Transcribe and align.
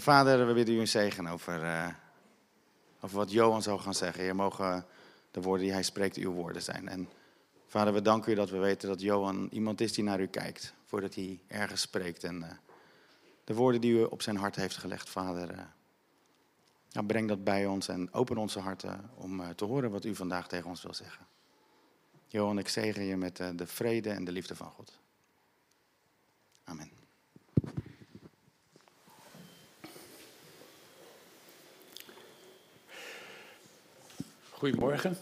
Vader, 0.00 0.46
we 0.46 0.52
bidden 0.52 0.74
u 0.74 0.80
een 0.80 0.88
zegen 0.88 1.26
over, 1.26 1.62
uh, 1.62 1.88
over 3.00 3.16
wat 3.16 3.30
Johan 3.30 3.62
zou 3.62 3.80
gaan 3.80 3.94
zeggen. 3.94 4.22
Heer, 4.22 4.34
mogen 4.34 4.86
de 5.30 5.40
woorden 5.40 5.64
die 5.64 5.72
hij 5.72 5.82
spreekt 5.82 6.16
uw 6.16 6.32
woorden 6.32 6.62
zijn. 6.62 6.88
En 6.88 7.08
vader, 7.66 7.92
we 7.92 8.02
danken 8.02 8.32
u 8.32 8.34
dat 8.34 8.50
we 8.50 8.58
weten 8.58 8.88
dat 8.88 9.00
Johan 9.00 9.48
iemand 9.50 9.80
is 9.80 9.92
die 9.92 10.04
naar 10.04 10.20
u 10.20 10.26
kijkt. 10.26 10.74
Voordat 10.84 11.14
hij 11.14 11.40
ergens 11.46 11.80
spreekt. 11.80 12.24
En 12.24 12.36
uh, 12.36 12.50
de 13.44 13.54
woorden 13.54 13.80
die 13.80 13.92
u 13.92 14.02
op 14.02 14.22
zijn 14.22 14.36
hart 14.36 14.56
heeft 14.56 14.76
gelegd, 14.76 15.08
vader. 15.08 15.50
Uh, 15.50 15.60
ja, 16.88 17.02
breng 17.02 17.28
dat 17.28 17.44
bij 17.44 17.66
ons 17.66 17.88
en 17.88 18.12
open 18.12 18.36
onze 18.36 18.60
harten 18.60 19.10
om 19.14 19.54
te 19.54 19.64
horen 19.64 19.90
wat 19.90 20.04
u 20.04 20.14
vandaag 20.14 20.48
tegen 20.48 20.68
ons 20.68 20.82
wil 20.82 20.94
zeggen. 20.94 21.26
Johan, 22.26 22.58
ik 22.58 22.68
zegen 22.68 23.04
je 23.04 23.16
met 23.16 23.36
de 23.36 23.66
vrede 23.66 24.10
en 24.10 24.24
de 24.24 24.32
liefde 24.32 24.56
van 24.56 24.70
God. 24.70 24.98
Amen. 26.64 27.01
Goedemorgen. 34.62 35.16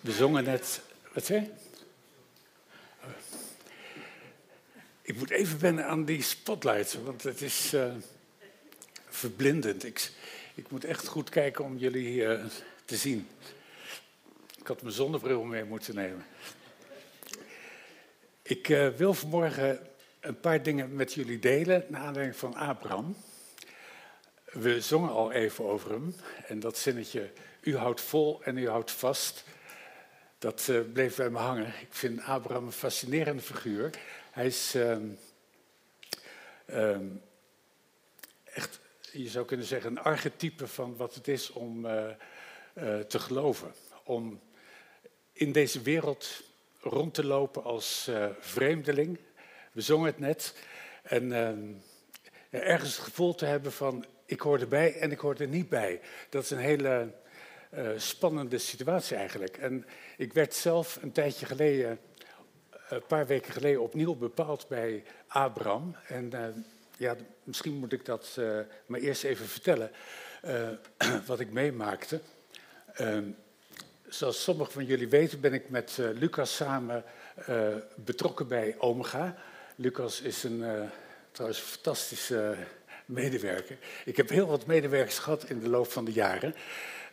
We 0.00 0.12
zongen 0.12 0.44
net. 0.44 0.80
Wat 1.12 1.24
zei 1.24 1.50
Ik 5.02 5.16
moet 5.16 5.30
even 5.30 5.60
wennen 5.60 5.86
aan 5.86 6.04
die 6.04 6.22
spotlights, 6.22 6.94
want 6.94 7.22
het 7.22 7.40
is 7.40 7.74
uh, 7.74 7.94
verblindend. 9.08 9.84
Ik, 9.84 10.10
ik, 10.54 10.70
moet 10.70 10.84
echt 10.84 11.06
goed 11.06 11.28
kijken 11.30 11.64
om 11.64 11.76
jullie 11.76 12.14
uh, 12.14 12.44
te 12.84 12.96
zien. 12.96 13.28
Ik 14.58 14.66
had 14.66 14.82
mijn 14.82 14.94
zonnebril 14.94 15.44
mee 15.44 15.64
moeten 15.64 15.94
nemen. 15.94 16.26
Ik 18.42 18.68
uh, 18.68 18.88
wil 18.88 19.14
vanmorgen 19.14 19.86
een 20.20 20.40
paar 20.40 20.62
dingen 20.62 20.94
met 20.94 21.14
jullie 21.14 21.38
delen 21.38 21.84
naar 21.88 22.00
aanleiding 22.00 22.36
van 22.36 22.54
Abraham. 22.54 23.16
We 24.54 24.80
zongen 24.80 25.10
al 25.10 25.32
even 25.32 25.64
over 25.64 25.90
hem 25.90 26.14
en 26.46 26.60
dat 26.60 26.78
zinnetje, 26.78 27.30
u 27.60 27.76
houdt 27.76 28.00
vol 28.00 28.42
en 28.42 28.56
u 28.56 28.68
houdt 28.68 28.90
vast, 28.90 29.44
dat 30.38 30.66
uh, 30.70 30.80
bleef 30.92 31.16
bij 31.16 31.30
me 31.30 31.38
hangen. 31.38 31.66
Ik 31.66 31.88
vind 31.90 32.20
Abraham 32.20 32.66
een 32.66 32.72
fascinerende 32.72 33.42
figuur. 33.42 33.90
Hij 34.30 34.46
is 34.46 34.74
um, 34.74 35.18
um, 36.66 37.22
echt, 38.44 38.80
je 39.12 39.28
zou 39.28 39.44
kunnen 39.44 39.66
zeggen, 39.66 39.90
een 39.90 40.02
archetype 40.02 40.66
van 40.66 40.96
wat 40.96 41.14
het 41.14 41.28
is 41.28 41.50
om 41.50 41.86
uh, 41.86 42.04
uh, 42.74 42.98
te 42.98 43.18
geloven. 43.18 43.74
Om 44.04 44.40
in 45.32 45.52
deze 45.52 45.82
wereld 45.82 46.42
rond 46.80 47.14
te 47.14 47.24
lopen 47.24 47.64
als 47.64 48.10
vreemdeling. 48.40 49.18
We 49.72 49.80
zongen 49.80 50.06
het 50.06 50.18
net. 50.18 50.54
En 51.02 51.32
ehm, 51.32 51.72
ergens 52.50 52.96
het 52.96 53.04
gevoel 53.04 53.34
te 53.34 53.46
hebben 53.46 53.72
van 53.72 54.04
ik 54.26 54.40
hoor 54.40 54.60
erbij 54.60 54.98
en 54.98 55.10
ik 55.10 55.18
hoor 55.18 55.34
er 55.34 55.48
niet 55.48 55.68
bij. 55.68 56.00
Dat 56.28 56.42
is 56.42 56.50
een 56.50 56.58
hele 56.58 57.12
uh, 57.74 57.88
spannende 57.96 58.58
situatie 58.58 59.16
eigenlijk. 59.16 59.56
En 59.56 59.86
ik 60.16 60.32
werd 60.32 60.54
zelf 60.54 60.98
een 61.02 61.12
tijdje 61.12 61.46
geleden, 61.46 61.98
een 62.88 63.06
paar 63.06 63.26
weken 63.26 63.52
geleden, 63.52 63.82
opnieuw 63.82 64.14
bepaald 64.14 64.68
bij 64.68 65.04
Abraham. 65.26 65.96
En 66.08 66.30
uh, 66.34 66.44
ja, 66.96 67.16
misschien 67.44 67.74
moet 67.74 67.92
ik 67.92 68.04
dat 68.04 68.38
maar 68.86 69.00
eerst 69.00 69.24
even 69.24 69.46
vertellen, 69.46 69.90
wat 71.26 71.40
ik 71.40 71.50
meemaakte. 71.50 72.20
Ehm, 72.94 73.24
zoals 74.08 74.42
sommigen 74.42 74.72
van 74.72 74.84
jullie 74.84 75.08
weten 75.08 75.40
ben 75.40 75.52
ik 75.52 75.68
met 75.68 75.96
Lucas 75.98 76.56
samen 76.56 77.04
betrokken 77.94 78.48
bij 78.48 78.74
Omega. 78.78 79.36
Lucas 79.76 80.20
is 80.20 80.42
een 80.42 80.90
trouwens 81.32 81.60
fantastische 81.60 82.56
medewerker. 83.04 83.76
Ik 84.04 84.16
heb 84.16 84.28
heel 84.28 84.46
wat 84.46 84.66
medewerkers 84.66 85.18
gehad 85.18 85.44
in 85.44 85.60
de 85.60 85.68
loop 85.68 85.92
van 85.92 86.04
de 86.04 86.12
jaren. 86.12 86.54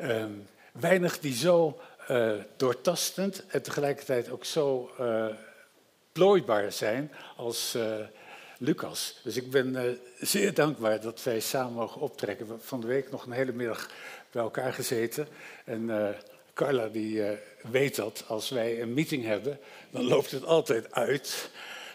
Uh, 0.02 0.25
weinig 0.72 1.19
die 1.19 1.35
zo 1.35 1.79
uh, 2.09 2.34
doortastend 2.57 3.46
en 3.47 3.62
tegelijkertijd 3.62 4.30
ook 4.30 4.46
zo 4.46 4.91
uh, 5.00 5.25
plooibaar 6.12 6.72
zijn 6.72 7.12
als 7.35 7.75
uh, 7.75 7.96
Lucas. 8.57 9.19
Dus 9.24 9.38
ik 9.38 9.50
ben 9.51 10.00
zeer 10.19 10.53
dankbaar 10.53 11.01
dat 11.01 11.24
wij 11.24 11.40
samen 11.40 11.74
mogen 11.74 12.01
optrekken. 12.01 12.47
We 12.47 12.56
van 12.59 12.81
de 12.81 12.88
week 12.88 13.12
nog 13.12 13.25
een 13.25 13.31
hele 13.31 13.51
middag 13.51 13.90
bij 14.31 14.41
elkaar 14.41 14.74
gezeten. 14.74 15.28
En 15.66 16.16
Carla 16.53 16.88
die 16.88 17.24
weet 17.72 17.96
dat, 17.96 18.24
als 18.28 18.50
wij 18.50 18.81
een 18.81 18.94
meeting 18.94 19.25
hebben, 19.25 19.59
dan 19.90 20.03
loopt 20.03 20.31
het 20.31 20.46
altijd 20.46 20.91
uit. 20.91 21.50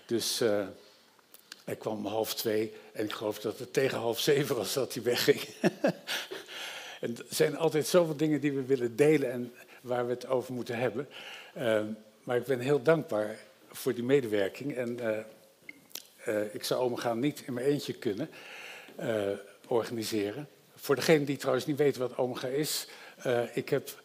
Dus 0.07 0.43
hij 1.67 1.77
kwam 1.77 1.97
om 1.97 2.07
half 2.07 2.35
twee 2.35 2.73
en 2.93 3.05
ik 3.05 3.13
geloof 3.13 3.39
dat 3.39 3.59
het 3.59 3.73
tegen 3.73 3.99
half 3.99 4.21
zeven 4.21 4.57
was 4.57 4.73
dat 4.73 4.95
hij 4.95 5.03
wegging. 5.03 5.41
en 7.01 7.17
er 7.17 7.25
zijn 7.29 7.57
altijd 7.57 7.87
zoveel 7.87 8.17
dingen 8.17 8.41
die 8.41 8.53
we 8.53 8.65
willen 8.65 8.97
delen 8.97 9.33
en 9.33 9.55
waar 9.81 10.07
we 10.07 10.13
het 10.13 10.27
over 10.27 10.53
moeten 10.53 10.79
hebben. 10.79 11.09
Uh, 11.57 11.83
maar 12.25 12.37
ik 12.37 12.45
ben 12.45 12.61
heel 12.61 12.83
dankbaar 12.83 13.39
voor 13.71 13.95
die 13.95 14.05
medewerking. 14.05 14.75
En 14.75 14.99
uh, 15.01 15.19
uh, 16.29 16.55
ik 16.55 16.65
zou 16.65 16.83
omgaan 16.83 17.19
niet 17.19 17.43
in 17.47 17.53
mijn 17.53 17.67
eentje 17.67 17.93
kunnen 17.93 18.31
eh, 18.97 19.29
organiseren. 19.67 20.49
Voor 20.75 20.95
degene 20.95 21.25
die 21.25 21.37
trouwens 21.37 21.67
niet 21.67 21.77
weten 21.77 22.01
wat 22.01 22.17
Omega 22.17 22.49
is, 22.49 22.89
ik 23.53 23.69
heb 23.69 24.03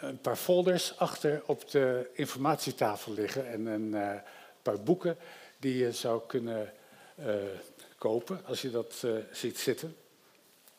een 0.00 0.20
paar 0.20 0.36
folders 0.36 0.98
achter 0.98 1.42
op 1.46 1.70
de 1.70 2.10
informatietafel 2.12 3.12
liggen 3.12 3.48
en 3.48 3.66
een 3.66 4.20
paar 4.62 4.82
boeken 4.82 5.16
die 5.64 5.76
je 5.76 5.92
zou 5.92 6.22
kunnen 6.26 6.72
uh, 7.18 7.34
kopen 7.98 8.40
als 8.44 8.62
je 8.62 8.70
dat 8.70 9.02
uh, 9.04 9.16
ziet 9.32 9.58
zitten. 9.58 9.96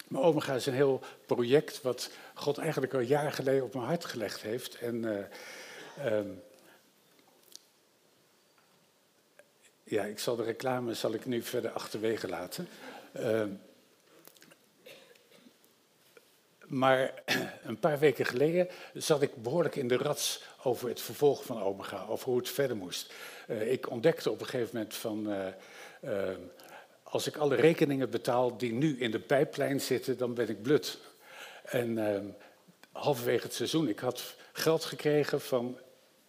Maar 0.08 0.22
Omega 0.22 0.54
is 0.54 0.66
een 0.66 0.74
heel 0.74 1.02
project 1.26 1.82
wat 1.82 2.10
God 2.34 2.58
eigenlijk 2.58 2.94
al 2.94 3.00
jaren 3.00 3.32
geleden 3.32 3.64
op 3.64 3.74
mijn 3.74 3.86
hart 3.86 4.06
gelegd 4.06 4.42
heeft. 4.42 4.78
En 4.78 4.96
uh, 4.96 6.14
um, 6.14 6.44
ja, 9.84 10.04
ik 10.04 10.20
zal 10.20 10.36
de 10.36 10.44
reclame 10.44 10.94
zal 10.94 11.14
ik 11.14 11.26
nu 11.26 11.42
verder 11.42 11.72
achterwege 11.72 12.28
laten. 12.28 12.68
Maar 16.68 17.14
een 17.64 17.80
paar 17.80 18.00
weken 18.00 18.26
geleden 18.26 18.68
zat 18.94 19.22
ik 19.22 19.36
behoorlijk 19.36 19.76
in 19.76 19.88
de 19.88 19.98
rats 19.98 20.44
over 20.64 20.90
het 20.90 21.02
vervolg 21.02 21.44
van 21.44 21.64
Omega, 21.64 22.06
over 22.10 22.30
hoe 22.30 22.38
het 22.38 22.50
verder 22.50 22.78
moest. 22.78 23.14
Uh, 23.50 23.72
ik 23.72 23.90
ontdekte 23.90 24.32
op 24.32 24.40
een 24.40 24.48
gegeven 24.48 24.70
moment 24.74 24.96
van, 24.96 25.30
uh, 25.30 25.48
uh, 26.04 26.36
als 27.04 27.28
ik 27.28 27.38
alle 27.38 27.56
rekeningen 27.56 28.10
betaal 28.10 28.58
die 28.58 28.74
nu 28.74 29.00
in 29.00 29.12
de 29.12 29.20
pijplijn 29.20 29.82
zitten, 29.82 30.18
dan 30.18 30.34
ben 30.34 30.50
ik 30.50 30.62
blut. 30.62 30.98
En 31.66 32.36
halverwege 32.92 33.44
het 33.44 33.54
seizoen, 33.54 33.88
ik 33.88 34.00
had 34.00 34.36
geld 34.54 34.86
gekregen 34.86 35.42
van 35.42 35.80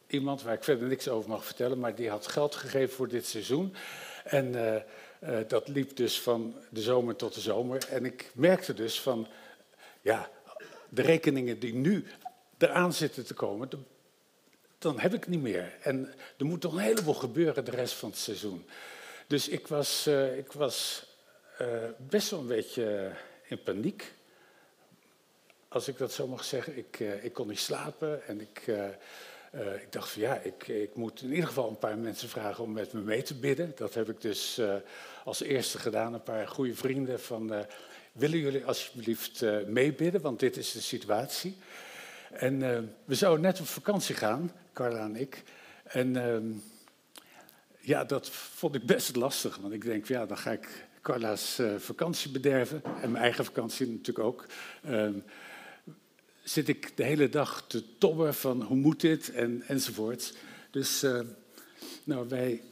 iemand 0.06 0.42
waar 0.42 0.54
ik 0.54 0.64
verder 0.64 0.88
niks 0.88 1.08
over 1.08 1.30
mag 1.30 1.44
vertellen, 1.44 1.78
maar 1.78 1.94
die 1.94 2.10
had 2.10 2.26
geld 2.26 2.54
gegeven 2.54 2.94
voor 2.94 3.08
dit 3.08 3.26
seizoen. 3.26 3.74
En 4.24 4.54
dat 5.48 5.68
liep 5.68 5.96
dus 5.96 6.20
van 6.20 6.56
de 6.70 6.80
zomer 6.80 7.16
tot 7.16 7.34
de 7.34 7.40
zomer. 7.40 7.86
En 7.90 8.04
ik 8.04 8.30
merkte 8.34 8.74
dus 8.74 9.00
van, 9.00 9.26
ja, 10.06 10.30
de 10.88 11.02
rekeningen 11.02 11.58
die 11.58 11.74
nu 11.74 12.06
eraan 12.58 12.92
zitten 12.92 13.26
te 13.26 13.34
komen, 13.34 13.68
dan 14.78 14.98
heb 14.98 15.14
ik 15.14 15.26
niet 15.26 15.42
meer. 15.42 15.76
En 15.80 16.14
er 16.38 16.44
moet 16.44 16.60
toch 16.60 16.72
een 16.72 16.78
heleboel 16.78 17.14
gebeuren 17.14 17.64
de 17.64 17.70
rest 17.70 17.94
van 17.94 18.08
het 18.08 18.18
seizoen. 18.18 18.66
Dus 19.26 19.48
ik 19.48 19.66
was, 19.66 20.06
uh, 20.06 20.38
ik 20.38 20.52
was 20.52 21.06
uh, 21.60 21.66
best 21.98 22.30
wel 22.30 22.40
een 22.40 22.46
beetje 22.46 23.12
in 23.48 23.62
paniek. 23.62 24.12
Als 25.68 25.88
ik 25.88 25.98
dat 25.98 26.12
zo 26.12 26.26
mag 26.26 26.44
zeggen. 26.44 26.76
Ik, 26.76 26.98
uh, 26.98 27.24
ik 27.24 27.32
kon 27.32 27.48
niet 27.48 27.60
slapen 27.60 28.26
en 28.26 28.40
ik, 28.40 28.66
ik 29.80 29.92
dacht 29.92 30.10
van 30.10 30.22
ja, 30.22 30.34
ik, 30.34 30.68
ik 30.68 30.94
moet 30.94 31.22
in 31.22 31.30
ieder 31.30 31.46
geval 31.46 31.68
een 31.68 31.78
paar 31.78 31.98
mensen 31.98 32.28
vragen 32.28 32.64
om 32.64 32.72
met 32.72 32.92
me 32.92 33.00
mee 33.00 33.22
te 33.22 33.34
bidden. 33.34 33.72
Dat 33.76 33.94
heb 33.94 34.08
ik 34.08 34.20
dus 34.20 34.60
als 35.24 35.40
eerste 35.40 35.78
gedaan. 35.78 36.14
Een 36.14 36.22
paar 36.22 36.48
goede 36.48 36.74
vrienden 36.74 37.20
van 37.20 37.66
willen 38.16 38.38
jullie 38.38 38.64
alsjeblieft 38.64 39.44
meebidden, 39.66 40.20
want 40.20 40.40
dit 40.40 40.56
is 40.56 40.72
de 40.72 40.80
situatie. 40.80 41.56
En 42.30 42.60
uh, 42.60 42.78
we 43.04 43.14
zouden 43.14 43.44
net 43.44 43.60
op 43.60 43.66
vakantie 43.66 44.14
gaan, 44.14 44.52
Carla 44.72 45.04
en 45.04 45.16
ik. 45.16 45.42
En 45.84 46.14
uh, 46.14 46.36
ja, 47.80 48.04
dat 48.04 48.30
vond 48.30 48.74
ik 48.74 48.86
best 48.86 49.16
lastig. 49.16 49.56
Want 49.56 49.72
ik 49.72 49.84
denk, 49.84 50.06
ja, 50.06 50.26
dan 50.26 50.38
ga 50.38 50.50
ik 50.50 50.86
Carla's 51.02 51.58
uh, 51.58 51.74
vakantie 51.78 52.30
bederven. 52.30 52.82
En 52.84 53.10
mijn 53.10 53.24
eigen 53.24 53.44
vakantie 53.44 53.86
natuurlijk 53.86 54.18
ook. 54.18 54.46
Uh, 54.88 55.08
zit 56.42 56.68
ik 56.68 56.96
de 56.96 57.04
hele 57.04 57.28
dag 57.28 57.64
te 57.66 57.98
tobben 57.98 58.34
van 58.34 58.62
hoe 58.62 58.76
moet 58.76 59.00
dit 59.00 59.30
en, 59.30 59.62
enzovoort. 59.66 60.36
Dus 60.70 61.04
uh, 61.04 61.20
nou, 62.04 62.28
wij 62.28 62.62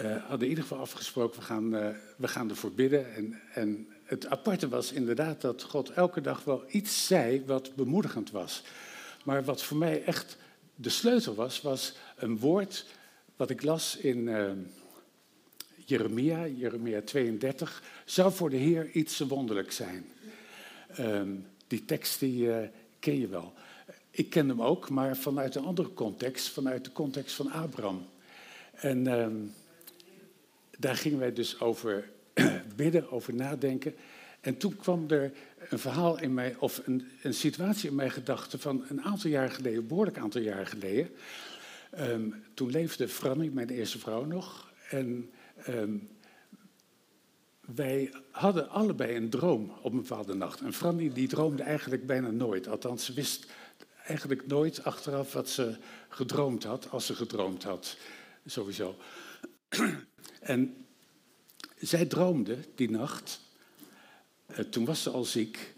hadden 0.00 0.40
in 0.40 0.48
ieder 0.48 0.62
geval 0.62 0.78
afgesproken, 0.78 1.40
we 1.40 1.46
gaan, 1.46 1.70
we 2.16 2.28
gaan 2.28 2.50
ervoor 2.50 2.72
bidden. 2.72 3.14
En, 3.14 3.40
en 3.54 3.88
het 4.08 4.26
aparte 4.26 4.68
was 4.68 4.92
inderdaad 4.92 5.40
dat 5.40 5.62
God 5.62 5.90
elke 5.90 6.20
dag 6.20 6.44
wel 6.44 6.64
iets 6.68 7.06
zei 7.06 7.42
wat 7.46 7.74
bemoedigend 7.74 8.30
was. 8.30 8.62
Maar 9.24 9.44
wat 9.44 9.62
voor 9.62 9.76
mij 9.76 10.04
echt 10.04 10.36
de 10.74 10.88
sleutel 10.88 11.34
was, 11.34 11.60
was 11.60 11.94
een 12.16 12.38
woord 12.38 12.86
wat 13.36 13.50
ik 13.50 13.62
las 13.62 13.96
in 13.96 14.18
uh, 14.18 14.50
Jeremia, 15.84 16.46
Jeremia 16.46 17.00
32, 17.02 17.82
zou 18.04 18.32
voor 18.32 18.50
de 18.50 18.56
Heer 18.56 18.90
iets 18.90 19.18
wonderlijk 19.18 19.72
zijn. 19.72 20.06
Ehm, 20.88 21.34
die 21.66 21.84
tekst 21.84 22.20
die, 22.20 22.52
eh, 22.52 22.68
ken 22.98 23.20
je 23.20 23.28
wel. 23.28 23.52
Ik 24.10 24.30
ken 24.30 24.48
hem 24.48 24.62
ook, 24.62 24.90
maar 24.90 25.16
vanuit 25.16 25.54
een 25.54 25.64
andere 25.64 25.92
context, 25.92 26.48
vanuit 26.48 26.84
de 26.84 26.92
context 26.92 27.34
van 27.34 27.50
Abraham. 27.50 28.06
En 28.72 29.06
ehm, 29.06 29.36
daar 30.78 30.96
gingen 30.96 31.18
wij 31.18 31.32
dus 31.32 31.60
over 31.60 32.10
bidden, 32.76 33.10
over 33.10 33.34
nadenken. 33.34 33.94
En 34.40 34.56
toen 34.56 34.76
kwam 34.76 35.04
er 35.08 35.32
een 35.68 35.78
verhaal 35.78 36.20
in 36.20 36.34
mij, 36.34 36.56
of 36.58 36.80
een, 36.84 37.08
een 37.22 37.34
situatie 37.34 37.88
in 37.88 37.94
mijn 37.94 38.10
gedachten 38.10 38.60
van 38.60 38.84
een 38.88 39.02
aantal 39.02 39.30
jaar 39.30 39.50
geleden, 39.50 39.78
een 39.78 39.86
behoorlijk 39.86 40.18
aantal 40.18 40.40
jaar 40.40 40.66
geleden. 40.66 41.10
Ehm, 41.90 42.30
toen 42.54 42.70
leefde 42.70 43.08
Franny, 43.08 43.50
mijn 43.52 43.68
eerste 43.68 43.98
vrouw, 43.98 44.24
nog. 44.24 44.72
En 44.90 45.30
ehm, 45.56 45.96
wij 47.74 48.14
hadden 48.30 48.70
allebei 48.70 49.16
een 49.16 49.30
droom 49.30 49.72
op 49.82 49.92
een 49.92 50.00
bepaalde 50.00 50.34
nacht. 50.34 50.60
En 50.60 50.72
Franny 50.72 51.12
die 51.12 51.28
droomde 51.28 51.62
eigenlijk 51.62 52.06
bijna 52.06 52.30
nooit. 52.30 52.68
Althans, 52.68 53.04
ze 53.04 53.12
wist 53.12 53.46
eigenlijk 54.06 54.46
nooit 54.46 54.84
achteraf 54.84 55.32
wat 55.32 55.48
ze 55.48 55.76
gedroomd 56.08 56.64
had, 56.64 56.90
als 56.90 57.06
ze 57.06 57.14
gedroomd 57.14 57.62
had. 57.62 57.96
Sowieso. 58.46 58.96
En 60.40 60.86
zij 61.80 62.06
droomde 62.06 62.56
die 62.74 62.90
nacht, 62.90 63.40
eh, 64.46 64.58
toen 64.58 64.84
was 64.84 65.02
ze 65.02 65.10
al 65.10 65.24
ziek, 65.24 65.74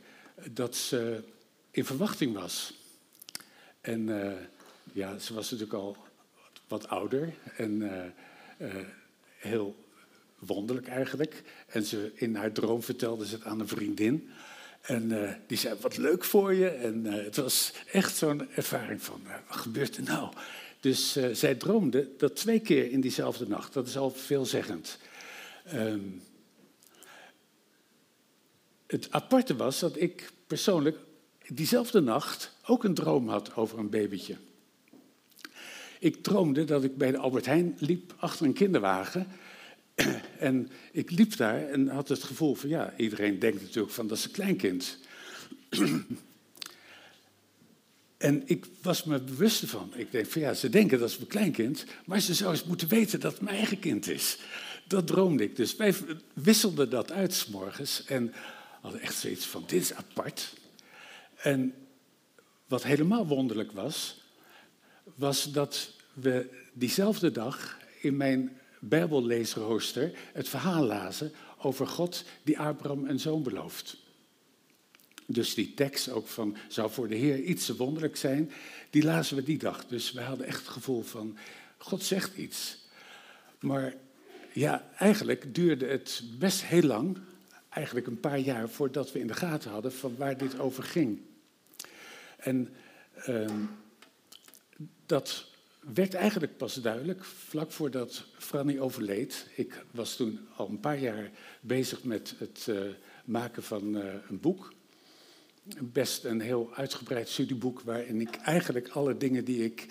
dat 0.50 0.76
ze 0.76 1.22
in 1.70 1.84
verwachting 1.84 2.34
was. 2.34 2.74
En 3.80 4.00
uh, 4.08 4.32
ja, 4.92 5.18
ze 5.18 5.34
was 5.34 5.50
natuurlijk 5.50 5.78
al 5.78 5.96
wat 6.68 6.88
ouder 6.88 7.34
en 7.56 7.82
heel 9.38 9.76
wonderlijk 10.38 10.88
eigenlijk. 10.88 11.42
En 11.66 11.84
ze, 11.84 12.12
in 12.14 12.34
haar 12.34 12.52
droom 12.52 12.82
vertelde 12.82 13.26
ze 13.26 13.34
het 13.34 13.44
aan 13.44 13.60
een 13.60 13.68
vriendin. 13.68 14.30
En 14.80 15.36
die 15.46 15.58
zei, 15.58 15.76
wat 15.80 15.96
leuk 15.96 16.24
voor 16.24 16.54
je. 16.54 16.68
En 16.68 17.04
het 17.04 17.36
was 17.36 17.72
echt 17.92 18.16
zo'n 18.16 18.50
ervaring 18.50 19.02
van, 19.02 19.22
wat 19.48 19.56
gebeurt 19.56 19.96
er 19.96 20.02
nou? 20.02 20.32
Dus 20.80 21.18
zij 21.32 21.54
droomde 21.54 22.08
dat 22.16 22.36
twee 22.36 22.60
keer 22.60 22.90
in 22.90 23.00
diezelfde 23.00 23.48
nacht. 23.48 23.72
Dat 23.72 23.86
is 23.86 23.96
al 23.96 24.10
veelzeggend. 24.10 24.98
Um, 25.74 26.22
het 28.86 29.10
aparte 29.10 29.56
was 29.56 29.78
dat 29.78 30.00
ik 30.00 30.30
persoonlijk 30.46 30.98
diezelfde 31.48 32.00
nacht 32.00 32.56
ook 32.66 32.84
een 32.84 32.94
droom 32.94 33.28
had 33.28 33.56
over 33.56 33.78
een 33.78 33.90
babytje. 33.90 34.36
Ik 35.98 36.22
droomde 36.22 36.64
dat 36.64 36.84
ik 36.84 36.96
bij 36.96 37.10
de 37.10 37.18
Albert 37.18 37.46
Heijn 37.46 37.76
liep 37.78 38.14
achter 38.16 38.46
een 38.46 38.52
kinderwagen. 38.52 39.26
En 40.38 40.70
ik 40.92 41.10
liep 41.10 41.36
daar 41.36 41.68
en 41.68 41.88
had 41.88 42.08
het 42.08 42.22
gevoel 42.22 42.54
van, 42.54 42.68
ja, 42.68 42.94
iedereen 42.96 43.38
denkt 43.38 43.60
natuurlijk 43.62 43.94
van 43.94 44.06
dat 44.06 44.18
is 44.18 44.24
een 44.24 44.30
kleinkind. 44.30 44.98
En 48.16 48.42
ik 48.44 48.66
was 48.82 49.04
me 49.04 49.20
bewust 49.20 49.62
ervan. 49.62 49.92
Ik 49.94 50.10
denk 50.10 50.26
van 50.26 50.40
ja, 50.40 50.54
ze 50.54 50.68
denken 50.68 50.98
dat 50.98 51.08
is 51.08 51.16
mijn 51.16 51.28
kleinkind, 51.28 51.84
maar 52.04 52.20
ze 52.20 52.34
zou 52.34 52.50
eens 52.50 52.64
moeten 52.64 52.88
weten 52.88 53.20
dat 53.20 53.32
het 53.32 53.40
mijn 53.40 53.56
eigen 53.56 53.78
kind 53.78 54.08
is. 54.08 54.38
Dat 54.90 55.06
droomde 55.06 55.42
ik. 55.42 55.56
Dus 55.56 55.76
wij 55.76 55.94
wisselden 56.32 56.90
dat 56.90 57.12
uit 57.12 57.34
s 57.34 57.46
morgens 57.46 58.04
en 58.04 58.32
hadden 58.80 59.00
echt 59.00 59.14
zoiets 59.14 59.46
van, 59.46 59.64
dit 59.66 59.82
is 59.82 59.94
apart. 59.94 60.52
En 61.36 61.74
wat 62.66 62.82
helemaal 62.82 63.26
wonderlijk 63.26 63.72
was, 63.72 64.20
was 65.14 65.52
dat 65.52 65.90
we 66.12 66.50
diezelfde 66.72 67.30
dag 67.30 67.78
in 68.00 68.16
mijn 68.16 68.58
Bijbelleesrooster 68.80 70.12
het 70.32 70.48
verhaal 70.48 70.84
lazen 70.84 71.32
over 71.58 71.86
God 71.86 72.24
die 72.42 72.58
Abraham 72.58 73.04
een 73.04 73.20
zoon 73.20 73.42
belooft. 73.42 73.96
Dus 75.26 75.54
die 75.54 75.74
tekst 75.74 76.10
ook 76.10 76.26
van 76.26 76.56
zou 76.68 76.90
voor 76.90 77.08
de 77.08 77.16
Heer 77.16 77.40
iets 77.40 77.68
wonderlijk 77.68 78.16
zijn, 78.16 78.52
die 78.90 79.04
lazen 79.04 79.36
we 79.36 79.42
die 79.42 79.58
dag. 79.58 79.86
Dus 79.86 80.12
we 80.12 80.20
hadden 80.20 80.46
echt 80.46 80.58
het 80.58 80.68
gevoel 80.68 81.02
van 81.02 81.36
God 81.78 82.02
zegt 82.02 82.36
iets. 82.36 82.78
Maar 83.60 83.94
ja, 84.52 84.88
eigenlijk 84.98 85.54
duurde 85.54 85.86
het 85.86 86.22
best 86.38 86.64
heel 86.64 86.82
lang, 86.82 87.18
eigenlijk 87.68 88.06
een 88.06 88.20
paar 88.20 88.38
jaar 88.38 88.68
voordat 88.68 89.12
we 89.12 89.18
in 89.18 89.26
de 89.26 89.34
gaten 89.34 89.70
hadden 89.70 89.92
van 89.92 90.16
waar 90.16 90.36
dit 90.36 90.58
over 90.58 90.82
ging. 90.82 91.20
En 92.36 92.68
uh, 93.28 93.50
dat 95.06 95.46
werd 95.94 96.14
eigenlijk 96.14 96.56
pas 96.56 96.74
duidelijk 96.74 97.24
vlak 97.24 97.72
voordat 97.72 98.24
Franny 98.38 98.78
overleed. 98.78 99.46
Ik 99.54 99.84
was 99.90 100.16
toen 100.16 100.48
al 100.56 100.68
een 100.68 100.80
paar 100.80 100.98
jaar 100.98 101.30
bezig 101.60 102.04
met 102.04 102.34
het 102.38 102.66
uh, 102.68 102.80
maken 103.24 103.62
van 103.62 103.96
uh, 103.96 104.04
een 104.28 104.40
boek. 104.40 104.72
Best 105.80 106.24
een 106.24 106.40
heel 106.40 106.74
uitgebreid 106.74 107.28
studieboek 107.28 107.80
waarin 107.80 108.20
ik 108.20 108.36
eigenlijk 108.36 108.88
alle 108.88 109.16
dingen 109.16 109.44
die 109.44 109.64
ik 109.64 109.86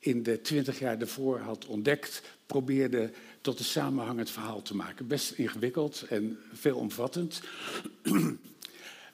in 0.00 0.22
de 0.22 0.40
twintig 0.40 0.78
jaar 0.78 0.98
daarvoor 0.98 1.38
had 1.38 1.66
ontdekt, 1.66 2.22
probeerde 2.46 3.10
tot 3.40 3.58
een 3.58 3.64
samenhangend 3.64 4.30
verhaal 4.30 4.62
te 4.62 4.76
maken. 4.76 5.06
Best 5.06 5.32
ingewikkeld 5.32 6.02
en 6.08 6.38
veelomvattend. 6.52 7.40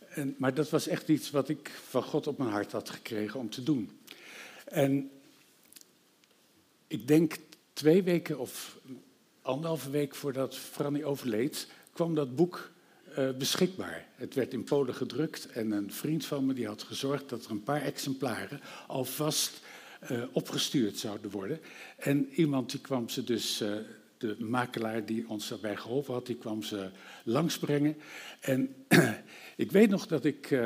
en, 0.08 0.34
maar 0.38 0.54
dat 0.54 0.70
was 0.70 0.86
echt 0.86 1.08
iets 1.08 1.30
wat 1.30 1.48
ik 1.48 1.70
van 1.88 2.02
God 2.02 2.26
op 2.26 2.38
mijn 2.38 2.50
hart 2.50 2.72
had 2.72 2.90
gekregen 2.90 3.40
om 3.40 3.50
te 3.50 3.62
doen. 3.62 3.90
En 4.64 5.10
ik 6.86 7.08
denk 7.08 7.36
twee 7.72 8.02
weken 8.02 8.38
of 8.38 8.78
anderhalve 9.42 9.90
week 9.90 10.14
voordat 10.14 10.56
Franny 10.56 11.02
overleed, 11.02 11.68
kwam 11.92 12.14
dat 12.14 12.36
boek 12.36 12.70
uh, 13.18 13.30
beschikbaar. 13.30 14.06
Het 14.14 14.34
werd 14.34 14.52
in 14.52 14.64
Polen 14.64 14.94
gedrukt 14.94 15.46
en 15.46 15.70
een 15.70 15.92
vriend 15.92 16.24
van 16.24 16.46
me 16.46 16.54
die 16.54 16.66
had 16.66 16.82
gezorgd 16.82 17.28
dat 17.28 17.44
er 17.44 17.50
een 17.50 17.62
paar 17.62 17.82
exemplaren 17.82 18.60
alvast 18.86 19.60
uh, 20.10 20.22
opgestuurd 20.32 20.98
zouden 20.98 21.30
worden. 21.30 21.60
En 21.96 22.28
iemand 22.34 22.70
die 22.70 22.80
kwam 22.80 23.08
ze 23.08 23.24
dus, 23.24 23.62
uh, 23.62 23.76
de 24.18 24.36
makelaar 24.38 25.06
die 25.06 25.28
ons 25.28 25.48
daarbij 25.48 25.76
geholpen 25.76 26.14
had, 26.14 26.26
die 26.26 26.36
kwam 26.36 26.62
ze 26.62 26.90
langsbrengen. 27.24 27.96
En 28.40 28.74
ik 29.56 29.72
weet 29.72 29.90
nog 29.90 30.06
dat 30.06 30.24
ik 30.24 30.58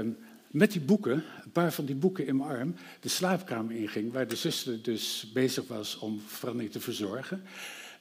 met 0.50 0.72
die 0.72 0.80
boeken, 0.80 1.24
een 1.44 1.50
paar 1.52 1.72
van 1.72 1.84
die 1.84 1.94
boeken 1.94 2.26
in 2.26 2.36
mijn 2.36 2.50
arm, 2.50 2.74
de 3.00 3.08
slaapkamer 3.08 3.76
inging, 3.76 4.12
waar 4.12 4.28
de 4.28 4.36
zuster 4.36 4.82
dus 4.82 5.30
bezig 5.32 5.66
was 5.66 5.98
om 5.98 6.20
Franny 6.26 6.68
te 6.68 6.80
verzorgen. 6.80 7.42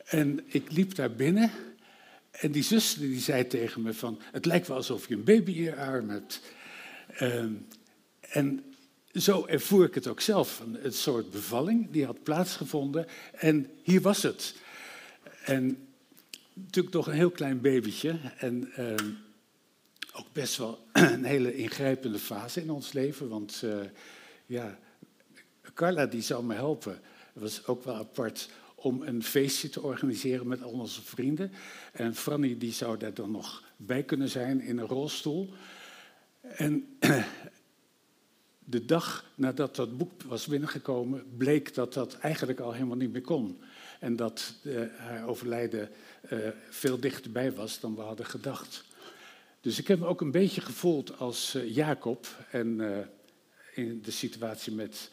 En 0.06 0.40
ik 0.46 0.72
liep 0.72 0.96
daar 0.96 1.12
binnen 1.12 1.52
en 2.32 2.52
die 2.52 2.64
zuster 2.64 3.02
die 3.02 3.20
zei 3.20 3.48
tegen 3.48 3.82
me 3.82 3.94
van, 3.94 4.20
het 4.32 4.46
lijkt 4.46 4.68
wel 4.68 4.78
alsof 4.78 5.08
je 5.08 5.16
een 5.16 5.24
baby 5.24 5.52
in 5.52 5.64
je 5.64 5.76
arm 5.76 6.10
hebt. 6.10 6.42
Uh, 7.22 7.46
en 8.20 8.69
zo 9.12 9.46
ervoer 9.46 9.86
ik 9.86 9.96
het 9.96 10.08
ook 10.08 10.22
zelf, 10.22 10.64
een 10.82 10.94
soort 10.94 11.32
bevalling 11.32 11.92
die 11.92 12.06
had 12.06 12.24
plaatsgevonden 12.24 13.08
en 13.32 13.70
hier 13.84 14.02
was 14.02 14.22
het. 14.24 14.56
En 15.46 15.88
natuurlijk 16.54 16.94
toch 16.94 17.08
een 17.08 17.14
heel 17.14 17.32
klein 17.32 17.62
babytje 17.62 18.20
en... 18.38 18.72
Uh, 18.80 18.94
ook 20.20 20.34
best 20.34 20.58
wel 20.58 20.88
een 20.94 21.24
hele 21.24 21.56
ingrijpende 21.56 22.20
fase 22.20 22.62
in 22.62 22.70
ons 22.70 22.94
leven. 22.94 23.30
Want 23.30 23.62
uh, 23.66 23.80
ja, 24.46 24.80
Carla 25.74 26.06
die 26.06 26.22
zou 26.22 26.44
me 26.44 26.54
helpen. 26.54 27.00
Was 27.34 27.66
ook 27.66 27.84
wel 27.84 27.96
apart 27.96 28.50
om 28.76 29.02
een 29.02 29.24
feestje 29.24 29.70
te 29.70 29.82
organiseren 29.82 30.48
met 30.48 30.64
al 30.64 30.72
onze 30.72 31.02
vrienden. 31.02 31.52
En 31.92 32.16
Franny 32.16 32.58
die 32.58 32.74
zou 32.74 32.98
daar 32.98 33.14
dan 33.14 33.32
nog 33.32 33.64
bij 33.78 34.04
kunnen 34.04 34.30
zijn 34.30 34.62
in 34.62 34.78
een 34.78 34.88
rolstoel. 34.88 35.54
En 36.42 36.98
de 38.70 38.86
dag 38.86 39.32
nadat 39.36 39.76
dat 39.76 39.98
boek 39.98 40.24
was 40.24 40.46
binnengekomen, 40.46 41.24
bleek 41.38 41.74
dat 41.74 41.94
dat 41.94 42.14
eigenlijk 42.14 42.60
al 42.60 42.74
helemaal 42.74 42.98
niet 42.98 43.12
meer 43.12 43.22
kon. 43.22 43.60
En 44.00 44.16
dat 44.16 44.54
uh, 44.64 44.82
haar 44.98 45.28
overlijden 45.28 45.90
uh, 46.30 46.40
veel 46.70 47.00
dichterbij 47.00 47.52
was 47.52 47.80
dan 47.80 47.96
we 47.96 48.02
hadden 48.02 48.26
gedacht. 48.26 48.84
Dus 49.62 49.80
ik 49.80 49.88
heb 49.88 50.00
me 50.00 50.06
ook 50.06 50.22
een 50.22 50.32
beetje 50.32 50.62
gevoeld 50.62 51.18
als 51.18 51.56
uh, 51.56 51.76
Jacob 51.76 52.28
en 52.52 52.82
in 53.74 54.02
de 54.02 54.12
situatie 54.12 54.74
met 54.74 55.12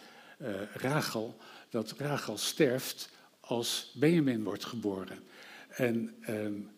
Rachel, 0.73 1.37
dat 1.71 1.95
Rachel 1.97 2.37
sterft 2.37 3.09
als 3.41 3.93
Benjamin 3.95 4.45
wordt 4.45 4.65
geboren. 4.65 5.19
En 5.69 6.15
um, 6.29 6.71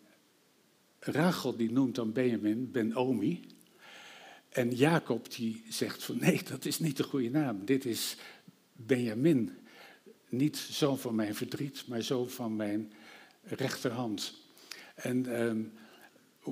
Rachel 0.99 1.55
die 1.55 1.71
noemt 1.71 1.95
dan 1.95 2.11
Benjamin 2.11 2.71
Ben-Omi. 2.71 3.45
En 4.49 4.75
Jacob 4.75 5.35
die 5.35 5.63
zegt 5.69 6.03
van 6.03 6.17
nee, 6.19 6.41
dat 6.43 6.65
is 6.65 6.79
niet 6.79 6.97
de 6.97 7.03
goede 7.03 7.29
naam. 7.29 7.65
Dit 7.65 7.85
is 7.85 8.15
Benjamin. 8.73 9.57
Niet 10.29 10.57
zoon 10.57 10.99
van 10.99 11.15
mijn 11.15 11.35
verdriet, 11.35 11.83
maar 11.87 12.03
zoon 12.03 12.29
van 12.29 12.55
mijn 12.55 12.91
rechterhand. 13.43 14.33
En 14.95 15.41
um, 15.41 15.71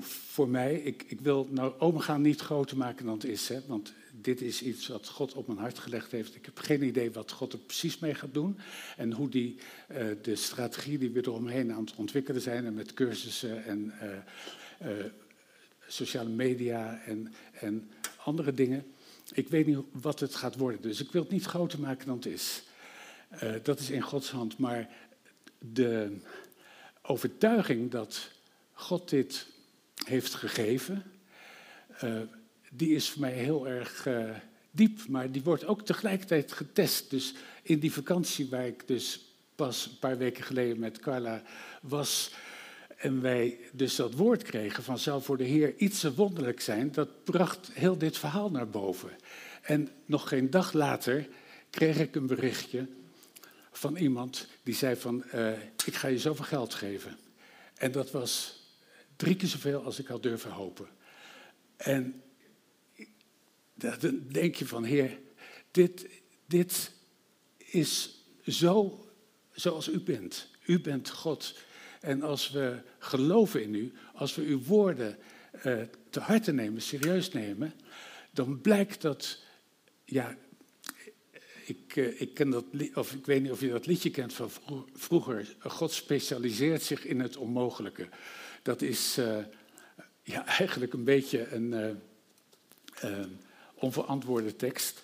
voor 0.00 0.48
mij, 0.48 0.74
ik, 0.74 1.04
ik 1.06 1.20
wil 1.20 1.48
nou 1.50 1.72
omgaan 1.78 2.22
niet 2.22 2.40
groter 2.40 2.76
maken 2.76 3.04
dan 3.04 3.14
het 3.14 3.24
is. 3.24 3.48
Hè, 3.48 3.60
want 3.66 3.92
dit 4.12 4.40
is 4.40 4.62
iets 4.62 4.86
wat 4.86 5.08
God 5.08 5.34
op 5.34 5.46
mijn 5.46 5.58
hart 5.58 5.78
gelegd 5.78 6.10
heeft. 6.10 6.34
Ik 6.34 6.44
heb 6.44 6.58
geen 6.58 6.82
idee 6.82 7.10
wat 7.10 7.32
God 7.32 7.52
er 7.52 7.58
precies 7.58 7.98
mee 7.98 8.14
gaat 8.14 8.34
doen. 8.34 8.58
En 8.96 9.12
hoe 9.12 9.28
die, 9.28 9.56
uh, 9.90 9.96
de 10.22 10.36
strategie 10.36 10.98
die 10.98 11.10
we 11.10 11.20
eromheen 11.20 11.72
aan 11.72 11.84
het 11.84 11.94
ontwikkelen 11.94 12.42
zijn. 12.42 12.64
En 12.64 12.74
met 12.74 12.94
cursussen 12.94 13.64
en 13.64 13.92
uh, 14.82 14.88
sociale 15.88 16.28
media 16.28 17.00
en, 17.04 17.34
en 17.52 17.90
andere 18.24 18.52
dingen. 18.52 18.86
Ik 19.32 19.48
weet 19.48 19.66
niet 19.66 19.78
wat 19.92 20.20
het 20.20 20.34
gaat 20.34 20.56
worden. 20.56 20.82
Dus 20.82 21.00
ik 21.00 21.12
wil 21.12 21.22
het 21.22 21.30
niet 21.30 21.44
groter 21.44 21.80
maken 21.80 22.06
dan 22.06 22.16
het 22.16 22.26
is. 22.26 22.62
dat 23.62 23.78
is 23.78 23.90
in 23.90 24.02
Gods 24.02 24.30
hand. 24.30 24.58
Maar 24.58 24.88
de 25.58 26.16
overtuiging 27.02 27.90
dat 27.90 28.30
God 28.72 29.08
dit 29.08 29.46
heeft 30.04 30.34
gegeven, 30.34 31.02
uh, 32.04 32.20
die 32.70 32.94
is 32.94 33.10
voor 33.10 33.20
mij 33.20 33.32
heel 33.32 33.68
erg 33.68 34.06
uh, 34.06 34.30
diep, 34.70 35.06
maar 35.08 35.32
die 35.32 35.42
wordt 35.42 35.64
ook 35.64 35.82
tegelijkertijd 35.82 36.52
getest. 36.52 37.10
Dus 37.10 37.34
in 37.62 37.78
die 37.78 37.92
vakantie 37.92 38.48
waar 38.48 38.66
ik 38.66 38.86
dus 38.86 39.20
pas 39.54 39.86
een 39.86 39.98
paar 39.98 40.18
weken 40.18 40.44
geleden 40.44 40.78
met 40.78 40.98
Carla 40.98 41.42
was 41.82 42.32
en 42.98 43.20
wij 43.20 43.58
dus 43.72 43.96
dat 43.96 44.14
woord 44.14 44.42
kregen 44.42 44.82
van 44.82 44.98
zou 44.98 45.22
voor 45.22 45.36
de 45.36 45.44
Heer 45.44 45.74
iets 45.76 46.02
wonderlijk 46.02 46.60
zijn, 46.60 46.92
dat 46.92 47.24
bracht 47.24 47.70
heel 47.72 47.98
dit 47.98 48.18
verhaal 48.18 48.50
naar 48.50 48.68
boven. 48.68 49.10
En 49.62 49.88
nog 50.04 50.28
geen 50.28 50.50
dag 50.50 50.72
later 50.72 51.28
kreeg 51.70 51.98
ik 51.98 52.14
een 52.14 52.26
berichtje 52.26 52.86
van 53.72 53.96
iemand 53.96 54.48
die 54.62 54.74
zei 54.74 54.96
van 54.96 55.24
uh, 55.34 55.52
ik 55.86 55.94
ga 55.94 56.08
je 56.08 56.18
zoveel 56.18 56.44
geld 56.44 56.74
geven. 56.74 57.18
En 57.74 57.92
dat 57.92 58.10
was 58.10 58.62
drie 59.16 59.36
keer 59.36 59.48
zoveel 59.48 59.82
als 59.84 59.98
ik 59.98 60.06
had 60.06 60.22
durven 60.22 60.50
hopen. 60.50 60.88
En 61.76 62.22
dan 63.74 64.22
denk 64.28 64.54
je 64.54 64.66
van, 64.66 64.84
Heer, 64.84 65.18
dit, 65.70 66.06
dit 66.46 66.92
is 67.56 68.22
zo 68.46 69.06
zoals 69.52 69.88
u 69.88 70.00
bent. 70.00 70.48
U 70.64 70.80
bent 70.80 71.10
God. 71.10 71.54
En 72.00 72.22
als 72.22 72.50
we 72.50 72.80
geloven 72.98 73.62
in 73.62 73.74
u, 73.74 73.92
als 74.14 74.34
we 74.34 74.42
uw 74.42 74.62
woorden 74.62 75.18
uh, 75.66 75.82
te 76.10 76.20
harte 76.20 76.52
nemen, 76.52 76.82
serieus 76.82 77.32
nemen, 77.32 77.72
dan 78.30 78.60
blijkt 78.60 79.02
dat, 79.02 79.42
ja, 80.04 80.36
ik, 81.64 81.96
uh, 81.96 82.20
ik, 82.20 82.34
ken 82.34 82.50
dat, 82.50 82.64
of 82.94 83.12
ik 83.12 83.26
weet 83.26 83.42
niet 83.42 83.50
of 83.50 83.60
je 83.60 83.68
dat 83.68 83.86
liedje 83.86 84.10
kent 84.10 84.32
van 84.32 84.50
vroeger. 84.94 85.56
God 85.58 85.92
specialiseert 85.92 86.82
zich 86.82 87.04
in 87.04 87.20
het 87.20 87.36
onmogelijke. 87.36 88.08
Dat 88.62 88.82
is 88.82 89.18
uh, 89.18 89.38
ja, 90.22 90.46
eigenlijk 90.58 90.92
een 90.92 91.04
beetje 91.04 91.52
een 91.52 92.00
onverantwoorde 93.74 94.56
tekst. 94.56 95.02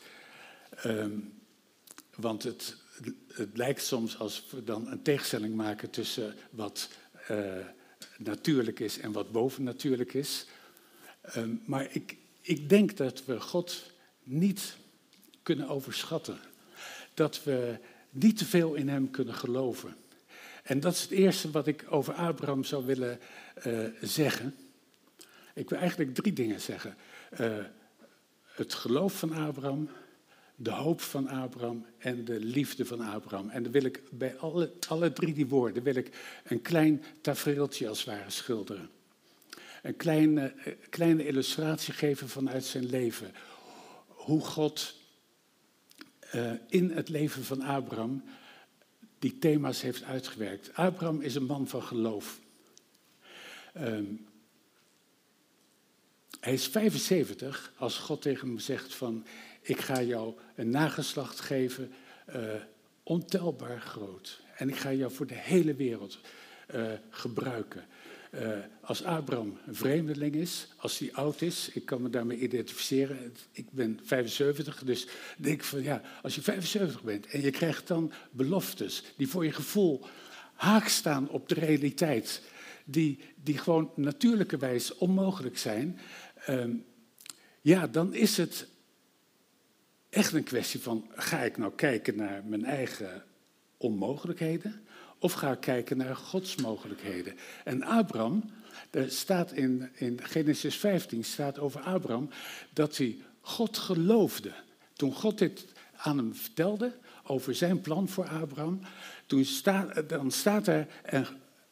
Um, 0.86 1.32
want 2.16 2.42
het, 2.42 2.76
het 3.32 3.56
lijkt 3.56 3.82
soms 3.82 4.18
als 4.18 4.44
we 4.50 4.64
dan 4.64 4.88
een 4.88 5.02
tegenstelling 5.02 5.54
maken 5.54 5.90
tussen 5.90 6.34
wat 6.50 6.88
uh, 7.30 7.54
natuurlijk 8.18 8.80
is 8.80 8.98
en 8.98 9.12
wat 9.12 9.32
bovennatuurlijk 9.32 10.14
is. 10.14 10.46
Um, 11.36 11.62
maar 11.66 11.88
ik, 11.90 12.16
ik 12.40 12.68
denk 12.68 12.96
dat 12.96 13.24
we 13.24 13.40
God 13.40 13.82
niet 14.22 14.76
kunnen 15.42 15.68
overschatten. 15.68 16.38
Dat 17.14 17.44
we 17.44 17.78
niet 18.10 18.38
te 18.38 18.44
veel 18.44 18.74
in 18.74 18.88
Hem 18.88 19.10
kunnen 19.10 19.34
geloven. 19.34 19.96
En 20.62 20.80
dat 20.80 20.92
is 20.94 21.00
het 21.00 21.10
eerste 21.10 21.50
wat 21.50 21.66
ik 21.66 21.84
over 21.88 22.14
Abraham 22.14 22.64
zou 22.64 22.86
willen 22.86 23.20
uh, 23.66 23.86
zeggen. 24.00 24.54
Ik 25.54 25.70
wil 25.70 25.78
eigenlijk 25.78 26.14
drie 26.14 26.32
dingen 26.32 26.60
zeggen. 26.60 26.96
Uh, 27.40 27.56
het 28.44 28.74
geloof 28.74 29.18
van 29.18 29.32
Abraham, 29.32 29.88
de 30.56 30.70
hoop 30.70 31.00
van 31.00 31.28
Abraham 31.28 31.86
en 31.98 32.24
de 32.24 32.40
liefde 32.40 32.84
van 32.84 33.00
Abraham. 33.00 33.48
En 33.48 33.62
dan 33.62 33.72
wil 33.72 33.84
ik 33.84 34.02
bij 34.10 34.36
alle, 34.36 34.72
alle 34.88 35.12
drie 35.12 35.34
die 35.34 35.46
woorden 35.46 35.82
wil 35.82 35.94
ik 35.94 36.40
een 36.44 36.62
klein 36.62 37.04
tafereeltje 37.20 37.88
als 37.88 38.04
het 38.04 38.14
ware 38.14 38.30
schilderen. 38.30 38.90
Een 39.82 39.96
kleine, 39.96 40.54
eh, 40.64 40.72
kleine 40.90 41.26
illustratie 41.26 41.94
geven 41.94 42.28
vanuit 42.28 42.64
zijn 42.64 42.86
leven. 42.86 43.32
Hoe 44.06 44.40
God 44.40 45.02
uh, 46.34 46.52
in 46.68 46.90
het 46.90 47.08
leven 47.08 47.44
van 47.44 47.62
Abraham 47.62 48.24
die 49.18 49.38
thema's 49.38 49.82
heeft 49.82 50.02
uitgewerkt. 50.02 50.74
Abraham 50.74 51.20
is 51.20 51.34
een 51.34 51.46
man 51.46 51.68
van 51.68 51.82
geloof. 51.82 52.40
Um, 53.76 54.26
hij 56.40 56.52
is 56.52 56.66
75 56.66 57.72
als 57.76 57.98
God 57.98 58.22
tegen 58.22 58.48
hem 58.48 58.58
zegt 58.58 58.94
van, 58.94 59.26
ik 59.64 59.80
ga 59.80 60.02
jou 60.02 60.34
een 60.54 60.70
nageslacht 60.70 61.40
geven, 61.40 61.92
uh, 62.36 62.54
ontelbaar 63.02 63.80
groot. 63.80 64.40
En 64.56 64.68
ik 64.68 64.76
ga 64.76 64.92
jou 64.92 65.12
voor 65.12 65.26
de 65.26 65.34
hele 65.34 65.74
wereld 65.74 66.20
uh, 66.74 66.92
gebruiken. 67.10 67.84
Uh, 68.34 68.58
als 68.80 69.04
Abraham 69.04 69.58
een 69.66 69.74
vreemdeling 69.74 70.34
is, 70.34 70.68
als 70.76 70.98
hij 70.98 71.12
oud 71.12 71.42
is, 71.42 71.70
ik 71.72 71.84
kan 71.84 72.02
me 72.02 72.10
daarmee 72.10 72.38
identificeren. 72.38 73.34
Ik 73.52 73.70
ben 73.70 74.00
75, 74.04 74.82
dus 74.84 75.06
denk 75.36 75.62
van 75.62 75.82
ja, 75.82 76.02
als 76.22 76.34
je 76.34 76.42
75 76.42 77.02
bent 77.02 77.26
en 77.26 77.40
je 77.40 77.50
krijgt 77.50 77.86
dan 77.86 78.12
beloftes 78.30 79.02
die 79.16 79.28
voor 79.28 79.44
je 79.44 79.52
gevoel 79.52 80.04
haak 80.54 80.88
staan 80.88 81.28
op 81.28 81.48
de 81.48 81.54
realiteit, 81.54 82.42
die, 82.84 83.18
die 83.36 83.58
gewoon 83.58 83.90
natuurlijkerwijs 83.96 84.94
onmogelijk 84.94 85.58
zijn, 85.58 85.98
um, 86.48 86.84
ja, 87.60 87.86
dan 87.86 88.14
is 88.14 88.36
het 88.36 88.66
echt 90.14 90.32
een 90.32 90.44
kwestie 90.44 90.80
van, 90.80 91.06
ga 91.14 91.38
ik 91.38 91.56
nou 91.56 91.72
kijken 91.74 92.16
naar 92.16 92.42
mijn 92.44 92.64
eigen 92.64 93.24
onmogelijkheden 93.76 94.82
of 95.18 95.32
ga 95.32 95.52
ik 95.52 95.60
kijken 95.60 95.96
naar 95.96 96.16
Gods 96.16 96.56
mogelijkheden? 96.56 97.34
En 97.64 97.82
Abraham, 97.82 98.50
er 98.90 99.10
staat 99.10 99.52
in, 99.52 99.90
in 99.94 100.20
Genesis 100.22 100.76
15, 100.76 101.24
staat 101.24 101.58
over 101.58 101.80
Abraham 101.80 102.30
dat 102.72 102.96
hij 102.96 103.18
God 103.40 103.78
geloofde. 103.78 104.52
Toen 104.92 105.12
God 105.12 105.38
dit 105.38 105.64
aan 105.96 106.16
hem 106.16 106.34
vertelde 106.34 106.92
over 107.26 107.54
zijn 107.54 107.80
plan 107.80 108.08
voor 108.08 108.28
Abraham, 108.28 108.80
toen 109.26 109.44
staat, 109.44 110.08
dan 110.08 110.30
staat 110.30 110.66
er, 110.66 110.86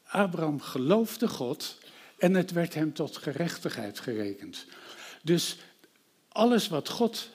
Abraham 0.04 0.60
geloofde 0.60 1.28
God 1.28 1.78
en 2.18 2.34
het 2.34 2.52
werd 2.52 2.74
hem 2.74 2.92
tot 2.92 3.16
gerechtigheid 3.16 4.00
gerekend. 4.00 4.66
Dus 5.22 5.58
alles 6.28 6.68
wat 6.68 6.88
God 6.88 7.30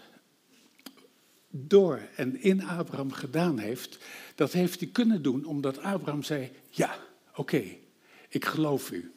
door 1.50 2.02
en 2.16 2.42
in 2.42 2.64
Abraham 2.64 3.12
gedaan 3.12 3.58
heeft, 3.58 3.98
dat 4.36 4.52
heeft 4.52 4.80
hij 4.80 4.90
kunnen 4.90 5.22
doen 5.22 5.46
omdat 5.46 5.82
Abraham 5.82 6.24
zei: 6.24 6.52
Ja, 6.70 7.00
oké, 7.36 7.64
ik 8.30 8.46
geloof 8.46 8.92
u. 8.92 9.12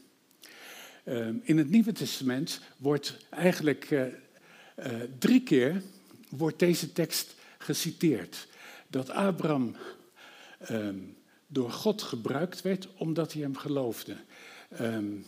Uh, 1.05 1.29
in 1.43 1.59
het 1.59 1.71
Nieuwe 1.71 1.93
Testament 1.93 2.61
wordt 2.77 3.17
eigenlijk 3.31 3.91
uh, 3.91 4.03
uh, 4.03 4.13
drie 5.19 5.43
keer 5.43 5.83
wordt 6.29 6.59
deze 6.59 6.93
tekst 6.93 7.35
geciteerd. 7.59 8.49
Dat 8.89 9.11
Abraham 9.11 9.77
ehm, 10.59 10.99
door 11.47 11.71
God 11.71 12.03
gebruikt 12.03 12.63
werd 12.63 12.89
omdat 12.97 13.33
hij 13.33 13.43
hem 13.43 13.57
geloofde. 13.57 14.17
Um, 14.81 15.25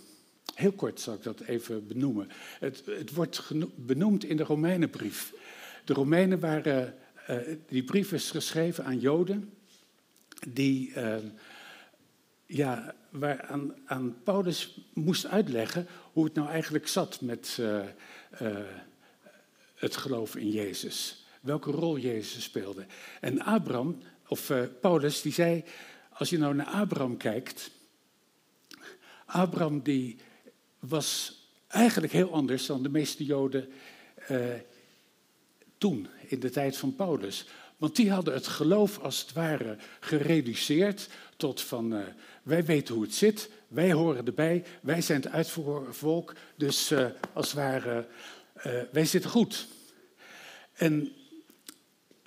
Heel 0.55 0.73
kort 0.73 1.01
zal 1.01 1.15
ik 1.15 1.23
dat 1.23 1.41
even 1.41 1.87
benoemen. 1.87 2.29
Het, 2.59 2.83
het 2.87 3.15
wordt 3.15 3.51
benoemd 3.77 4.25
in 4.25 4.37
de 4.37 4.43
Romeinenbrief. 4.43 5.33
De 5.85 5.93
Romeinen 5.93 6.41
waren, 6.41 6.95
uh, 7.31 7.37
die 7.69 7.85
brief 7.85 8.13
is 8.13 8.31
geschreven 8.31 8.85
aan 8.85 8.99
Joden, 8.99 9.53
die, 10.49 10.93
uh, 10.97 11.17
ja, 12.47 12.95
waar 13.11 13.43
aan, 13.43 13.75
aan, 13.85 14.17
Paulus 14.23 14.81
moest 14.93 15.27
uitleggen 15.27 15.87
hoe 16.13 16.25
het 16.25 16.35
nou 16.35 16.49
eigenlijk 16.49 16.89
zat 16.89 17.21
met 17.21 17.59
uh, 17.61 17.81
het 19.75 19.97
geloof 19.97 20.37
in 20.37 20.51
Jezus. 20.51 21.27
Welke 21.41 21.71
rol 21.71 21.99
Jezus 21.99 22.43
speelde. 22.43 22.87
En 23.21 23.41
Abraham, 23.41 23.99
of 24.29 24.53
Paulus, 24.81 25.23
die 25.23 25.33
zei, 25.33 25.65
als 26.13 26.31
je 26.31 26.39
nou 26.39 26.55
naar 26.55 26.67
Abraham 26.67 27.17
kijkt, 27.17 27.71
Abraham 29.27 29.81
die 29.83 30.17
was 30.79 31.41
eigenlijk 31.69 32.13
heel 32.13 32.33
anders 32.33 32.67
dan 32.67 32.83
de 32.83 32.89
meeste 32.89 33.25
Joden 33.25 33.69
uh, 34.31 34.39
in 36.27 36.41
de 36.41 36.51
tijd 36.51 36.77
van 36.77 36.95
Paulus. 36.95 37.47
Want 37.77 37.97
die 37.97 38.11
hadden 38.11 38.35
het 38.35 38.47
geloof 38.47 38.99
als 38.99 39.21
het 39.21 39.33
ware 39.33 39.77
gereduceerd 40.01 41.09
tot 41.37 41.61
van 41.61 41.93
uh, 41.95 42.01
wij 42.43 42.65
weten 42.65 42.95
hoe 42.95 43.03
het 43.03 43.15
zit, 43.15 43.51
wij 43.69 43.93
horen 43.93 44.27
erbij, 44.27 44.65
wij 44.81 45.01
zijn 45.01 45.21
het 45.21 45.33
uitvoervolk, 45.33 46.35
dus 46.57 46.91
uh, 46.91 47.07
als 47.33 47.47
het 47.47 47.57
ware 47.57 48.07
wij 48.93 49.05
zitten 49.05 49.31
goed. 49.31 49.67
En 50.73 51.13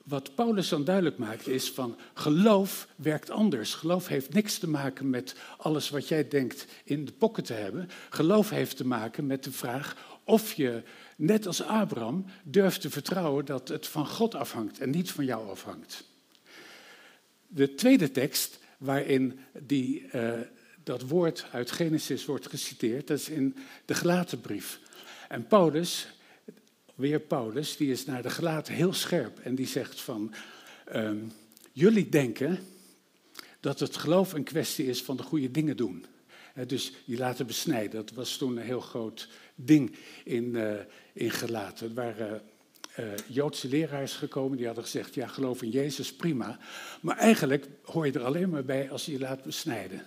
wat 0.05 0.35
Paulus 0.35 0.69
dan 0.69 0.83
duidelijk 0.83 1.17
maakt 1.17 1.47
is 1.47 1.71
van 1.71 1.97
geloof 2.13 2.87
werkt 2.95 3.29
anders. 3.29 3.73
Geloof 3.73 4.07
heeft 4.07 4.33
niks 4.33 4.57
te 4.57 4.69
maken 4.69 5.09
met 5.09 5.35
alles 5.57 5.89
wat 5.89 6.07
jij 6.07 6.27
denkt 6.27 6.65
in 6.83 7.05
de 7.05 7.11
pocket 7.11 7.45
te 7.45 7.53
hebben. 7.53 7.89
Geloof 8.09 8.49
heeft 8.49 8.77
te 8.77 8.85
maken 8.85 9.25
met 9.25 9.43
de 9.43 9.51
vraag 9.51 9.95
Of 10.23 10.53
je, 10.53 10.83
net 11.15 11.47
als 11.47 11.63
Abraham, 11.63 12.25
durft 12.43 12.81
te 12.81 12.89
vertrouwen 12.89 13.45
dat 13.45 13.67
het 13.67 13.87
van 13.87 14.07
God 14.07 14.35
afhangt 14.35 14.79
en 14.79 14.89
niet 14.89 15.11
van 15.11 15.25
jou 15.25 15.49
afhangt. 15.49 16.03
De 17.47 17.75
tweede 17.75 18.11
tekst 18.11 18.59
waarin 18.77 19.39
die, 19.59 20.09
uh, 20.13 20.39
dat 20.83 21.01
woord 21.01 21.47
uit 21.51 21.71
Genesis 21.71 22.25
wordt 22.25 22.47
geciteerd, 22.47 23.07
dat 23.07 23.17
is 23.17 23.29
in 23.29 23.55
de 23.85 23.93
Gelatenbrief. 23.93 24.79
En 25.29 25.47
Paulus, 25.47 26.07
weer 26.95 27.19
Paulus, 27.19 27.77
die 27.77 27.91
is 27.91 28.05
naar 28.05 28.21
de 28.21 28.29
Gelaten 28.29 28.73
heel 28.73 28.93
scherp 28.93 29.39
en 29.39 29.55
die 29.55 29.67
zegt 29.67 30.01
van, 30.01 30.33
um, 30.95 31.31
jullie 31.71 32.09
denken 32.09 32.59
dat 33.59 33.79
het 33.79 33.97
geloof 33.97 34.33
een 34.33 34.43
kwestie 34.43 34.85
is 34.85 35.03
van 35.03 35.17
de 35.17 35.23
goede 35.23 35.51
dingen 35.51 35.77
doen. 35.77 36.05
dus 36.67 36.93
je 37.05 37.17
laten 37.17 37.47
besnijden, 37.47 38.05
dat 38.05 38.11
was 38.11 38.37
toen 38.37 38.57
een 38.57 38.63
heel 38.63 38.81
groot 38.81 39.29
ding 39.55 39.95
in, 40.23 40.43
uh, 40.43 40.73
in 41.13 41.31
Gelaten. 41.31 41.87
Er 41.87 41.93
waren 41.93 42.41
uh, 42.99 43.05
Joodse 43.27 43.67
leraars 43.67 44.13
gekomen 44.13 44.57
die 44.57 44.65
hadden 44.65 44.83
gezegd, 44.83 45.13
ja 45.13 45.27
geloof 45.27 45.61
in 45.61 45.69
Jezus, 45.69 46.15
prima. 46.15 46.59
Maar 47.01 47.17
eigenlijk 47.17 47.67
hoor 47.83 48.05
je 48.05 48.11
er 48.11 48.23
alleen 48.23 48.49
maar 48.49 48.65
bij 48.65 48.91
als 48.91 49.05
je 49.05 49.11
je 49.11 49.19
laat 49.19 49.43
besnijden. 49.43 50.01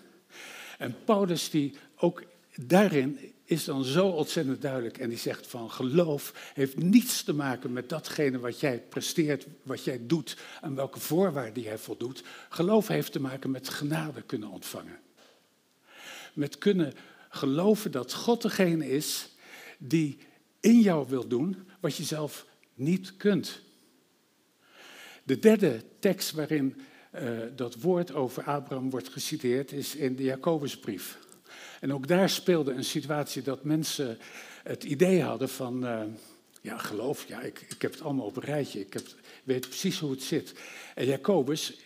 En 0.78 0.96
Paulus 1.04 1.50
die 1.50 1.74
ook 1.96 2.22
daarin 2.54 3.18
is 3.44 3.64
dan 3.64 3.84
zo 3.84 4.06
ontzettend 4.06 4.62
duidelijk 4.62 4.98
en 4.98 5.08
die 5.08 5.18
zegt 5.18 5.46
van 5.46 5.70
geloof 5.70 6.52
heeft 6.54 6.76
niets 6.76 7.22
te 7.22 7.32
maken 7.32 7.72
met 7.72 7.88
datgene 7.88 8.38
wat 8.38 8.60
jij 8.60 8.82
presteert, 8.88 9.46
wat 9.62 9.84
jij 9.84 10.00
doet, 10.02 10.36
en 10.60 10.74
welke 10.74 11.00
voorwaarden 11.00 11.62
jij 11.62 11.78
voldoet. 11.78 12.22
Geloof 12.48 12.88
heeft 12.88 13.12
te 13.12 13.20
maken 13.20 13.50
met 13.50 13.68
genade 13.68 14.22
kunnen 14.22 14.48
ontvangen. 14.48 14.98
Met 16.32 16.58
kunnen 16.58 16.92
geloven 17.28 17.90
dat 17.90 18.14
God 18.14 18.42
degene 18.42 18.90
is 18.90 19.28
die 19.78 20.18
in 20.60 20.80
jou 20.80 21.08
wil 21.08 21.28
doen 21.28 21.56
wat 21.80 21.96
je 21.96 22.04
zelf 22.04 22.46
niet 22.74 23.16
kunt. 23.16 23.60
De 25.24 25.38
derde 25.38 25.84
tekst 25.98 26.30
waarin 26.30 26.80
uh, 27.14 27.38
dat 27.56 27.74
woord 27.74 28.12
over 28.12 28.42
Abraham 28.42 28.90
wordt 28.90 29.08
geciteerd 29.08 29.72
is 29.72 29.96
in 29.96 30.16
de 30.16 30.22
Jacobusbrief. 30.22 31.18
En 31.80 31.92
ook 31.92 32.06
daar 32.08 32.30
speelde 32.30 32.72
een 32.72 32.84
situatie 32.84 33.42
dat 33.42 33.64
mensen 33.64 34.18
het 34.62 34.84
idee 34.84 35.22
hadden 35.22 35.48
van, 35.48 35.84
uh, 35.84 36.02
ja 36.60 36.78
geloof, 36.78 37.28
ja, 37.28 37.40
ik, 37.40 37.66
ik 37.68 37.82
heb 37.82 37.92
het 37.92 38.02
allemaal 38.02 38.26
op 38.26 38.36
een 38.36 38.42
rijtje, 38.42 38.80
ik 38.80 38.92
heb, 38.92 39.06
weet 39.44 39.68
precies 39.68 39.98
hoe 39.98 40.10
het 40.10 40.22
zit. 40.22 40.54
En 40.94 41.06
Jacobus, 41.06 41.78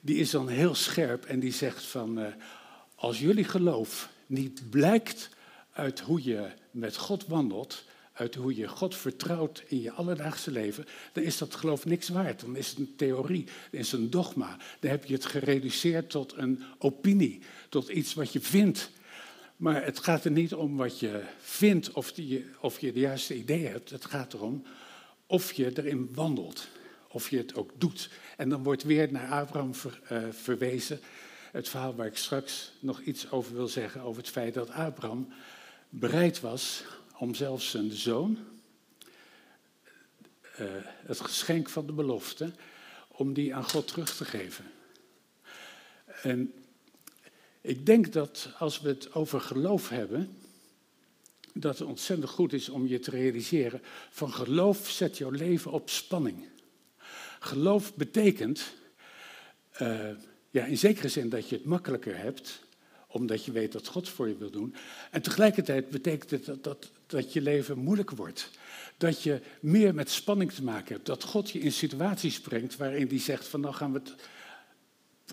die 0.00 0.16
is 0.16 0.30
dan 0.30 0.48
heel 0.48 0.74
scherp 0.74 1.24
en 1.24 1.40
die 1.40 1.52
zegt 1.52 1.84
van, 1.84 2.18
uh, 2.18 2.26
als 2.94 3.20
jullie 3.20 3.44
geloof 3.44 4.10
niet 4.26 4.70
blijkt 4.70 5.28
uit 5.72 6.00
hoe 6.00 6.22
je 6.22 6.50
met 6.72 6.96
God 6.96 7.26
wandelt, 7.26 7.84
uit 8.12 8.34
hoe 8.34 8.56
je 8.56 8.68
God 8.68 8.96
vertrouwt 8.96 9.62
in 9.66 9.80
je 9.80 9.92
alledaagse 9.92 10.50
leven, 10.50 10.86
dan 11.12 11.22
is 11.22 11.38
dat 11.38 11.54
geloof 11.54 11.84
niks 11.84 12.08
waard. 12.08 12.40
Dan 12.40 12.56
is 12.56 12.68
het 12.68 12.78
een 12.78 12.96
theorie, 12.96 13.44
dan 13.44 13.80
is 13.80 13.92
het 13.92 14.00
een 14.00 14.10
dogma. 14.10 14.56
Dan 14.80 14.90
heb 14.90 15.04
je 15.04 15.14
het 15.14 15.24
gereduceerd 15.24 16.10
tot 16.10 16.36
een 16.36 16.62
opinie, 16.78 17.40
tot 17.68 17.88
iets 17.88 18.14
wat 18.14 18.32
je 18.32 18.40
vindt. 18.40 18.90
Maar 19.56 19.84
het 19.84 19.98
gaat 19.98 20.24
er 20.24 20.30
niet 20.30 20.54
om 20.54 20.76
wat 20.76 20.98
je 20.98 21.22
vindt 21.38 21.92
of, 21.92 22.12
die, 22.12 22.44
of 22.60 22.80
je 22.80 22.92
de 22.92 23.00
juiste 23.00 23.36
idee 23.36 23.66
hebt. 23.66 23.90
Het 23.90 24.04
gaat 24.04 24.32
erom 24.32 24.64
of 25.26 25.52
je 25.52 25.78
erin 25.78 26.08
wandelt, 26.14 26.68
of 27.08 27.30
je 27.30 27.36
het 27.36 27.54
ook 27.54 27.70
doet. 27.76 28.10
En 28.36 28.48
dan 28.48 28.62
wordt 28.62 28.82
weer 28.82 29.12
naar 29.12 29.30
Abraham 29.30 29.70
uh, 30.12 30.22
verwezen. 30.30 31.00
Het 31.52 31.68
verhaal 31.68 31.94
waar 31.94 32.06
ik 32.06 32.16
straks 32.16 32.72
nog 32.80 33.00
iets 33.00 33.30
over 33.30 33.54
wil 33.54 33.68
zeggen, 33.68 34.00
over 34.00 34.22
het 34.22 34.30
feit 34.30 34.54
dat 34.54 34.70
Abraham 34.70 35.28
bereid 35.94 36.40
was 36.40 36.84
om 37.18 37.34
zelfs 37.34 37.70
zijn 37.70 37.90
zoon, 37.90 38.38
uh, 40.60 40.66
het 40.84 41.20
geschenk 41.20 41.68
van 41.68 41.86
de 41.86 41.92
belofte, 41.92 42.52
om 43.08 43.32
die 43.32 43.54
aan 43.54 43.68
God 43.68 43.86
terug 43.88 44.16
te 44.16 44.24
geven. 44.24 44.64
En 46.22 46.54
ik 47.60 47.86
denk 47.86 48.12
dat 48.12 48.48
als 48.58 48.80
we 48.80 48.88
het 48.88 49.14
over 49.14 49.40
geloof 49.40 49.88
hebben, 49.88 50.36
dat 51.52 51.78
het 51.78 51.88
ontzettend 51.88 52.30
goed 52.30 52.52
is 52.52 52.68
om 52.68 52.86
je 52.86 52.98
te 52.98 53.10
realiseren, 53.10 53.82
van 54.10 54.32
geloof 54.32 54.90
zet 54.90 55.18
jouw 55.18 55.30
leven 55.30 55.70
op 55.70 55.90
spanning. 55.90 56.48
Geloof 57.40 57.94
betekent, 57.94 58.74
uh, 59.82 60.10
ja, 60.50 60.64
in 60.64 60.78
zekere 60.78 61.08
zin 61.08 61.28
dat 61.28 61.48
je 61.48 61.56
het 61.56 61.64
makkelijker 61.64 62.16
hebt, 62.18 62.62
omdat 63.12 63.44
je 63.44 63.52
weet 63.52 63.72
dat 63.72 63.86
God 63.86 64.08
voor 64.08 64.28
je 64.28 64.36
wil 64.36 64.50
doen. 64.50 64.74
En 65.10 65.22
tegelijkertijd 65.22 65.90
betekent 65.90 66.30
het 66.30 66.44
dat, 66.44 66.64
dat, 66.64 66.90
dat 67.06 67.32
je 67.32 67.40
leven 67.40 67.78
moeilijker 67.78 68.16
wordt. 68.16 68.50
Dat 68.96 69.22
je 69.22 69.40
meer 69.60 69.94
met 69.94 70.10
spanning 70.10 70.52
te 70.52 70.62
maken 70.62 70.94
hebt. 70.94 71.06
Dat 71.06 71.22
God 71.22 71.50
je 71.50 71.58
in 71.58 71.72
situaties 71.72 72.40
brengt 72.40 72.76
waarin 72.76 73.08
hij 73.08 73.18
zegt 73.18 73.48
van 73.48 73.60
nou 73.60 73.74
gaan 73.74 73.92
we 73.92 73.98
het 73.98 74.14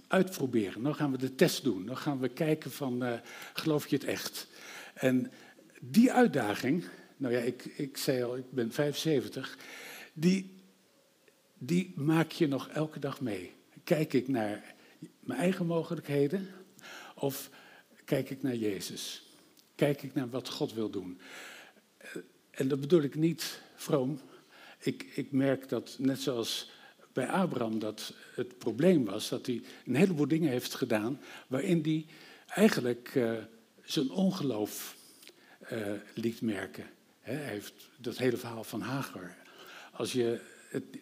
uitproberen. 0.07 0.81
Nou 0.81 0.95
gaan 0.95 1.11
we 1.11 1.17
de 1.17 1.35
test 1.35 1.63
doen. 1.63 1.85
Dan 1.85 1.97
gaan 1.97 2.19
we 2.19 2.29
kijken 2.29 2.71
van 2.71 3.03
uh, 3.03 3.13
geloof 3.53 3.87
je 3.87 3.95
het 3.95 4.05
echt. 4.05 4.47
En 4.93 5.31
die 5.81 6.11
uitdaging, 6.11 6.85
nou 7.17 7.33
ja, 7.33 7.39
ik, 7.39 7.65
ik 7.65 7.97
zei 7.97 8.23
al, 8.23 8.37
ik 8.37 8.51
ben 8.51 8.71
75, 8.71 9.57
die, 10.13 10.63
die 11.57 11.93
maak 11.95 12.31
je 12.31 12.47
nog 12.47 12.67
elke 12.67 12.99
dag 12.99 13.21
mee. 13.21 13.53
Kijk 13.83 14.13
ik 14.13 14.27
naar 14.27 14.75
mijn 15.19 15.39
eigen 15.39 15.65
mogelijkheden 15.65 16.47
of 17.15 17.49
kijk 18.09 18.29
ik 18.29 18.41
naar 18.41 18.55
Jezus? 18.55 19.23
Kijk 19.75 20.03
ik 20.03 20.13
naar 20.13 20.29
wat 20.29 20.49
God 20.49 20.73
wil 20.73 20.89
doen? 20.89 21.19
En 22.51 22.67
dat 22.67 22.79
bedoel 22.79 23.01
ik 23.01 23.15
niet 23.15 23.61
vroom. 23.75 24.19
Ik, 24.79 25.03
ik 25.15 25.31
merk 25.31 25.69
dat, 25.69 25.95
net 25.99 26.21
zoals 26.21 26.71
bij 27.13 27.27
Abraham, 27.27 27.79
dat 27.79 28.13
het 28.35 28.57
probleem 28.57 29.05
was 29.05 29.29
dat 29.29 29.45
hij 29.45 29.61
een 29.85 29.95
heleboel 29.95 30.27
dingen 30.27 30.49
heeft 30.49 30.75
gedaan 30.75 31.19
waarin 31.47 31.81
hij 31.81 32.05
eigenlijk 32.47 33.15
uh, 33.15 33.37
zijn 33.83 34.09
ongeloof 34.09 34.95
uh, 35.71 35.91
liet 36.13 36.41
merken. 36.41 36.85
Hij 37.19 37.35
heeft 37.35 37.73
dat 37.97 38.17
hele 38.17 38.37
verhaal 38.37 38.63
van 38.63 38.81
Hagar. 38.81 39.35
Als 39.91 40.11
je, 40.11 40.39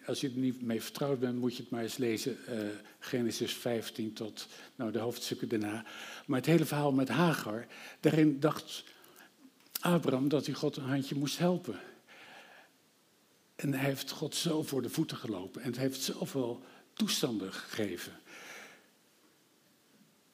als 0.06 0.20
je 0.20 0.28
er 0.28 0.36
niet 0.36 0.62
mee 0.62 0.82
vertrouwd 0.82 1.20
bent, 1.20 1.38
moet 1.38 1.56
je 1.56 1.62
het 1.62 1.70
maar 1.70 1.82
eens 1.82 1.96
lezen. 1.96 2.36
Uh, 2.48 2.60
Genesis 2.98 3.52
15 3.52 4.12
tot 4.12 4.46
nou, 4.76 4.92
de 4.92 4.98
hoofdstukken 4.98 5.48
daarna. 5.48 5.84
Maar 6.26 6.38
het 6.38 6.46
hele 6.46 6.64
verhaal 6.64 6.92
met 6.92 7.08
Hagar, 7.08 7.66
daarin 8.00 8.40
dacht 8.40 8.84
Abraham 9.80 10.28
dat 10.28 10.46
hij 10.46 10.54
God 10.54 10.76
een 10.76 10.84
handje 10.84 11.14
moest 11.14 11.38
helpen. 11.38 11.80
En 13.56 13.74
hij 13.74 13.84
heeft 13.84 14.10
God 14.10 14.34
zo 14.34 14.62
voor 14.62 14.82
de 14.82 14.90
voeten 14.90 15.16
gelopen 15.16 15.62
en 15.62 15.66
het 15.66 15.78
heeft 15.78 16.02
zoveel 16.02 16.62
toestanden 16.92 17.52
gegeven. 17.52 18.12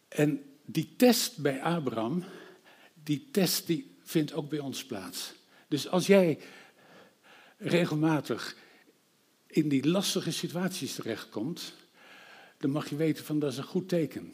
En 0.08 0.42
die 0.64 0.94
test 0.96 1.38
bij 1.38 1.62
Abraham, 1.62 2.24
die 3.02 3.28
test 3.30 3.66
die 3.66 3.96
vindt 4.02 4.32
ook 4.32 4.48
bij 4.48 4.58
ons 4.58 4.84
plaats. 4.84 5.32
Dus 5.68 5.88
als 5.88 6.06
jij 6.06 6.38
regelmatig 7.56 8.56
in 9.54 9.68
die 9.68 9.88
lastige 9.88 10.32
situaties 10.32 10.94
terechtkomt, 10.94 11.74
dan 12.58 12.70
mag 12.70 12.88
je 12.88 12.96
weten 12.96 13.24
van 13.24 13.38
dat 13.38 13.52
is 13.52 13.58
een 13.58 13.64
goed 13.64 13.88
teken. 13.88 14.32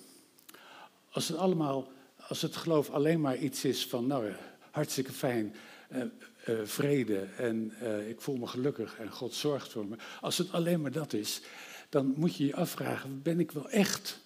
Als 1.11 1.29
het 1.29 1.37
allemaal, 1.37 1.93
als 2.29 2.43
het 2.43 2.57
geloof 2.57 2.91
alleen 2.91 3.21
maar 3.21 3.37
iets 3.37 3.65
is 3.65 3.87
van, 3.87 4.07
nou 4.07 4.33
hartstikke 4.71 5.13
fijn, 5.13 5.55
uh, 5.93 6.03
uh, 6.49 6.61
vrede 6.65 7.19
en 7.21 7.73
ik 8.09 8.21
voel 8.21 8.37
me 8.37 8.47
gelukkig 8.47 8.99
en 8.99 9.11
God 9.11 9.35
zorgt 9.35 9.73
voor 9.73 9.87
me. 9.87 9.97
Als 10.21 10.39
het 10.39 10.53
alleen 10.53 10.81
maar 10.81 10.93
dat 10.93 11.13
is, 11.13 11.41
dan 11.89 12.15
moet 12.17 12.37
je 12.37 12.47
je 12.47 12.55
afvragen, 12.55 13.23
ben 13.23 13.41
ik 13.41 13.51
wel 13.51 13.71
echt 13.71 14.21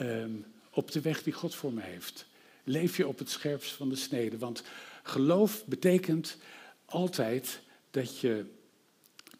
um, 0.00 0.44
op 0.70 0.90
de 0.90 1.00
weg 1.00 1.22
die 1.22 1.32
God 1.32 1.54
voor 1.54 1.72
me 1.72 1.80
heeft? 1.82 2.26
Leef 2.64 2.96
je 2.96 3.08
op 3.08 3.18
het 3.18 3.30
scherpst 3.30 3.72
van 3.72 3.88
de 3.88 3.96
snede? 3.96 4.38
Want 4.38 4.62
geloof 5.02 5.64
betekent 5.64 6.36
altijd 6.84 7.60
dat 7.90 8.18
je 8.18 8.44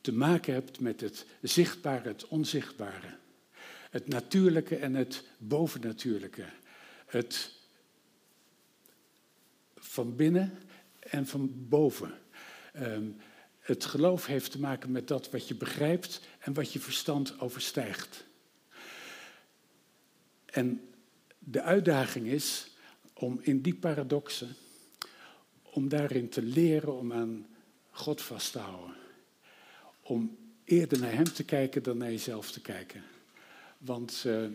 te 0.02 0.12
maken 0.12 0.52
hebt 0.52 0.80
met 0.80 1.00
het 1.00 1.26
zichtbare, 1.42 2.08
het 2.08 2.28
onzichtbare. 2.28 3.16
Het 3.90 4.08
natuurlijke 4.08 4.76
en 4.76 4.94
het 4.94 5.24
bovennatuurlijke. 5.38 6.44
Het 7.06 7.52
van 9.74 10.16
binnen 10.16 10.58
en 10.98 11.26
van 11.26 11.68
boven. 11.68 12.14
Um, 12.76 13.16
het 13.58 13.84
geloof 13.84 14.26
heeft 14.26 14.50
te 14.50 14.60
maken 14.60 14.92
met 14.92 15.08
dat 15.08 15.30
wat 15.30 15.48
je 15.48 15.54
begrijpt 15.54 16.20
en 16.38 16.52
wat 16.54 16.72
je 16.72 16.80
verstand 16.80 17.40
overstijgt. 17.40 18.24
En 20.44 20.88
de 21.38 21.62
uitdaging 21.62 22.26
is 22.26 22.70
om 23.14 23.38
in 23.42 23.60
die 23.60 23.74
paradoxen, 23.74 24.56
om 25.62 25.88
daarin 25.88 26.28
te 26.28 26.42
leren 26.42 26.98
om 26.98 27.12
aan 27.12 27.46
God 27.90 28.22
vast 28.22 28.52
te 28.52 28.58
houden. 28.58 29.01
Om 30.02 30.36
eerder 30.64 31.00
naar 31.00 31.12
Hem 31.12 31.32
te 31.32 31.44
kijken 31.44 31.82
dan 31.82 31.96
naar 31.96 32.10
jezelf 32.10 32.50
te 32.50 32.60
kijken. 32.60 33.02
Want 33.78 34.24
uh, 34.26 34.46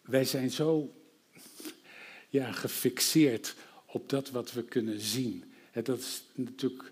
wij 0.00 0.24
zijn 0.24 0.50
zo 0.50 0.94
ja, 2.28 2.52
gefixeerd 2.52 3.54
op 3.86 4.08
dat 4.08 4.30
wat 4.30 4.52
we 4.52 4.64
kunnen 4.64 5.00
zien 5.00 5.44
dat 5.82 5.98
is 5.98 6.24
natuurlijk, 6.34 6.82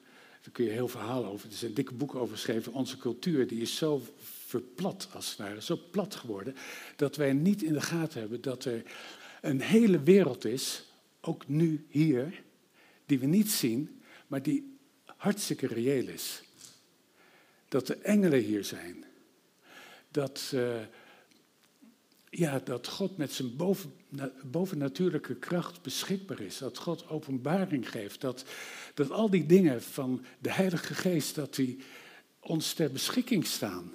daar 0.43 0.53
kun 0.53 0.65
je 0.65 0.71
heel 0.71 0.89
verhaal 0.89 1.25
over. 1.25 1.49
Er 1.51 1.67
een 1.67 1.75
dikke 1.75 1.95
boek 1.95 2.15
over 2.15 2.35
geschreven. 2.35 2.73
Onze 2.73 2.97
cultuur 2.97 3.47
die 3.47 3.61
is 3.61 3.77
zo 3.77 4.03
verplat, 4.47 5.09
als 5.15 5.29
het 5.29 5.39
ware, 5.39 5.63
zo 5.63 5.79
plat 5.91 6.15
geworden, 6.15 6.55
dat 6.97 7.17
wij 7.17 7.33
niet 7.33 7.63
in 7.63 7.73
de 7.73 7.81
gaten 7.81 8.21
hebben 8.21 8.41
dat 8.41 8.65
er 8.65 8.83
een 9.41 9.61
hele 9.61 10.03
wereld 10.03 10.45
is, 10.45 10.85
ook 11.21 11.49
nu 11.49 11.87
hier, 11.89 12.43
die 13.07 13.19
we 13.19 13.27
niet 13.27 13.51
zien, 13.51 14.03
maar 14.27 14.43
die 14.43 14.77
hartstikke 15.05 15.67
reëel 15.67 16.09
is. 16.09 16.43
Dat 17.73 17.87
de 17.87 17.97
engelen 17.97 18.41
hier 18.41 18.65
zijn. 18.65 19.05
Dat, 20.11 20.53
uh, 20.55 20.81
ja, 22.31 22.61
dat 22.65 22.89
God 22.89 23.17
met 23.17 23.33
zijn 23.33 23.57
boven, 23.57 23.93
bovennatuurlijke 24.45 25.35
kracht 25.35 25.83
beschikbaar 25.83 26.41
is. 26.41 26.59
Dat 26.59 26.79
God 26.79 27.09
openbaring 27.09 27.91
geeft. 27.91 28.21
Dat, 28.21 28.45
dat 28.95 29.11
al 29.11 29.31
die 29.31 29.47
dingen 29.47 29.83
van 29.83 30.25
de 30.39 30.53
Heilige 30.53 30.95
Geest, 30.95 31.35
dat 31.35 31.55
die 31.55 31.79
ons 32.41 32.73
ter 32.73 32.93
beschikking 32.93 33.47
staan. 33.47 33.93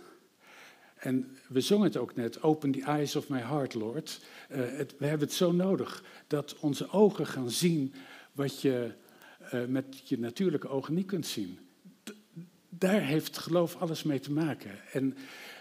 En 0.95 1.37
we 1.47 1.61
zongen 1.61 1.87
het 1.87 1.97
ook 1.97 2.15
net, 2.15 2.41
open 2.41 2.71
the 2.71 2.83
eyes 2.83 3.15
of 3.15 3.29
my 3.29 3.39
heart, 3.39 3.73
Lord. 3.73 4.21
Uh, 4.51 4.57
het, 4.57 4.95
we 4.97 5.05
hebben 5.05 5.27
het 5.27 5.37
zo 5.37 5.51
nodig 5.51 6.03
dat 6.27 6.55
onze 6.59 6.89
ogen 6.89 7.27
gaan 7.27 7.51
zien 7.51 7.93
wat 8.31 8.61
je 8.61 8.93
uh, 9.53 9.65
met 9.65 10.09
je 10.09 10.19
natuurlijke 10.19 10.67
ogen 10.67 10.93
niet 10.93 11.07
kunt 11.07 11.25
zien. 11.25 11.66
Daar 12.69 13.01
heeft 13.01 13.38
geloof 13.38 13.75
alles 13.75 14.03
mee 14.03 14.19
te 14.19 14.32
maken. 14.32 14.91
En 14.91 15.17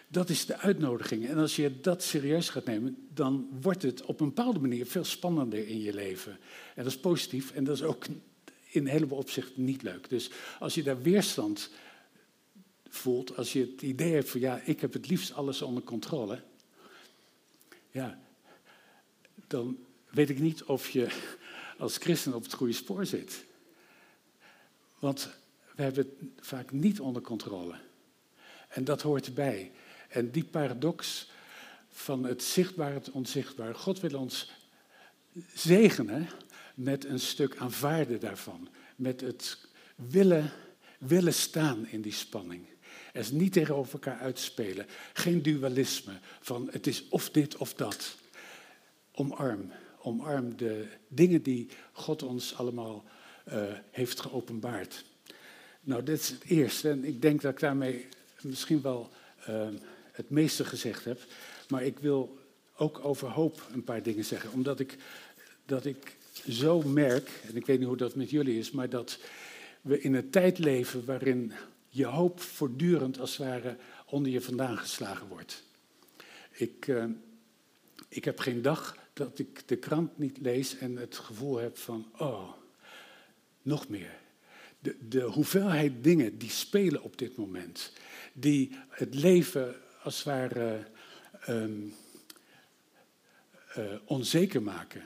dat 0.08 0.28
is 0.28 0.46
de 0.46 0.58
uitnodiging. 0.58 1.26
En 1.26 1.38
als 1.38 1.56
je 1.56 1.80
dat 1.80 2.02
serieus 2.02 2.48
gaat 2.48 2.64
nemen, 2.64 3.06
dan 3.14 3.48
wordt 3.60 3.82
het 3.82 4.04
op 4.04 4.20
een 4.20 4.26
bepaalde 4.26 4.60
manier 4.60 4.86
veel 4.86 5.04
spannender 5.04 5.68
in 5.68 5.80
je 5.80 5.94
leven. 5.94 6.32
En 6.74 6.84
dat 6.84 6.92
is 6.92 7.00
positief 7.00 7.52
en 7.52 7.64
dat 7.64 7.76
is 7.76 7.82
ook 7.82 8.06
in 8.06 8.82
een 8.82 8.86
heleboel 8.86 9.18
opzichten 9.18 9.64
niet 9.64 9.82
leuk. 9.82 10.08
Dus 10.08 10.30
als 10.58 10.74
je 10.74 10.82
daar 10.82 11.02
weerstand 11.02 11.70
voelt, 12.88 13.36
als 13.36 13.52
je 13.52 13.60
het 13.60 13.82
idee 13.82 14.12
hebt 14.12 14.30
van 14.30 14.40
ja, 14.40 14.60
ik 14.64 14.80
heb 14.80 14.92
het 14.92 15.08
liefst 15.08 15.32
alles 15.32 15.62
onder 15.62 15.82
controle, 15.82 16.42
ja, 17.90 18.20
dan 19.46 19.78
weet 20.10 20.30
ik 20.30 20.38
niet 20.38 20.64
of 20.64 20.88
je 20.88 21.08
als 21.78 21.96
christen 21.96 22.34
op 22.34 22.42
het 22.42 22.52
goede 22.52 22.72
spoor 22.72 23.06
zit. 23.06 23.44
Want 24.98 25.28
we 25.76 25.82
hebben 25.82 26.06
het 26.18 26.46
vaak 26.46 26.72
niet 26.72 27.00
onder 27.00 27.22
controle. 27.22 27.74
En 28.68 28.84
dat 28.84 29.02
hoort 29.02 29.26
erbij. 29.26 29.72
En 30.08 30.30
die 30.30 30.44
paradox 30.44 31.30
van 31.88 32.24
het 32.24 32.42
zichtbare, 32.42 32.94
het 32.94 33.10
onzichtbare. 33.10 33.74
God 33.74 34.00
wil 34.00 34.18
ons 34.20 34.52
zegenen 35.54 36.28
met 36.74 37.04
een 37.04 37.20
stuk 37.20 37.56
aanvaarden 37.56 38.20
daarvan. 38.20 38.68
Met 38.96 39.20
het 39.20 39.58
willen, 39.94 40.52
willen 40.98 41.34
staan 41.34 41.86
in 41.88 42.00
die 42.00 42.12
spanning. 42.12 42.66
Er 43.12 43.28
niet 43.32 43.52
tegenover 43.52 43.92
elkaar 43.92 44.18
uitspelen. 44.18 44.86
Geen 45.12 45.42
dualisme 45.42 46.18
van 46.40 46.68
het 46.70 46.86
is 46.86 47.08
of 47.08 47.30
dit 47.30 47.56
of 47.56 47.74
dat. 47.74 48.16
Omarm. 49.12 49.70
Omarm 49.98 50.56
de 50.56 50.86
dingen 51.08 51.42
die 51.42 51.68
God 51.92 52.22
ons 52.22 52.54
allemaal 52.54 53.04
uh, 53.48 53.62
heeft 53.90 54.20
geopenbaard. 54.20 55.04
Nou, 55.86 56.02
dit 56.02 56.20
is 56.20 56.28
het 56.28 56.44
eerste. 56.44 56.90
En 56.90 57.04
ik 57.04 57.22
denk 57.22 57.42
dat 57.42 57.52
ik 57.52 57.60
daarmee 57.60 58.06
misschien 58.42 58.80
wel 58.80 59.10
uh, 59.48 59.68
het 60.12 60.30
meeste 60.30 60.64
gezegd 60.64 61.04
heb. 61.04 61.20
Maar 61.68 61.84
ik 61.84 61.98
wil 61.98 62.38
ook 62.76 63.04
over 63.04 63.28
hoop 63.28 63.66
een 63.72 63.84
paar 63.84 64.02
dingen 64.02 64.24
zeggen. 64.24 64.52
Omdat 64.52 64.80
ik, 64.80 64.96
dat 65.66 65.84
ik 65.84 66.16
zo 66.48 66.82
merk, 66.82 67.30
en 67.48 67.56
ik 67.56 67.66
weet 67.66 67.78
niet 67.78 67.88
hoe 67.88 67.96
dat 67.96 68.14
met 68.14 68.30
jullie 68.30 68.58
is, 68.58 68.70
maar 68.70 68.88
dat 68.88 69.18
we 69.80 70.00
in 70.00 70.14
een 70.14 70.30
tijd 70.30 70.58
leven 70.58 71.04
waarin 71.04 71.52
je 71.88 72.06
hoop 72.06 72.40
voortdurend 72.40 73.20
als 73.20 73.36
het 73.36 73.46
ware 73.46 73.76
onder 74.06 74.32
je 74.32 74.40
vandaan 74.40 74.78
geslagen 74.78 75.26
wordt. 75.28 75.62
Ik, 76.50 76.86
uh, 76.86 77.04
ik 78.08 78.24
heb 78.24 78.38
geen 78.38 78.62
dag 78.62 78.96
dat 79.12 79.38
ik 79.38 79.68
de 79.68 79.76
krant 79.76 80.18
niet 80.18 80.38
lees 80.40 80.78
en 80.78 80.96
het 80.96 81.16
gevoel 81.16 81.56
heb 81.56 81.78
van, 81.78 82.06
oh, 82.18 82.52
nog 83.62 83.88
meer. 83.88 84.24
De, 85.08 85.20
hoeveelheid 85.20 85.92
dingen 86.04 86.38
die 86.38 86.50
spelen 86.50 87.02
op 87.02 87.18
dit 87.18 87.36
moment, 87.36 87.92
die 88.32 88.70
het 88.88 89.14
leven 89.14 89.74
als 90.02 90.16
het 90.16 90.24
ware 90.24 90.86
um, 91.48 91.94
uh, 93.78 93.84
onzeker 94.04 94.62
maken, 94.62 95.02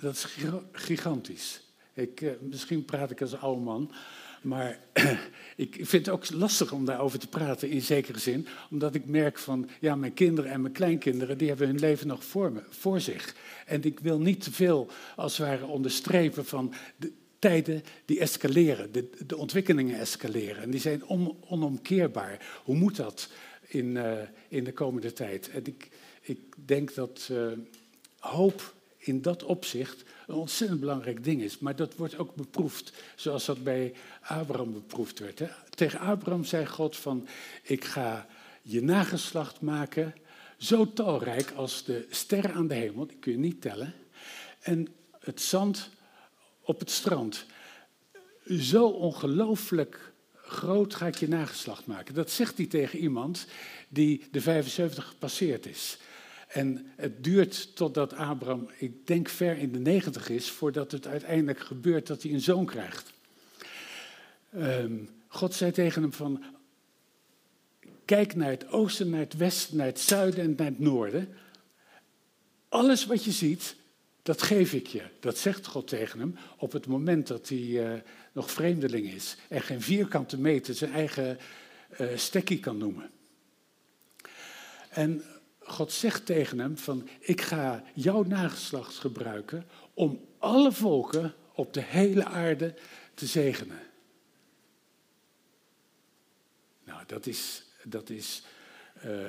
dat 0.00 0.14
is 0.14 0.26
gigantisch. 0.72 1.60
Ik, 1.92 2.20
uh, 2.20 2.30
misschien 2.40 2.84
praat 2.84 3.10
ik 3.10 3.20
als 3.20 3.36
oude 3.36 3.60
man, 3.60 3.92
maar 4.42 4.78
ik 5.56 5.74
vind 5.74 6.06
het 6.06 6.08
ook 6.08 6.30
lastig 6.30 6.72
om 6.72 6.84
daarover 6.84 7.18
te 7.18 7.28
praten 7.28 7.70
in 7.70 7.82
zekere 7.82 8.18
zin. 8.18 8.46
Omdat 8.70 8.94
ik 8.94 9.06
merk 9.06 9.38
van, 9.38 9.68
ja, 9.80 9.94
mijn 9.94 10.14
kinderen 10.14 10.50
en 10.50 10.60
mijn 10.60 10.72
kleinkinderen, 10.72 11.38
die 11.38 11.48
hebben 11.48 11.66
hun 11.66 11.78
leven 11.78 12.06
nog 12.06 12.24
voor, 12.24 12.52
me, 12.52 12.62
voor 12.68 13.00
zich. 13.00 13.34
En 13.66 13.82
ik 13.82 14.00
wil 14.00 14.20
niet 14.20 14.40
te 14.40 14.52
veel, 14.52 14.90
als 15.16 15.38
het 15.38 15.46
ware, 15.46 15.66
onderstrepen 15.66 16.46
van 16.46 16.74
tijden 17.38 17.82
die 18.04 18.20
escaleren. 18.20 18.92
De, 18.92 19.10
de 19.26 19.36
ontwikkelingen 19.36 19.98
escaleren. 19.98 20.62
En 20.62 20.70
die 20.70 20.80
zijn 20.80 21.06
on, 21.06 21.36
onomkeerbaar. 21.48 22.60
Hoe 22.64 22.76
moet 22.76 22.96
dat 22.96 23.28
in, 23.66 23.86
uh, 23.86 24.12
in 24.48 24.64
de 24.64 24.72
komende 24.72 25.12
tijd? 25.12 25.50
En 25.50 25.66
ik, 25.66 25.88
ik 26.20 26.40
denk 26.64 26.94
dat 26.94 27.28
uh, 27.32 27.46
hoop 28.18 28.74
in 28.98 29.22
dat 29.22 29.42
opzicht 29.42 30.04
een 30.26 30.34
ontzettend 30.34 30.80
belangrijk 30.80 31.24
ding 31.24 31.42
is. 31.42 31.58
Maar 31.58 31.76
dat 31.76 31.94
wordt 31.94 32.18
ook 32.18 32.34
beproefd, 32.34 32.92
zoals 33.16 33.44
dat 33.44 33.64
bij 33.64 33.94
Abraham 34.20 34.72
beproefd 34.72 35.18
werd. 35.18 35.38
Hè? 35.38 35.46
Tegen 35.70 35.98
Abraham 35.98 36.44
zei 36.44 36.66
God 36.66 36.96
van, 36.96 37.26
ik 37.62 37.84
ga 37.84 38.26
je 38.62 38.82
nageslacht 38.82 39.60
maken 39.60 40.14
zo 40.58 40.92
talrijk 40.92 41.50
als 41.50 41.84
de 41.84 42.06
sterren 42.10 42.52
aan 42.52 42.68
de 42.68 42.74
hemel, 42.74 43.06
die 43.06 43.16
kun 43.16 43.32
je 43.32 43.38
niet 43.38 43.60
tellen, 43.60 43.94
en 44.60 44.88
het 45.18 45.40
zand 45.40 45.90
op 46.68 46.78
het 46.78 46.90
strand. 46.90 47.46
Zo 48.44 48.86
ongelooflijk 48.88 50.12
groot 50.42 50.94
ga 50.94 51.06
ik 51.06 51.16
je 51.16 51.28
nageslacht 51.28 51.86
maken. 51.86 52.14
Dat 52.14 52.30
zegt 52.30 52.56
hij 52.56 52.66
tegen 52.66 52.98
iemand 52.98 53.46
die 53.88 54.26
de 54.30 54.40
75 54.40 55.06
gepasseerd 55.06 55.66
is. 55.66 55.98
En 56.48 56.86
het 56.96 57.24
duurt 57.24 57.76
totdat 57.76 58.12
Abraham, 58.12 58.70
ik 58.78 59.06
denk 59.06 59.28
ver 59.28 59.58
in 59.58 59.72
de 59.72 59.78
negentig 59.78 60.28
is, 60.28 60.50
voordat 60.50 60.92
het 60.92 61.06
uiteindelijk 61.06 61.60
gebeurt 61.60 62.06
dat 62.06 62.22
hij 62.22 62.32
een 62.32 62.40
zoon 62.40 62.66
krijgt. 62.66 63.12
Um, 64.56 65.08
God 65.26 65.54
zei 65.54 65.72
tegen 65.72 66.02
hem 66.02 66.12
van, 66.12 66.44
kijk 68.04 68.34
naar 68.34 68.50
het 68.50 68.68
oosten, 68.68 69.10
naar 69.10 69.20
het 69.20 69.36
westen, 69.36 69.76
naar 69.76 69.86
het 69.86 70.00
zuiden 70.00 70.44
en 70.44 70.54
naar 70.56 70.66
het 70.66 70.78
noorden. 70.78 71.28
Alles 72.68 73.06
wat 73.06 73.24
je 73.24 73.32
ziet, 73.32 73.76
dat 74.28 74.42
geef 74.42 74.72
ik 74.72 74.86
je. 74.86 75.02
Dat 75.20 75.38
zegt 75.38 75.66
God 75.66 75.88
tegen 75.88 76.18
hem 76.18 76.36
op 76.56 76.72
het 76.72 76.86
moment 76.86 77.26
dat 77.26 77.48
hij 77.48 77.58
uh, 77.58 78.00
nog 78.32 78.50
vreemdeling 78.50 79.12
is 79.12 79.36
en 79.48 79.60
geen 79.62 79.82
vierkante 79.82 80.38
meter 80.38 80.74
zijn 80.74 80.92
eigen 80.92 81.38
uh, 82.00 82.16
stekkie 82.16 82.60
kan 82.60 82.78
noemen. 82.78 83.10
En 84.88 85.24
God 85.58 85.92
zegt 85.92 86.26
tegen 86.26 86.58
hem 86.58 86.78
van, 86.78 87.08
ik 87.20 87.40
ga 87.40 87.84
jouw 87.94 88.22
nageslacht 88.22 88.94
gebruiken 88.94 89.66
om 89.94 90.20
alle 90.38 90.72
volken 90.72 91.34
op 91.52 91.72
de 91.74 91.82
hele 91.82 92.24
aarde 92.24 92.74
te 93.14 93.26
zegenen. 93.26 93.80
Nou, 96.84 97.02
dat 97.06 97.26
is, 97.26 97.64
dat 97.82 98.10
is 98.10 98.42
uh, 99.04 99.26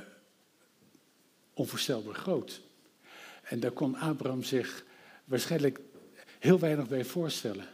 onvoorstelbaar 1.54 2.16
groot. 2.16 2.62
En 3.44 3.60
daar 3.60 3.72
kon 3.72 3.96
Abraham 3.96 4.44
zich 4.44 4.88
waarschijnlijk 5.30 5.80
heel 6.40 6.60
weinig 6.60 6.88
bij 6.88 7.06
voorstellen. 7.06 7.66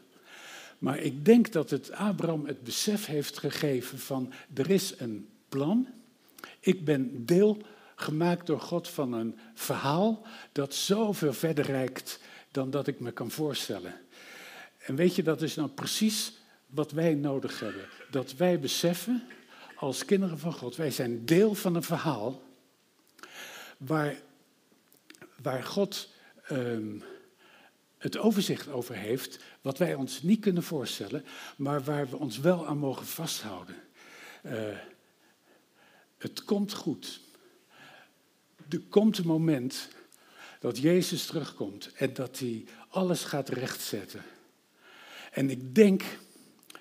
Maar 0.77 0.99
ik 0.99 1.25
denk 1.25 1.51
dat 1.51 1.69
het 1.69 1.91
Abraham 1.91 2.45
het 2.45 2.63
besef 2.63 3.05
heeft 3.05 3.37
gegeven 3.37 3.99
van 3.99 4.33
er 4.53 4.69
is 4.69 4.99
een 4.99 5.29
plan. 5.49 5.87
Ik 6.59 6.85
ben 6.85 7.25
deel 7.25 7.57
gemaakt 7.95 8.47
door 8.47 8.59
God 8.59 8.89
van 8.89 9.13
een 9.13 9.39
verhaal 9.53 10.25
dat 10.51 10.73
zoveel 10.73 11.33
verder 11.33 11.65
reikt 11.65 12.19
dan 12.51 12.69
dat 12.69 12.87
ik 12.87 12.99
me 12.99 13.11
kan 13.11 13.31
voorstellen. 13.31 13.93
En 14.77 14.95
weet 14.95 15.15
je, 15.15 15.23
dat 15.23 15.41
is 15.41 15.55
nou 15.55 15.69
precies 15.69 16.33
wat 16.67 16.91
wij 16.91 17.13
nodig 17.13 17.59
hebben. 17.59 17.85
Dat 18.11 18.35
wij 18.35 18.59
beseffen, 18.59 19.23
als 19.75 20.05
kinderen 20.05 20.39
van 20.39 20.53
God, 20.53 20.75
wij 20.75 20.91
zijn 20.91 21.25
deel 21.25 21.53
van 21.53 21.75
een 21.75 21.83
verhaal 21.83 22.43
waar, 23.77 24.15
waar 25.41 25.63
God 25.63 26.09
um, 26.51 27.03
het 28.05 28.17
overzicht 28.17 28.67
over 28.67 28.95
heeft, 28.95 29.39
wat 29.61 29.77
wij 29.77 29.93
ons 29.93 30.21
niet 30.21 30.39
kunnen 30.39 30.63
voorstellen, 30.63 31.25
maar 31.55 31.83
waar 31.83 32.09
we 32.09 32.17
ons 32.17 32.39
wel 32.39 32.67
aan 32.67 32.77
mogen 32.77 33.05
vasthouden. 33.05 33.75
Uh, 34.43 34.51
het 36.17 36.43
komt 36.43 36.73
goed 36.73 37.23
er 38.69 38.81
komt 38.89 39.17
een 39.17 39.27
moment 39.27 39.87
dat 40.59 40.77
Jezus 40.77 41.25
terugkomt 41.25 41.91
en 41.93 42.13
dat 42.13 42.39
hij 42.39 42.65
alles 42.89 43.23
gaat 43.23 43.49
rechtzetten. 43.49 44.23
En 45.31 45.49
ik 45.49 45.75
denk 45.75 46.03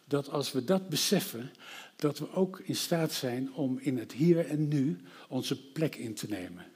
dat 0.04 0.28
als 0.30 0.52
we 0.52 0.64
dat 0.64 0.88
beseffen, 0.88 1.52
dat 1.96 2.18
we 2.18 2.32
ook 2.32 2.58
in 2.58 2.76
staat 2.76 3.12
zijn 3.12 3.52
om 3.52 3.78
in 3.78 3.98
het 3.98 4.12
hier 4.12 4.46
en 4.46 4.68
nu 4.68 5.00
onze 5.28 5.62
plek 5.70 5.96
in 5.96 6.14
te 6.14 6.28
nemen. 6.28 6.66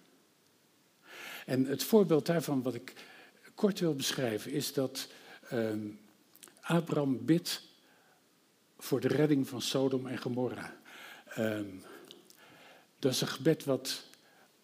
En 1.47 1.65
het 1.65 1.85
voorbeeld 1.85 2.27
daarvan, 2.27 2.63
wat 2.63 2.75
ik 2.75 2.95
kort 3.59 3.81
wil 3.81 3.95
beschrijven, 3.95 4.53
is 4.53 4.73
dat 4.73 5.09
uh, 5.53 5.73
Abraham 6.61 7.25
bidt 7.25 7.63
voor 8.79 9.01
de 9.01 9.09
redding 9.09 9.49
van 9.49 9.63
Sodom 9.63 10.07
en 10.07 10.19
Gomorra. 10.19 10.81
Uh, 11.39 11.61
dat 12.99 13.13
is 13.13 13.21
een 13.21 13.29
gebed 13.29 13.65
wat 13.65 14.05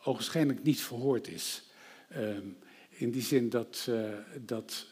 ogenschijnlijk 0.02 0.62
niet 0.62 0.80
verhoord 0.80 1.28
is. 1.28 1.62
Uh, 2.16 2.38
in 2.88 3.10
die 3.10 3.22
zin 3.22 3.48
dat, 3.48 3.86
uh, 3.88 4.14
dat 4.40 4.86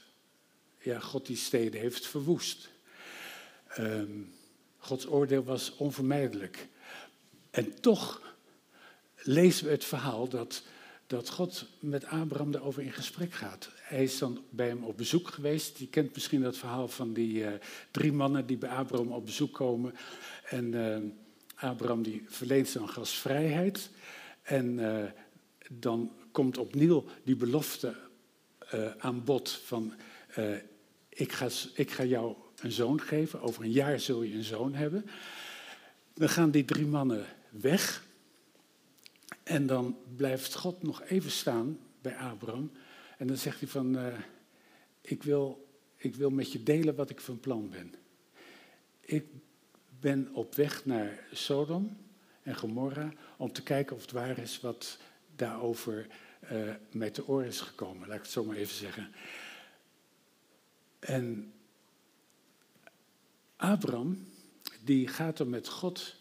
ja, 0.78 0.98
God 0.98 1.26
die 1.26 1.36
steden 1.36 1.80
heeft 1.80 2.06
verwoest. 2.06 2.70
Gods 4.78 5.06
oordeel 5.06 5.44
was 5.44 5.76
onvermijdelijk. 5.76 6.68
En 7.50 7.80
toch 7.80 8.34
lezen 9.16 9.64
we 9.64 9.70
het 9.70 9.84
verhaal 9.84 10.28
dat, 10.28 10.62
dat 11.12 11.28
God 11.28 11.66
met 11.80 12.04
Abraham 12.04 12.50
daarover 12.50 12.82
in 12.82 12.92
gesprek 12.92 13.32
gaat. 13.32 13.70
Hij 13.74 14.02
is 14.02 14.18
dan 14.18 14.44
bij 14.50 14.68
hem 14.68 14.84
op 14.84 14.96
bezoek 14.96 15.28
geweest. 15.28 15.78
Je 15.78 15.86
kent 15.86 16.14
misschien 16.14 16.42
dat 16.42 16.56
verhaal 16.56 16.88
van 16.88 17.12
die 17.12 17.34
uh, 17.34 17.48
drie 17.90 18.12
mannen 18.12 18.46
die 18.46 18.56
bij 18.56 18.70
Abraham 18.70 19.12
op 19.12 19.24
bezoek 19.24 19.52
komen. 19.52 19.94
En 20.44 20.72
uh, 20.72 20.96
Abraham 21.54 22.02
die 22.02 22.24
verleent 22.26 22.72
dan 22.72 22.88
gastvrijheid. 22.88 23.90
En 24.42 24.78
uh, 24.78 25.04
dan 25.68 26.12
komt 26.30 26.58
opnieuw 26.58 27.04
die 27.24 27.36
belofte 27.36 27.94
aan 28.98 29.24
bod 29.24 29.50
van 29.50 29.92
ik 31.08 31.32
ga, 31.32 31.48
ik 31.74 31.90
ga 31.90 32.04
jou 32.04 32.36
een 32.60 32.72
zoon 32.72 33.00
geven. 33.00 33.40
Over 33.40 33.62
een 33.62 33.70
jaar 33.70 34.00
zul 34.00 34.22
je 34.22 34.34
een 34.34 34.44
zoon 34.44 34.74
hebben. 34.74 35.06
Dan 36.14 36.28
gaan 36.28 36.50
die 36.50 36.64
drie 36.64 36.86
mannen 36.86 37.26
weg. 37.50 38.10
En 39.42 39.66
dan 39.66 39.96
blijft 40.16 40.54
God 40.54 40.82
nog 40.82 41.02
even 41.02 41.30
staan 41.30 41.78
bij 42.00 42.16
Abraham. 42.16 42.72
En 43.18 43.26
dan 43.26 43.36
zegt 43.36 43.60
hij 43.60 43.68
van, 43.68 43.96
uh, 43.96 44.18
ik, 45.00 45.22
wil, 45.22 45.68
ik 45.96 46.14
wil 46.14 46.30
met 46.30 46.52
je 46.52 46.62
delen 46.62 46.94
wat 46.94 47.10
ik 47.10 47.20
van 47.20 47.40
plan 47.40 47.70
ben. 47.70 47.94
Ik 49.00 49.26
ben 50.00 50.34
op 50.34 50.54
weg 50.54 50.84
naar 50.84 51.26
Sodom 51.32 51.96
en 52.42 52.56
Gomorra 52.56 53.12
om 53.36 53.52
te 53.52 53.62
kijken 53.62 53.96
of 53.96 54.02
het 54.02 54.10
waar 54.10 54.38
is 54.38 54.60
wat 54.60 54.98
daarover 55.36 56.06
uh, 56.52 56.74
mij 56.90 57.10
te 57.10 57.26
oor 57.26 57.44
is 57.44 57.60
gekomen. 57.60 58.08
Laat 58.08 58.16
ik 58.16 58.22
het 58.22 58.32
zo 58.32 58.44
maar 58.44 58.56
even 58.56 58.74
zeggen. 58.74 59.12
En 60.98 61.52
Abraham, 63.56 64.26
die 64.84 65.08
gaat 65.08 65.38
er 65.38 65.46
met 65.46 65.68
God 65.68 66.16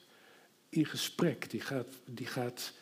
in 0.70 0.86
gesprek. 0.86 1.50
Die 1.50 1.62
gaat, 1.62 1.88
die 2.06 2.26
gaat 2.26 2.74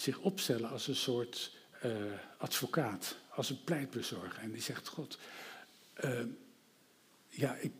zich 0.00 0.18
opstellen 0.18 0.70
als 0.70 0.88
een 0.88 0.96
soort 0.96 1.56
uh, 1.84 1.92
advocaat, 2.38 3.16
als 3.28 3.50
een 3.50 3.64
pleitbezorger. 3.64 4.38
En 4.42 4.52
die 4.52 4.62
zegt, 4.62 4.88
God, 4.88 5.18
uh, 6.04 6.20
ja, 7.28 7.54
ik, 7.54 7.72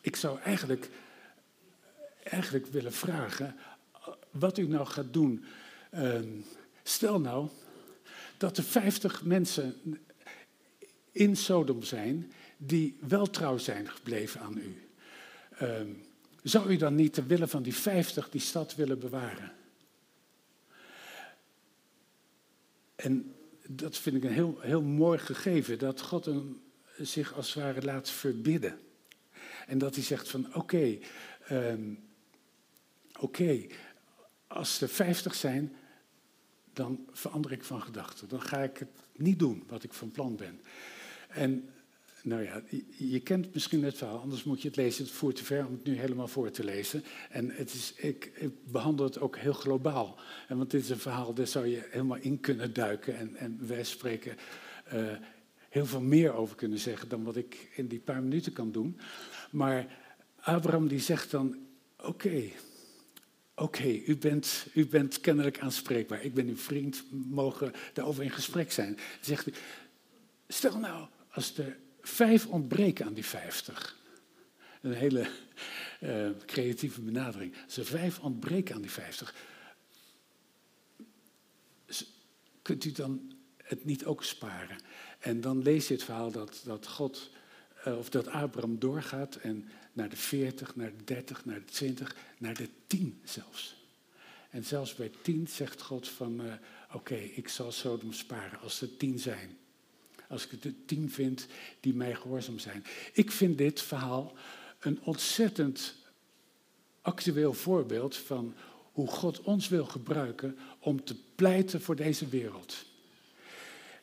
ik 0.00 0.16
zou 0.16 0.40
eigenlijk, 0.40 0.88
eigenlijk 2.22 2.66
willen 2.66 2.92
vragen 2.92 3.56
wat 4.30 4.58
u 4.58 4.66
nou 4.66 4.86
gaat 4.86 5.12
doen. 5.12 5.44
Uh, 5.94 6.20
stel 6.82 7.20
nou 7.20 7.48
dat 8.36 8.56
er 8.56 8.64
50 8.64 9.24
mensen 9.24 9.98
in 11.12 11.36
Sodom 11.36 11.82
zijn 11.82 12.32
die 12.56 12.98
wel 13.00 13.30
trouw 13.30 13.58
zijn 13.58 13.90
gebleven 13.90 14.40
aan 14.40 14.58
u. 14.58 14.88
Um, 15.62 16.02
zou 16.42 16.70
u 16.70 16.76
dan 16.76 16.94
niet 16.94 17.12
ter 17.12 17.26
wille 17.26 17.48
van 17.48 17.62
die 17.62 17.74
50 17.74 18.30
die 18.30 18.40
stad 18.40 18.74
willen 18.74 18.98
bewaren? 18.98 19.52
En 22.94 23.34
dat 23.68 23.98
vind 23.98 24.16
ik 24.16 24.24
een 24.24 24.32
heel, 24.32 24.60
heel 24.60 24.82
mooi 24.82 25.18
gegeven, 25.18 25.78
dat 25.78 26.00
God 26.00 26.24
hem 26.24 26.62
zich 26.98 27.34
als 27.34 27.54
het 27.54 27.62
ware 27.62 27.82
laat 27.82 28.10
verbidden. 28.10 28.78
En 29.66 29.78
dat 29.78 29.94
hij 29.94 30.04
zegt 30.04 30.28
van 30.28 30.54
oké, 30.54 30.98
um, 31.50 32.08
oké, 33.20 33.66
als 34.46 34.80
er 34.80 34.88
50 34.88 35.34
zijn, 35.34 35.76
dan 36.72 37.06
verander 37.12 37.52
ik 37.52 37.64
van 37.64 37.82
gedachten. 37.82 38.28
Dan 38.28 38.42
ga 38.42 38.58
ik 38.58 38.78
het 38.78 38.88
niet 39.12 39.38
doen 39.38 39.64
wat 39.66 39.82
ik 39.82 39.92
van 39.92 40.10
plan 40.10 40.36
ben. 40.36 40.60
En 41.28 41.68
nou 42.24 42.42
ja, 42.42 42.62
je, 42.96 43.20
kent 43.20 43.54
misschien 43.54 43.84
het 43.84 43.96
verhaal, 43.96 44.18
anders 44.18 44.44
moet 44.44 44.62
je 44.62 44.68
het 44.68 44.76
lezen. 44.76 45.04
Het 45.04 45.12
voert 45.12 45.36
te 45.36 45.44
ver 45.44 45.66
om 45.66 45.72
het 45.72 45.84
nu 45.84 45.98
helemaal 45.98 46.28
voor 46.28 46.50
te 46.50 46.64
lezen. 46.64 47.04
En 47.30 47.50
het 47.50 47.72
is, 47.72 47.92
ik, 47.96 48.32
ik 48.34 48.50
behandel 48.72 49.06
het 49.06 49.20
ook 49.20 49.36
heel 49.36 49.52
globaal. 49.52 50.18
En 50.48 50.56
want 50.56 50.70
dit 50.70 50.82
is 50.82 50.90
een 50.90 50.98
verhaal, 50.98 51.34
daar 51.34 51.46
zou 51.46 51.66
je 51.66 51.88
helemaal 51.90 52.18
in 52.20 52.40
kunnen 52.40 52.72
duiken. 52.72 53.16
En, 53.16 53.36
en 53.36 53.66
wij 53.66 53.84
spreken 53.84 54.36
uh, 54.94 55.12
heel 55.68 55.86
veel 55.86 56.00
meer 56.00 56.32
over 56.32 56.56
kunnen 56.56 56.78
zeggen 56.78 57.08
dan 57.08 57.24
wat 57.24 57.36
ik 57.36 57.68
in 57.74 57.86
die 57.86 58.00
paar 58.00 58.22
minuten 58.22 58.52
kan 58.52 58.72
doen. 58.72 58.98
Maar 59.50 59.86
Abraham 60.40 60.88
die 60.88 61.00
zegt 61.00 61.30
dan, 61.30 61.56
oké, 61.98 62.42
oké, 63.54 63.88
u, 64.06 64.16
bent, 64.16 64.66
u 64.74 64.86
bent 64.86 65.20
kennelijk 65.20 65.58
aanspreekbaar. 65.58 66.22
Ik 66.24 66.34
ben 66.34 66.48
uw 66.48 66.56
vriend, 66.56 67.04
mogen 67.10 67.72
daarover 67.92 68.22
in 68.22 68.30
gesprek 68.30 68.72
zijn. 68.72 68.98
Zegt 69.20 69.44
hij, 69.44 69.54
stel 70.48 70.78
nou, 70.78 71.06
als 71.30 71.58
er 71.58 71.82
vijf 72.04 72.46
ontbreken 72.46 73.06
aan 73.06 73.14
die 73.14 73.24
vijftig. 73.24 73.96
Een 74.80 74.92
hele 74.92 75.26
uh, 76.00 76.28
creatieve 76.46 77.00
benadering. 77.00 77.54
Er 77.76 77.84
vijf 77.84 78.18
ontbreken 78.18 78.74
aan 78.74 78.80
die 78.80 78.90
vijftig, 78.90 79.34
kunt 82.62 82.84
u 82.84 82.92
dan 82.92 83.32
het 83.56 83.84
niet 83.84 84.04
ook 84.04 84.24
sparen? 84.24 84.78
En 85.18 85.40
dan 85.40 85.62
lees 85.62 85.88
je 85.88 85.94
het 85.94 86.02
verhaal 86.02 86.30
dat, 86.30 86.62
dat 86.64 86.86
God, 86.86 87.30
uh, 87.86 87.98
of 87.98 88.08
dat 88.08 88.26
Abraham 88.26 88.78
doorgaat 88.78 89.36
en 89.36 89.68
naar 89.92 90.08
de 90.08 90.16
veertig, 90.16 90.76
naar 90.76 90.96
de 90.96 91.04
dertig, 91.04 91.44
naar 91.44 91.58
de 91.58 91.72
twintig, 91.72 92.16
naar 92.38 92.54
de 92.54 92.68
tien 92.86 93.20
zelfs. 93.24 93.82
En 94.50 94.64
zelfs 94.64 94.94
bij 94.94 95.10
tien 95.22 95.48
zegt 95.48 95.82
God 95.82 96.08
van, 96.08 96.46
uh, 96.46 96.52
oké, 96.92 97.14
ik 97.14 97.48
zal 97.48 97.72
Sodom 97.72 98.12
sparen 98.12 98.60
als 98.60 98.80
er 98.80 98.96
tien 98.96 99.18
zijn. 99.18 99.58
Als 100.28 100.46
ik 100.46 100.62
de 100.62 100.84
tien 100.84 101.10
vind 101.10 101.46
die 101.80 101.94
mij 101.94 102.14
gehoorzaam 102.14 102.58
zijn. 102.58 102.84
Ik 103.12 103.30
vind 103.30 103.58
dit 103.58 103.82
verhaal 103.82 104.32
een 104.80 105.00
ontzettend 105.02 105.94
actueel 107.02 107.52
voorbeeld 107.52 108.16
van 108.16 108.54
hoe 108.92 109.08
God 109.08 109.40
ons 109.40 109.68
wil 109.68 109.84
gebruiken 109.84 110.58
om 110.78 111.04
te 111.04 111.16
pleiten 111.34 111.80
voor 111.80 111.96
deze 111.96 112.28
wereld. 112.28 112.84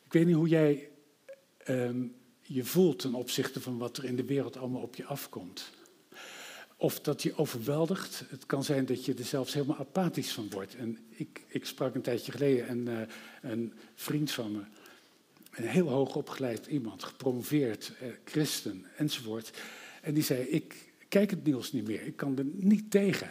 Ik 0.05 0.13
weet 0.13 0.25
niet 0.25 0.35
hoe 0.35 0.47
jij 0.47 0.89
um, 1.67 2.15
je 2.41 2.63
voelt 2.63 2.99
ten 2.99 3.13
opzichte 3.13 3.61
van 3.61 3.77
wat 3.77 3.97
er 3.97 4.05
in 4.05 4.15
de 4.15 4.25
wereld 4.25 4.57
allemaal 4.57 4.81
op 4.81 4.95
je 4.95 5.05
afkomt. 5.05 5.69
Of 6.75 6.99
dat 6.99 7.21
je 7.21 7.37
overweldigt. 7.37 8.23
Het 8.29 8.45
kan 8.45 8.63
zijn 8.63 8.85
dat 8.85 9.05
je 9.05 9.13
er 9.13 9.23
zelfs 9.23 9.53
helemaal 9.53 9.77
apathisch 9.77 10.31
van 10.31 10.49
wordt. 10.49 10.75
En 10.75 10.97
ik, 11.09 11.41
ik 11.47 11.65
sprak 11.65 11.95
een 11.95 12.01
tijdje 12.01 12.31
geleden 12.31 12.69
een, 12.69 12.87
uh, 12.87 13.01
een 13.51 13.73
vriend 13.95 14.31
van 14.31 14.51
me 14.51 14.61
een 15.51 15.67
heel 15.67 15.87
hoog 15.87 16.15
opgeleid 16.15 16.65
iemand, 16.65 17.03
gepromoveerd, 17.03 17.93
eh, 17.99 18.07
christen 18.25 18.85
enzovoort. 18.97 19.61
En 20.01 20.13
die 20.13 20.23
zei, 20.23 20.41
ik 20.41 20.93
kijk 21.07 21.29
het 21.29 21.43
nieuws 21.43 21.71
niet 21.71 21.87
meer, 21.87 22.01
ik 22.01 22.15
kan 22.15 22.37
er 22.37 22.45
niet 22.45 22.91
tegen. 22.91 23.29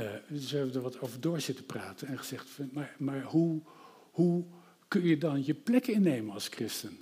Uh, 0.00 0.10
dus 0.28 0.50
we 0.50 0.56
hebben 0.56 0.74
er 0.74 0.80
wat 0.80 1.00
over 1.00 1.20
door 1.20 1.40
zitten 1.40 1.66
praten 1.66 2.08
en 2.08 2.18
gezegd, 2.18 2.48
maar, 2.72 2.94
maar 2.98 3.22
hoe, 3.22 3.62
hoe 4.10 4.44
kun 4.88 5.02
je 5.02 5.18
dan 5.18 5.44
je 5.44 5.54
plek 5.54 5.86
innemen 5.86 6.34
als 6.34 6.48
christen? 6.48 6.98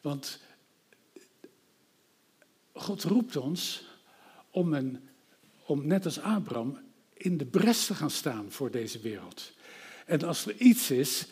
Want 0.00 0.40
God 2.72 3.02
roept 3.02 3.36
ons 3.36 3.84
om, 4.50 4.72
een, 4.72 5.08
om 5.66 5.86
net 5.86 6.04
als 6.04 6.20
Abraham 6.20 6.78
in 7.12 7.36
de 7.36 7.46
bres 7.46 7.86
te 7.86 7.94
gaan 7.94 8.10
staan 8.10 8.52
voor 8.52 8.70
deze 8.70 9.00
wereld. 9.00 9.52
En 10.06 10.22
als 10.22 10.46
er 10.46 10.56
iets 10.56 10.90
is 10.90 11.26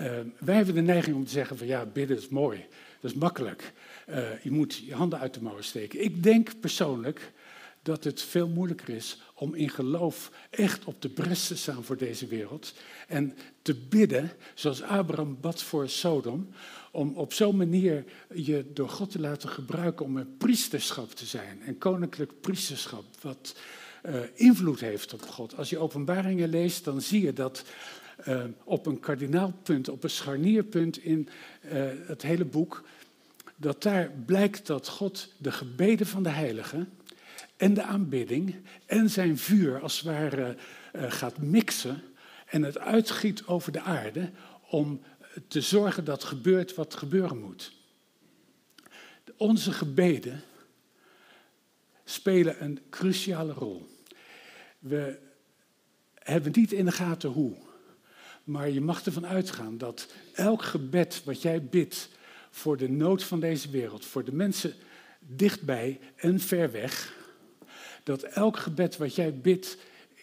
uh, 0.00 0.10
wij 0.38 0.56
hebben 0.56 0.74
de 0.74 0.80
neiging 0.80 1.16
om 1.16 1.24
te 1.24 1.30
zeggen 1.30 1.58
van 1.58 1.66
ja, 1.66 1.86
bidden 1.86 2.16
is 2.16 2.28
mooi, 2.28 2.66
dat 3.00 3.10
is 3.10 3.16
makkelijk. 3.16 3.72
Uh, 4.08 4.42
je 4.42 4.50
moet 4.50 4.76
je 4.76 4.94
handen 4.94 5.18
uit 5.18 5.34
de 5.34 5.42
mouwen 5.42 5.64
steken. 5.64 6.04
Ik 6.04 6.22
denk 6.22 6.60
persoonlijk 6.60 7.32
dat 7.82 8.04
het 8.04 8.22
veel 8.22 8.48
moeilijker 8.48 8.88
is 8.88 9.18
om 9.34 9.54
in 9.54 9.70
geloof 9.70 10.30
echt 10.50 10.84
op 10.84 11.02
de 11.02 11.08
bres 11.08 11.46
te 11.46 11.56
staan 11.56 11.84
voor 11.84 11.96
deze 11.96 12.26
wereld. 12.26 12.74
En 13.08 13.36
te 13.62 13.74
bidden, 13.74 14.30
zoals 14.54 14.82
Abraham 14.82 15.38
bad 15.40 15.62
voor 15.62 15.88
Sodom, 15.88 16.48
om 16.92 17.16
op 17.16 17.32
zo'n 17.32 17.56
manier 17.56 18.04
je 18.34 18.70
door 18.72 18.88
God 18.88 19.10
te 19.10 19.20
laten 19.20 19.48
gebruiken 19.48 20.04
om 20.04 20.16
een 20.16 20.36
priesterschap 20.36 21.10
te 21.10 21.26
zijn. 21.26 21.62
Een 21.66 21.78
koninklijk 21.78 22.40
priesterschap, 22.40 23.04
wat 23.20 23.56
uh, 24.06 24.20
invloed 24.34 24.80
heeft 24.80 25.12
op 25.12 25.22
God. 25.22 25.56
Als 25.56 25.70
je 25.70 25.78
openbaringen 25.78 26.48
leest, 26.48 26.84
dan 26.84 27.00
zie 27.00 27.22
je 27.22 27.32
dat 27.32 27.64
uh, 28.26 28.44
op 28.64 28.86
een 28.86 29.00
kardinaalpunt, 29.00 29.88
op 29.88 30.04
een 30.04 30.10
scharnierpunt 30.10 30.98
in 30.98 31.28
uh, 31.64 31.70
het 32.06 32.22
hele 32.22 32.44
boek, 32.44 32.84
dat 33.56 33.82
daar 33.82 34.10
blijkt 34.26 34.66
dat 34.66 34.88
God 34.88 35.32
de 35.38 35.52
gebeden 35.52 36.06
van 36.06 36.22
de 36.22 36.28
heiligen 36.28 36.92
en 37.56 37.74
de 37.74 37.82
aanbidding 37.82 38.54
en 38.86 39.10
zijn 39.10 39.38
vuur 39.38 39.80
als 39.80 39.96
het 39.96 40.04
ware 40.04 40.56
uh, 40.96 41.12
gaat 41.12 41.38
mixen 41.38 42.02
en 42.46 42.62
het 42.62 42.78
uitgiet 42.78 43.46
over 43.46 43.72
de 43.72 43.80
aarde 43.80 44.30
om 44.70 45.00
te 45.48 45.60
zorgen 45.60 46.04
dat 46.04 46.24
gebeurt 46.24 46.74
wat 46.74 46.94
gebeuren 46.94 47.38
moet. 47.38 47.72
Onze 49.36 49.72
gebeden 49.72 50.42
spelen 52.04 52.64
een 52.64 52.80
cruciale 52.90 53.52
rol. 53.52 53.86
We 54.78 55.18
hebben 56.14 56.52
niet 56.54 56.72
in 56.72 56.84
de 56.84 56.92
gaten 56.92 57.30
hoe, 57.30 57.56
maar 58.48 58.70
je 58.70 58.80
mag 58.80 59.04
ervan 59.04 59.26
uitgaan 59.26 59.78
dat 59.78 60.06
elk 60.32 60.62
gebed 60.62 61.22
wat 61.24 61.42
jij 61.42 61.64
bidt 61.64 62.08
voor 62.50 62.76
de 62.76 62.88
nood 62.88 63.24
van 63.24 63.40
deze 63.40 63.70
wereld, 63.70 64.04
voor 64.04 64.24
de 64.24 64.32
mensen 64.32 64.74
dichtbij 65.18 66.00
en 66.16 66.40
ver 66.40 66.72
weg, 66.72 67.16
dat 68.02 68.22
elk 68.22 68.56
gebed 68.56 68.96
wat 68.96 69.14
jij 69.14 69.34
bidt 69.34 69.76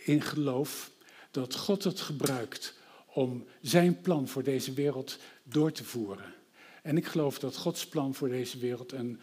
in 0.04 0.22
geloof, 0.22 0.92
dat 1.32 1.56
God 1.56 1.84
het 1.84 2.02
gebruikt 2.02 2.74
om 3.06 3.46
zijn 3.62 4.02
plan 4.02 4.28
voor 4.28 4.44
deze 4.44 4.74
wereld 4.74 5.18
door 5.44 5.72
te 5.72 5.84
voeren. 5.84 6.34
En 6.82 6.98
ik 6.98 7.06
geloof 7.06 7.40
dat 7.40 7.56
Gods 7.56 7.88
plan 7.88 8.16
voor 8.16 8.30
deze 8.30 8.58
wereld 8.58 8.92
een, 8.92 9.20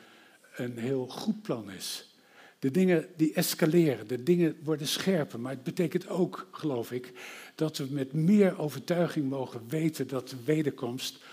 een 0.56 0.78
heel 0.78 1.06
goed 1.06 1.42
plan 1.42 1.70
is. 1.70 2.11
De 2.62 2.70
dingen 2.70 3.06
die 3.16 3.32
escaleren, 3.32 4.08
de 4.08 4.22
dingen 4.22 4.56
worden 4.62 4.86
scherper, 4.86 5.40
maar 5.40 5.52
het 5.52 5.62
betekent 5.62 6.08
ook, 6.08 6.48
geloof 6.52 6.92
ik, 6.92 7.12
dat 7.54 7.76
we 7.76 7.86
met 7.90 8.12
meer 8.12 8.58
overtuiging 8.58 9.28
mogen 9.28 9.68
weten 9.68 10.08
dat 10.08 10.28
de 10.28 10.36
wederkomst 10.44 11.24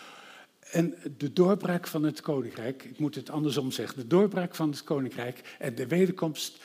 en 0.60 0.96
de 1.18 1.34
doorbraak 1.34 1.88
van 1.88 2.04
het 2.04 2.22
koninkrijk, 2.22 2.84
ik 2.84 3.00
moet 3.00 3.16
het 3.16 3.30
andersom 3.30 3.72
zeggen, 3.72 4.00
de 4.00 4.08
doorbraak 4.08 4.56
van 4.56 4.70
het 4.70 4.84
koninkrijk 4.84 5.56
en 5.60 5.76
de 5.76 5.88
wederkomst 5.88 6.64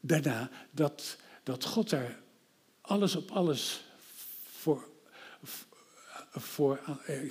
daarna, 0.00 0.50
dat, 0.70 1.18
dat 1.42 1.64
God 1.64 1.90
daar 1.90 2.18
alles 2.80 3.16
op 3.16 3.30
alles 3.30 3.84
voor, 4.52 4.88
voor, 6.30 6.80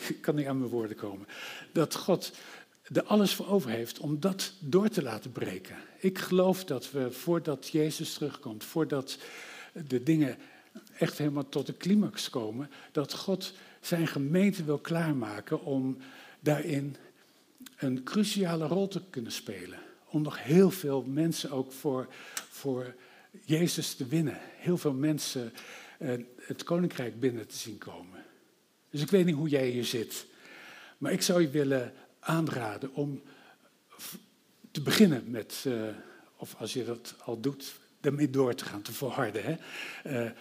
ik 0.08 0.18
kan 0.22 0.36
niet 0.36 0.48
aan 0.48 0.60
mijn 0.60 0.72
woorden 0.72 0.98
komen, 0.98 1.28
dat 1.72 1.96
God 1.96 2.32
er 2.94 3.04
alles 3.04 3.34
voor 3.34 3.48
over 3.48 3.70
heeft 3.70 4.00
om 4.00 4.20
dat 4.20 4.54
door 4.60 4.90
te 4.90 5.04
laten 5.04 5.32
breken. 5.32 5.76
Ik 6.00 6.18
geloof 6.18 6.64
dat 6.66 6.92
we 6.92 7.12
voordat 7.12 7.68
Jezus 7.68 8.14
terugkomt, 8.14 8.64
voordat 8.64 9.18
de 9.88 10.04
dingen 10.04 10.38
echt 10.98 11.18
helemaal 11.18 11.50
tot 11.50 11.66
de 11.66 11.78
climax 11.78 12.30
komen, 12.30 12.70
dat 12.92 13.14
God 13.14 13.54
zijn 13.82 14.08
gemeente 14.08 14.64
wil 14.64 14.78
klaarmaken 14.78 15.64
om 15.64 15.98
daarin 16.40 16.96
een 17.78 18.04
cruciale 18.04 18.68
rol 18.68 18.88
te 18.88 19.02
kunnen 19.10 19.32
spelen. 19.32 19.80
Om 20.06 20.22
nog 20.22 20.44
heel 20.44 20.72
veel 20.72 21.04
mensen 21.04 21.52
ook 21.52 21.72
voor, 21.72 22.08
voor 22.50 22.96
Jezus 23.46 23.94
te 23.94 24.06
winnen. 24.06 24.38
Heel 24.42 24.78
veel 24.78 24.94
mensen 24.94 25.54
uh, 26.00 26.14
het 26.40 26.64
koninkrijk 26.64 27.20
binnen 27.20 27.48
te 27.48 27.56
zien 27.56 27.78
komen. 27.78 28.24
Dus 28.90 29.02
ik 29.02 29.10
weet 29.10 29.26
niet 29.26 29.36
hoe 29.36 29.50
jij 29.50 29.68
hier 29.68 29.86
zit. 29.86 30.26
Maar 30.98 31.12
ik 31.12 31.22
zou 31.22 31.42
je 31.42 31.50
willen 31.50 31.94
aanraden 32.26 32.94
om 32.94 33.22
te 34.72 34.82
beginnen 34.82 35.30
met, 35.32 35.64
uh, 35.68 35.90
of 36.36 36.56
als 36.56 36.74
je 36.74 36.86
dat 36.86 37.16
al 37.24 37.40
doet, 37.40 37.80
daarmee 38.00 38.30
door 38.30 38.56
te 38.56 38.66
gaan, 38.66 38.82
te 38.82 38.94
volharden. 38.94 39.44
Hè? 39.44 39.56
Uh, 40.26 40.32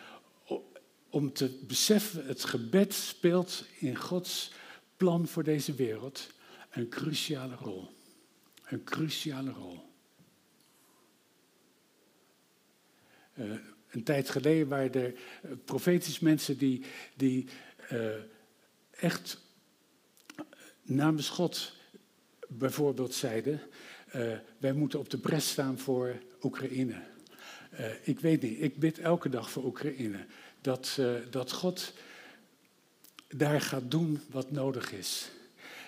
om 1.09 1.33
te 1.33 1.59
beseffen, 1.67 2.27
het 2.27 2.45
gebed 2.45 2.95
speelt 2.95 3.65
in 3.79 3.97
Gods 3.97 4.53
plan 4.97 5.29
voor 5.29 5.45
deze 5.45 5.75
wereld 5.75 6.31
een 6.71 6.89
cruciale 6.89 7.55
rol. 7.55 7.89
Een 8.65 8.85
cruciale 8.85 9.51
rol. 9.51 9.93
Uh, 13.39 13.55
een 13.91 14.03
tijd 14.03 14.31
geleden 14.31 14.69
waren 14.69 14.95
er 14.95 15.15
profetisch 15.65 16.19
mensen 16.19 16.59
die, 16.59 16.85
die 17.17 17.49
echt 18.91 19.44
namens 20.85 21.29
God 21.29 21.73
bijvoorbeeld 22.49 23.15
zeiden: 23.15 23.61
uh, 24.17 24.33
wij 24.59 24.73
moeten 24.73 24.99
op 24.99 25.11
de 25.11 25.19
bres 25.19 25.51
staan 25.51 25.79
voor 25.79 26.17
Oekraïne. 26.43 27.03
ik 28.03 28.21
weet 28.21 28.43
niet, 28.43 28.61
ik 28.61 28.79
bid 28.79 28.99
elke 28.99 29.29
dag 29.29 29.51
voor 29.51 29.65
Oekraïne 29.65 30.27
dat, 30.61 30.97
uh, 31.01 31.15
dat 31.31 31.53
God 31.53 31.93
daar 33.29 33.61
gaat 33.61 33.91
doen 33.91 34.21
wat 34.31 34.51
nodig 34.51 34.93
is. 34.93 35.31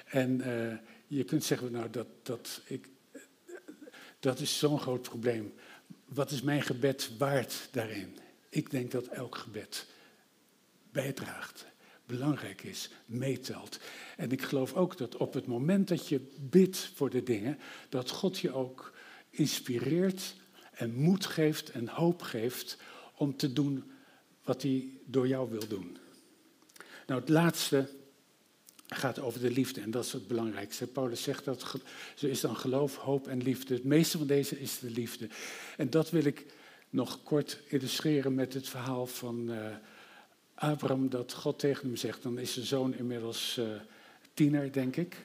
En 0.06 0.42
je 1.06 1.24
kunt 1.24 1.44
zeggen, 1.44 1.72
nou, 1.72 1.90
dat, 1.90 2.06
dat, 2.22 2.60
ik, 2.64 2.88
dat 4.20 4.40
is 4.40 4.58
zo'n 4.58 4.80
groot 4.80 5.02
probleem. 5.02 5.54
Wat 6.04 6.30
is 6.30 6.42
mijn 6.42 6.62
gebed 6.62 7.10
waard 7.18 7.68
daarin? 7.72 8.18
Ik 8.48 8.70
denk 8.70 8.90
dat 8.90 9.06
elk 9.06 9.36
gebed 9.36 9.86
bijdraagt, 10.92 11.66
belangrijk 12.06 12.62
is, 12.62 12.90
meetelt. 13.06 13.78
En 14.16 14.30
ik 14.30 14.42
geloof 14.42 14.74
ook 14.74 14.96
dat 14.96 15.16
op 15.16 15.34
het 15.34 15.46
moment 15.46 15.88
dat 15.88 16.08
je 16.08 16.20
bidt 16.40 16.90
voor 16.94 17.10
de 17.10 17.22
dingen, 17.22 17.58
dat 17.88 18.10
God 18.10 18.38
je 18.38 18.52
ook 18.52 18.92
inspireert 19.30 20.34
en 20.72 20.94
moed 20.94 21.26
geeft 21.26 21.70
en 21.70 21.88
hoop 21.88 22.22
geeft 22.22 22.78
om 23.14 23.36
te 23.36 23.52
doen 23.52 23.84
wat 24.44 24.62
hij 24.62 24.88
door 25.04 25.28
jou 25.28 25.50
wil 25.50 25.68
doen. 25.68 25.96
Nou, 27.06 27.20
het 27.20 27.28
laatste 27.28 27.88
gaat 28.86 29.18
over 29.18 29.40
de 29.40 29.50
liefde 29.50 29.80
en 29.80 29.90
dat 29.90 30.04
is 30.04 30.12
het 30.12 30.26
belangrijkste. 30.26 30.86
Paulus 30.86 31.22
zegt 31.22 31.44
dat 31.44 31.74
zo 32.14 32.26
is 32.26 32.40
dan 32.40 32.56
geloof, 32.56 32.96
hoop 32.96 33.28
en 33.28 33.42
liefde. 33.42 33.74
Het 33.74 33.84
meeste 33.84 34.18
van 34.18 34.26
deze 34.26 34.60
is 34.60 34.78
de 34.78 34.90
liefde. 34.90 35.28
En 35.76 35.90
dat 35.90 36.10
wil 36.10 36.24
ik 36.24 36.46
nog 36.90 37.22
kort 37.22 37.60
illustreren 37.68 38.34
met 38.34 38.54
het 38.54 38.68
verhaal 38.68 39.06
van 39.06 39.50
uh, 39.50 39.66
Abraham, 40.56 41.08
dat 41.08 41.32
God 41.32 41.58
tegen 41.58 41.86
hem 41.86 41.96
zegt, 41.96 42.22
dan 42.22 42.38
is 42.38 42.52
zijn 42.52 42.66
zoon 42.66 42.94
inmiddels 42.94 43.56
uh, 43.58 43.66
tiener, 44.34 44.72
denk 44.72 44.96
ik. 44.96 45.24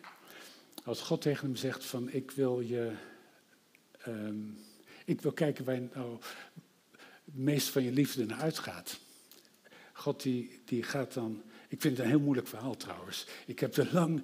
Als 0.84 1.02
God 1.02 1.22
tegen 1.22 1.46
hem 1.46 1.56
zegt 1.56 1.86
van 1.86 2.10
ik 2.10 2.32
wil 2.32 2.60
je, 2.60 2.92
um, 4.08 4.58
ik 5.06 5.22
wil 5.22 5.32
kijken 5.32 5.66
waar 5.66 5.82
nou 5.94 6.18
het 7.26 7.36
meest 7.36 7.68
van 7.68 7.84
je 7.84 7.92
liefde 7.92 8.26
naar 8.26 8.40
uitgaat. 8.40 9.00
God 9.94 10.22
die, 10.22 10.62
die 10.66 10.84
gaat 10.84 11.14
dan. 11.14 11.42
Ik 11.68 11.82
vind 11.82 11.98
het 11.98 12.06
een 12.06 12.12
heel 12.12 12.22
moeilijk 12.22 12.48
verhaal 12.48 12.78
trouwens. 12.78 13.28
Ik 13.46 13.60
heb 13.60 13.78
er 13.78 13.90
lang 13.92 14.24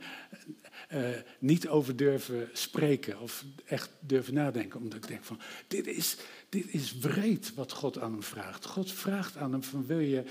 uh, 0.93 1.09
niet 1.39 1.67
over 1.67 1.95
durven 1.95 2.49
spreken 2.53 3.19
of 3.19 3.45
echt 3.65 3.89
durven 3.99 4.33
nadenken. 4.33 4.79
Omdat 4.79 4.97
ik 4.97 5.07
denk 5.07 5.23
van, 5.23 5.39
dit 5.67 5.87
is, 5.87 6.17
dit 6.49 6.73
is 6.73 6.97
wreed 6.97 7.53
wat 7.53 7.71
God 7.71 7.99
aan 7.99 8.11
hem 8.11 8.23
vraagt. 8.23 8.65
God 8.65 8.91
vraagt 8.91 9.37
aan 9.37 9.51
hem 9.51 9.63
van, 9.63 9.85
wil 9.85 9.99
je 9.99 10.23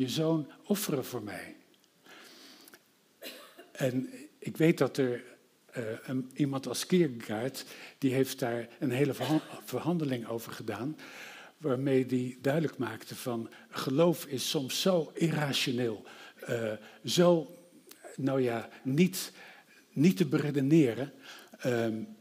je 0.00 0.08
zoon 0.08 0.50
offeren 0.66 1.04
voor 1.04 1.22
mij? 1.22 1.56
En 3.72 4.10
ik 4.38 4.56
weet 4.56 4.78
dat 4.78 4.96
er 4.96 5.24
een, 6.02 6.30
iemand 6.34 6.66
als 6.66 6.86
Kierkegaard, 6.86 7.64
die 7.98 8.14
heeft 8.14 8.38
daar 8.38 8.68
een 8.78 8.90
hele 8.90 9.14
verhandeling 9.64 10.26
over 10.26 10.52
gedaan 10.52 10.96
waarmee 11.56 12.06
hij 12.08 12.38
duidelijk 12.40 12.78
maakte 12.78 13.16
van 13.16 13.50
geloof 13.70 14.26
is 14.26 14.50
soms 14.50 14.80
zo 14.80 15.10
irrationeel, 15.14 16.04
uh, 16.48 16.72
zo, 17.04 17.56
nou 18.16 18.42
ja, 18.42 18.68
niet, 18.82 19.32
niet 19.92 20.16
te 20.16 20.26
beredeneren. 20.26 21.12
Um, 21.66 22.16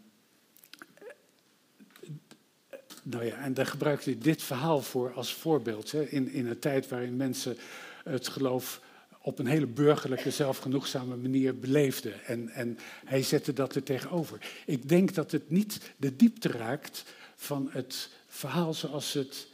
nou 3.09 3.25
ja, 3.25 3.37
en 3.37 3.53
daar 3.53 3.65
gebruikte 3.65 4.09
hij 4.09 4.19
dit 4.19 4.43
verhaal 4.43 4.81
voor 4.81 5.13
als 5.13 5.33
voorbeeld. 5.33 5.91
Hè, 5.91 6.03
in, 6.03 6.31
in 6.31 6.47
een 6.47 6.59
tijd 6.59 6.87
waarin 6.87 7.17
mensen 7.17 7.57
het 8.03 8.27
geloof 8.27 8.81
op 9.21 9.39
een 9.39 9.47
hele 9.47 9.67
burgerlijke, 9.67 10.31
zelfgenoegzame 10.31 11.15
manier 11.15 11.59
beleefden. 11.59 12.25
En, 12.25 12.49
en 12.49 12.77
hij 13.05 13.23
zette 13.23 13.53
dat 13.53 13.75
er 13.75 13.83
tegenover. 13.83 14.37
Ik 14.65 14.89
denk 14.89 15.13
dat 15.13 15.31
het 15.31 15.49
niet 15.49 15.79
de 15.97 16.15
diepte 16.15 16.47
raakt 16.47 17.03
van 17.35 17.69
het 17.71 18.09
verhaal 18.27 18.73
zoals 18.73 19.13
het 19.13 19.47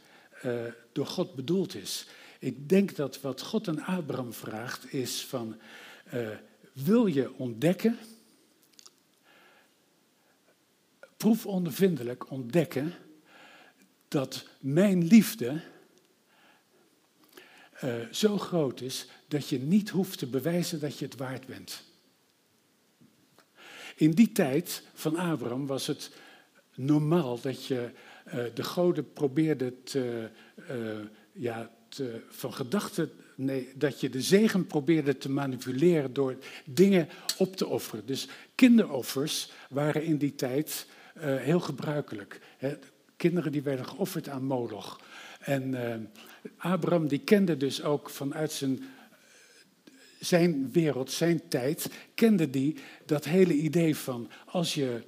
uh, 0.44 0.60
door 0.92 1.06
God 1.06 1.34
bedoeld 1.34 1.74
is. 1.74 2.06
Ik 2.38 2.68
denk 2.68 2.96
dat 2.96 3.20
wat 3.20 3.42
God 3.42 3.68
aan 3.68 3.82
Abraham 3.82 4.32
vraagt 4.32 4.92
is 4.92 5.24
van, 5.24 5.56
uh, 6.14 6.28
wil 6.72 7.06
je 7.06 7.34
ontdekken, 7.38 7.98
proefondervindelijk 11.16 12.30
ontdekken, 12.30 12.94
dat 14.16 14.46
mijn 14.60 15.06
liefde 15.06 15.60
uh, 17.84 17.94
zo 18.10 18.38
groot 18.38 18.80
is 18.80 19.06
dat 19.28 19.48
je 19.48 19.58
niet 19.58 19.88
hoeft 19.88 20.18
te 20.18 20.26
bewijzen 20.26 20.80
dat 20.80 20.98
je 20.98 21.04
het 21.04 21.16
waard 21.16 21.46
bent. 21.46 21.82
In 23.96 24.10
die 24.10 24.32
tijd 24.32 24.82
van 24.94 25.16
Abraham 25.16 25.66
was 25.66 25.86
het 25.86 26.10
normaal 26.74 27.40
dat 27.40 27.66
je 27.66 27.90
uh, 28.26 28.44
de 28.54 28.62
goden 28.62 29.12
probeerde 29.12 29.82
te, 29.82 30.30
uh, 30.70 30.98
ja, 31.32 31.70
te, 31.88 32.20
van 32.28 32.52
gedachten 32.52 33.10
nee, 33.34 33.72
dat 33.74 34.00
je 34.00 34.10
de 34.10 34.22
zegen 34.22 34.66
probeerde 34.66 35.16
te 35.18 35.30
manipuleren 35.30 36.12
door 36.12 36.36
dingen 36.64 37.08
op 37.38 37.56
te 37.56 37.66
offeren. 37.66 38.06
Dus 38.06 38.28
kinderoffers 38.54 39.50
waren 39.68 40.04
in 40.04 40.16
die 40.16 40.34
tijd 40.34 40.86
heel 41.18 41.60
gebruikelijk. 41.60 42.40
Hè. 42.56 42.78
Kinderen 43.16 43.52
die 43.52 43.62
werden 43.62 43.86
geofferd 43.86 44.28
aan 44.28 44.44
Moloch. 44.44 45.00
En 45.40 45.72
uh, 45.72 45.94
Abraham 46.56 47.08
die 47.08 47.18
kende 47.18 47.56
dus 47.56 47.82
ook 47.82 48.10
vanuit 48.10 48.52
zijn, 48.52 48.84
zijn 50.20 50.72
wereld, 50.72 51.10
zijn 51.10 51.48
tijd, 51.48 51.90
kende 52.14 52.50
die 52.50 52.76
dat 53.06 53.24
hele 53.24 53.54
idee 53.54 53.96
van 53.96 54.30
als 54.46 54.74
je 54.74 55.02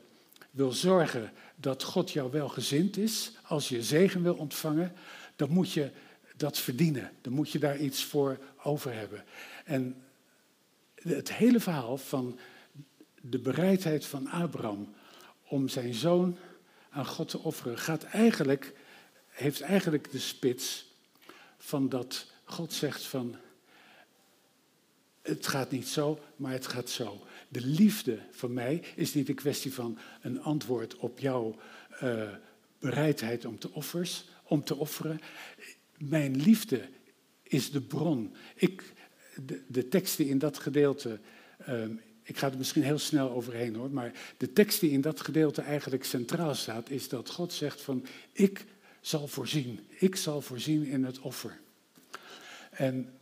wil 0.51 0.73
zorgen 0.73 1.33
dat 1.57 1.83
God 1.83 2.11
jou 2.11 2.31
welgezind 2.31 2.97
is, 2.97 3.33
als 3.43 3.69
je 3.69 3.83
zegen 3.83 4.23
wil 4.23 4.35
ontvangen, 4.35 4.93
dan 5.37 5.51
moet 5.51 5.73
je 5.73 5.91
dat 6.37 6.59
verdienen. 6.59 7.11
Dan 7.21 7.33
moet 7.33 7.51
je 7.51 7.59
daar 7.59 7.79
iets 7.79 8.05
voor 8.05 8.39
over 8.63 8.95
hebben. 8.95 9.25
En 9.65 10.03
het 10.95 11.33
hele 11.33 11.61
verhaal 11.61 11.97
van 11.97 12.39
de 13.21 13.39
bereidheid 13.39 14.07
van 14.07 14.29
Abraham 14.29 14.95
om 15.49 15.69
zijn 15.69 15.95
zoon 15.95 16.37
aan 16.91 17.07
God 17.07 17.29
te 17.29 17.39
offeren, 17.39 17.79
gaat 17.79 18.03
eigenlijk, 18.05 18.75
heeft 19.29 19.61
eigenlijk 19.61 20.11
de 20.11 20.19
spits 20.19 20.87
van 21.59 21.89
dat 21.89 22.27
God 22.45 22.73
zegt 22.73 23.03
van, 23.03 23.37
het 25.23 25.47
gaat 25.47 25.71
niet 25.71 25.89
zo, 25.89 26.19
maar 26.37 26.53
het 26.53 26.67
gaat 26.67 26.91
zo. 26.91 27.27
De 27.49 27.61
liefde 27.61 28.19
van 28.31 28.53
mij 28.53 28.83
is 28.97 29.15
niet 29.15 29.29
een 29.29 29.35
kwestie 29.35 29.75
van 29.75 29.99
een 30.23 30.43
antwoord 30.43 30.97
op 30.97 31.19
jouw 31.19 31.57
uh, 32.03 32.29
bereidheid 32.79 33.45
om 33.45 33.59
te, 33.59 33.73
offers, 33.73 34.25
om 34.43 34.65
te 34.65 34.77
offeren. 34.77 35.21
Mijn 35.99 36.37
liefde 36.37 36.89
is 37.43 37.71
de 37.71 37.81
bron. 37.81 38.35
Ik, 38.55 38.93
de, 39.45 39.63
de 39.67 39.89
tekst 39.89 40.17
die 40.17 40.29
in 40.29 40.39
dat 40.39 40.59
gedeelte, 40.59 41.21
um, 41.69 42.01
ik 42.29 42.39
ga 42.39 42.51
er 42.51 42.59
misschien 42.59 42.83
heel 42.83 42.99
snel 42.99 43.31
overheen 43.31 43.75
hoor, 43.75 43.91
maar 43.91 44.13
de 44.37 44.53
tekst 44.53 44.81
die 44.81 44.91
in 44.91 45.01
dat 45.01 45.21
gedeelte 45.21 45.63
eigenlijk 45.63 46.05
centraal 46.05 46.55
staat, 46.55 46.91
is 46.91 47.09
dat 47.09 47.31
God 47.31 47.53
zegt 47.53 47.81
van, 47.81 48.07
ik 48.33 48.65
zal 49.01 49.27
voorzien. 49.27 49.87
Ik 49.89 50.17
zal 50.17 50.41
voorzien 50.41 50.85
in 50.85 51.05
het 51.05 51.19
offer. 51.19 51.59
En 52.71 53.13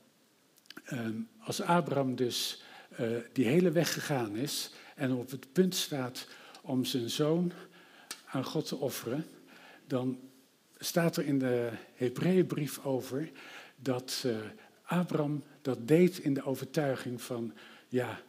um, 0.92 1.28
als 1.38 1.60
Abraham 1.60 2.16
dus 2.16 2.62
uh, 3.00 3.16
die 3.32 3.46
hele 3.46 3.70
weg 3.70 3.92
gegaan 3.92 4.36
is 4.36 4.70
en 4.94 5.12
op 5.12 5.30
het 5.30 5.52
punt 5.52 5.74
staat 5.74 6.26
om 6.62 6.84
zijn 6.84 7.10
zoon 7.10 7.52
aan 8.26 8.44
God 8.44 8.66
te 8.66 8.76
offeren, 8.76 9.26
dan 9.86 10.18
staat 10.78 11.16
er 11.16 11.24
in 11.24 11.38
de 11.38 11.70
Hebreeënbrief 11.94 12.84
over 12.84 13.30
dat 13.76 14.22
uh, 14.26 14.36
Abraham 14.82 15.42
dat 15.62 15.88
deed 15.88 16.18
in 16.18 16.34
de 16.34 16.44
overtuiging 16.44 17.22
van, 17.22 17.52
ja, 17.88 18.20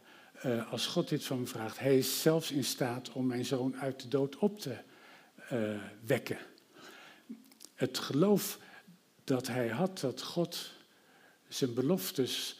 uh, 0.45 0.71
als 0.71 0.87
God 0.87 1.09
dit 1.09 1.23
van 1.23 1.39
me 1.39 1.45
vraagt, 1.45 1.79
hij 1.79 1.97
is 1.97 2.21
zelfs 2.21 2.51
in 2.51 2.63
staat 2.63 3.11
om 3.11 3.27
mijn 3.27 3.45
zoon 3.45 3.77
uit 3.77 4.01
de 4.01 4.07
dood 4.07 4.37
op 4.37 4.59
te 4.59 4.77
uh, 5.53 5.81
wekken. 6.05 6.37
Het 7.73 7.97
geloof 7.97 8.59
dat 9.23 9.47
hij 9.47 9.67
had 9.67 9.99
dat 9.99 10.21
God 10.21 10.71
zijn 11.47 11.73
beloftes 11.73 12.59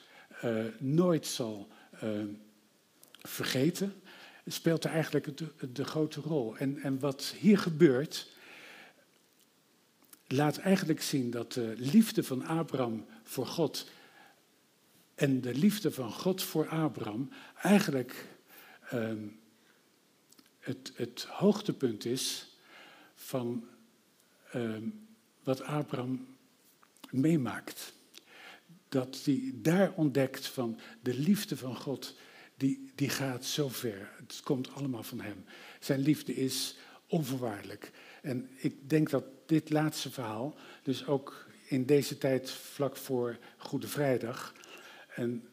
nooit 0.77 1.25
zal 1.25 1.67
vergeten, 3.21 4.01
speelt 4.45 4.83
er 4.83 4.91
eigenlijk 4.91 5.37
de, 5.37 5.71
de 5.71 5.85
grote 5.85 6.21
rol. 6.21 6.57
En, 6.57 6.77
en 6.77 6.99
wat 6.99 7.33
hier 7.39 7.57
gebeurt, 7.57 8.27
laat 10.27 10.57
eigenlijk 10.57 11.01
zien 11.01 11.31
dat 11.31 11.53
de 11.53 11.73
liefde 11.77 12.23
van 12.23 12.45
Abraham 12.45 13.05
voor 13.23 13.45
God 13.45 13.89
en 15.17 15.41
de 15.41 15.53
liefde 15.53 15.91
van 15.91 16.11
God 16.11 16.43
voor 16.43 16.67
Abraham 16.67 17.29
eigenlijk 17.61 18.25
um, 18.93 19.39
het, 20.59 20.91
het, 20.95 21.23
hoogtepunt 21.23 22.05
is 22.05 22.57
van 23.15 23.67
um, 24.55 25.07
wat 25.43 25.61
Abraham 25.61 26.27
meemaakt. 27.09 27.93
Dat 28.89 29.19
hij 29.23 29.51
daar 29.55 29.91
ontdekt 29.91 30.47
van 30.47 30.79
de 31.01 31.13
liefde 31.13 31.57
van 31.57 31.75
God 31.75 32.15
die, 32.57 32.91
die 32.95 33.09
gaat 33.09 33.45
zo 33.45 33.69
ver. 33.69 34.09
Het 34.17 34.39
komt 34.43 34.71
allemaal 34.71 35.03
van 35.03 35.19
hem. 35.19 35.45
Zijn 35.79 35.99
liefde 35.99 36.35
is 36.35 36.77
onvoorwaardelijk. 37.07 37.91
En 38.21 38.49
ik 38.55 38.89
denk 38.89 39.09
dat 39.09 39.23
dit 39.45 39.69
laatste 39.69 40.11
verhaal, 40.11 40.55
dus 40.83 41.05
ook 41.05 41.47
in 41.67 41.85
deze 41.85 42.17
tijd 42.17 42.51
vlak 42.51 42.97
voor 42.97 43.37
Goede 43.57 43.87
Vrijdag, 43.87 44.53
een 45.17 45.47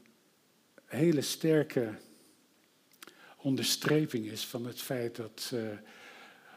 hele 0.84 1.20
sterke 1.20 1.94
onderstreping 3.36 4.26
is 4.26 4.44
van 4.44 4.66
het 4.66 4.80
feit 4.80 5.16
dat 5.16 5.50
uh, 5.54 5.68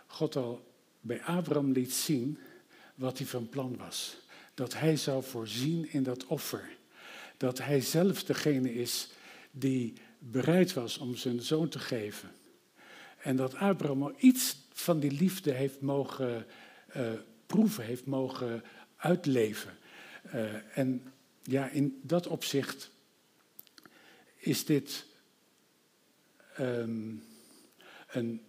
God 0.05 0.35
al 0.35 0.71
bij 1.01 1.23
Abraham 1.23 1.71
liet 1.71 1.93
zien 1.93 2.39
wat 2.95 3.17
hij 3.17 3.27
van 3.27 3.49
plan 3.49 3.77
was. 3.77 4.17
Dat 4.53 4.73
hij 4.73 4.97
zou 4.97 5.23
voorzien 5.23 5.91
in 5.91 6.03
dat 6.03 6.25
offer. 6.25 6.69
Dat 7.37 7.57
hij 7.57 7.81
zelf 7.81 8.23
degene 8.23 8.73
is 8.73 9.09
die 9.51 9.93
bereid 10.19 10.73
was 10.73 10.97
om 10.97 11.15
zijn 11.15 11.41
zoon 11.41 11.69
te 11.69 11.79
geven. 11.79 12.31
En 13.17 13.35
dat 13.35 13.55
Abraham 13.55 14.03
al 14.03 14.13
iets 14.17 14.57
van 14.71 14.99
die 14.99 15.11
liefde 15.11 15.51
heeft 15.51 15.81
mogen 15.81 16.45
uh, 16.95 17.11
proeven, 17.45 17.83
heeft 17.83 18.05
mogen 18.05 18.63
uitleven. 18.95 19.77
Uh, 20.25 20.77
en 20.77 21.13
ja, 21.43 21.69
in 21.69 21.99
dat 22.03 22.27
opzicht 22.27 22.91
is 24.47 24.65
dit 24.65 25.05
um, 26.59 27.23
een 28.07 28.41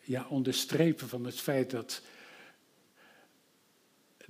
ja, 0.00 0.26
onderstrepen 0.28 1.08
van 1.08 1.24
het 1.24 1.40
feit 1.40 1.70
dat 1.70 2.02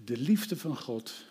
de 0.05 0.17
liefde 0.17 0.57
van 0.57 0.77
God 0.77 1.25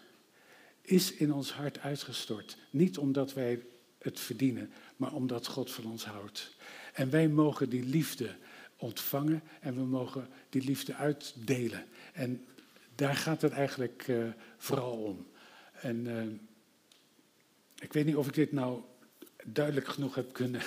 is 0.82 1.14
in 1.14 1.34
ons 1.34 1.52
hart 1.52 1.80
uitgestort. 1.80 2.58
Niet 2.70 2.98
omdat 2.98 3.34
wij 3.34 3.66
het 4.00 4.20
verdienen, 4.20 4.72
maar 4.96 5.14
omdat 5.14 5.48
God 5.48 5.72
van 5.72 5.86
ons 5.86 6.06
houdt. 6.06 6.56
En 6.94 7.10
wij 7.10 7.28
mogen 7.28 7.70
die 7.70 7.84
liefde 7.84 8.36
ontvangen 8.78 9.42
en 9.60 9.76
we 9.76 9.84
mogen 9.84 10.28
die 10.50 10.64
liefde 10.64 10.96
uitdelen. 10.96 11.86
En 12.14 12.46
daar 12.96 13.16
gaat 13.16 13.42
het 13.42 13.52
eigenlijk 13.52 14.08
uh, 14.08 14.28
vooral 14.58 14.98
om. 15.04 15.28
En 15.72 16.06
uh, 16.06 16.24
ik 17.80 17.94
weet 17.94 18.06
niet 18.06 18.16
of 18.16 18.28
ik 18.28 18.34
dit 18.34 18.52
nou 18.52 18.82
duidelijk 19.54 19.88
genoeg 19.88 20.16
heb 20.16 20.34
kunnen, 20.34 20.62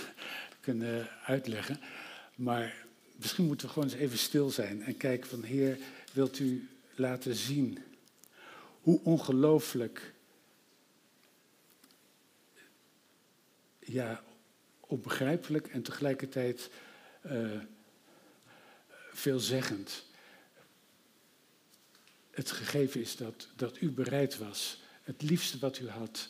kunnen 0.61 1.09
uitleggen, 1.24 1.80
maar 2.35 2.87
misschien 3.16 3.47
moeten 3.47 3.66
we 3.66 3.72
gewoon 3.72 3.89
eens 3.89 3.99
even 3.99 4.18
stil 4.18 4.51
zijn 4.51 4.83
en 4.83 4.97
kijken 4.97 5.28
van 5.28 5.43
Heer, 5.43 5.78
wilt 6.12 6.39
u 6.39 6.68
laten 6.95 7.35
zien 7.35 7.78
hoe 8.80 9.01
ongelooflijk 9.03 10.12
ja, 13.78 14.22
onbegrijpelijk 14.80 15.66
en 15.68 15.83
tegelijkertijd 15.83 16.70
uh, 17.26 17.61
veelzeggend 19.12 20.05
het 22.33 22.51
gegeven 22.51 23.01
is 23.01 23.16
dat, 23.16 23.49
dat 23.57 23.80
u 23.80 23.91
bereid 23.91 24.39
was 24.39 24.80
het 25.03 25.22
liefste 25.22 25.59
wat 25.59 25.78
u 25.78 25.89
had 25.89 26.28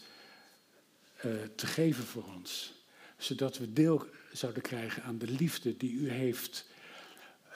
te 1.54 1.66
geven 1.66 2.04
voor 2.04 2.24
ons. 2.34 2.74
Zodat 3.16 3.58
we 3.58 3.72
deel 3.72 4.06
zouden 4.32 4.62
krijgen 4.62 5.02
aan 5.02 5.18
de 5.18 5.30
liefde 5.30 5.76
die 5.76 5.92
u 5.92 6.10
heeft 6.10 6.66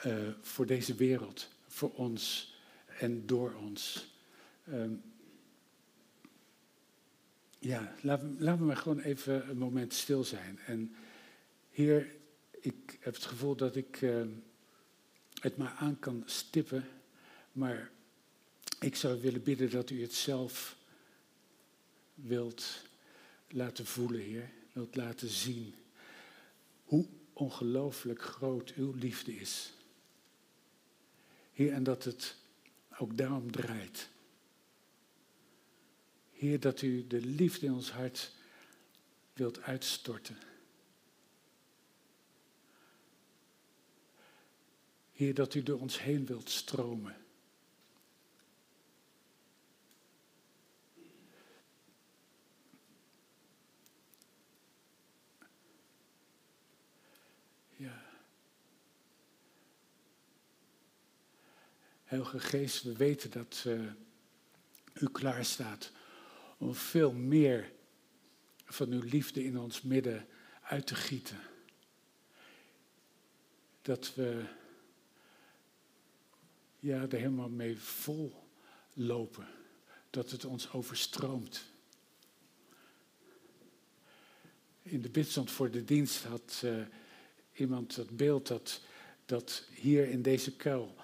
uh, 0.05 0.27
voor 0.41 0.65
deze 0.65 0.95
wereld, 0.95 1.49
voor 1.67 1.93
ons 1.93 2.55
en 2.99 3.25
door 3.25 3.53
ons. 3.53 4.07
Um, 4.69 5.01
ja, 7.59 7.95
laten, 8.01 8.37
we 8.37 8.63
maar 8.63 8.77
gewoon 8.77 8.99
even 8.99 9.49
een 9.49 9.57
moment 9.57 9.93
stil 9.93 10.23
zijn. 10.23 10.59
En 10.65 10.95
Heer, 11.71 12.15
ik 12.61 12.97
heb 12.99 13.13
het 13.13 13.25
gevoel 13.25 13.55
dat 13.55 13.75
ik 13.75 14.01
uh, 14.01 14.25
het 15.41 15.57
maar 15.57 15.75
aan 15.79 15.99
kan 15.99 16.23
stippen, 16.25 16.87
maar 17.51 17.91
ik 18.79 18.95
zou 18.95 19.21
willen 19.21 19.43
bidden 19.43 19.69
dat 19.69 19.89
u 19.89 20.01
het 20.01 20.13
zelf 20.13 20.77
wilt 22.13 22.86
laten 23.47 23.85
voelen, 23.85 24.21
Heer, 24.21 24.49
wilt 24.73 24.95
laten 24.95 25.29
zien 25.29 25.75
hoe 26.83 27.05
ongelooflijk 27.33 28.21
groot 28.21 28.73
uw 28.73 28.93
liefde 28.93 29.35
is. 29.35 29.73
Heer, 31.53 31.73
en 31.73 31.83
dat 31.83 32.03
het 32.03 32.35
ook 32.97 33.17
daarom 33.17 33.51
draait. 33.51 34.09
Heer, 36.31 36.59
dat 36.59 36.81
u 36.81 37.07
de 37.07 37.21
liefde 37.21 37.65
in 37.65 37.73
ons 37.73 37.91
hart 37.91 38.31
wilt 39.33 39.61
uitstorten. 39.61 40.37
Heer, 45.11 45.33
dat 45.33 45.53
u 45.53 45.63
door 45.63 45.79
ons 45.79 46.01
heen 46.01 46.25
wilt 46.25 46.49
stromen. 46.49 47.15
Heilige 62.07 62.39
Geest, 62.39 62.83
we 62.83 62.95
weten 62.95 63.31
dat 63.31 63.63
uh, 63.67 63.91
u 64.93 65.07
klaar 65.11 65.45
staat 65.45 65.91
om 66.57 66.75
veel 66.75 67.13
meer 67.13 67.71
van 68.65 68.91
uw 68.91 69.01
liefde 69.01 69.43
in 69.43 69.59
ons 69.59 69.81
midden 69.81 70.27
uit 70.61 70.87
te 70.87 70.95
gieten. 70.95 71.39
Dat 73.81 74.15
we 74.15 74.43
ja, 76.79 77.01
er 77.01 77.17
helemaal 77.17 77.49
mee 77.49 77.79
vol 77.79 78.43
lopen. 78.93 79.47
Dat 80.09 80.31
het 80.31 80.45
ons 80.45 80.71
overstroomt. 80.71 81.63
In 84.81 85.01
de 85.01 85.09
bidstond 85.09 85.51
voor 85.51 85.71
de 85.71 85.83
dienst 85.83 86.23
had 86.23 86.61
uh, 86.65 86.85
iemand 87.53 87.95
het 87.95 88.17
beeld 88.17 88.47
dat, 88.47 88.81
dat 89.25 89.63
hier 89.73 90.09
in 90.09 90.21
deze 90.21 90.55
kuil 90.55 90.95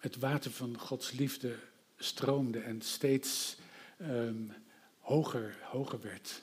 het 0.00 0.16
water 0.16 0.50
van 0.50 0.78
Gods 0.78 1.10
liefde 1.12 1.58
stroomde 1.96 2.60
en 2.60 2.82
steeds 2.82 3.56
um, 4.00 4.52
hoger, 4.98 5.58
hoger 5.62 6.00
werd. 6.00 6.42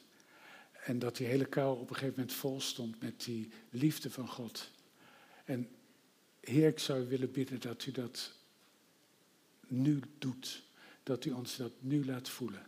En 0.83 0.99
dat 0.99 1.15
die 1.15 1.27
hele 1.27 1.45
kuil 1.45 1.75
op 1.75 1.89
een 1.89 1.95
gegeven 1.95 2.19
moment 2.19 2.33
vol 2.33 2.61
stond 2.61 3.01
met 3.01 3.23
die 3.23 3.51
liefde 3.69 4.11
van 4.11 4.27
God. 4.27 4.71
En 5.45 5.69
Heer, 6.39 6.67
ik 6.67 6.79
zou 6.79 7.07
willen 7.07 7.31
bidden 7.31 7.59
dat 7.59 7.85
u 7.85 7.91
dat 7.91 8.33
nu 9.67 10.01
doet. 10.17 10.63
Dat 11.03 11.25
u 11.25 11.31
ons 11.31 11.55
dat 11.55 11.71
nu 11.79 12.05
laat 12.05 12.29
voelen. 12.29 12.67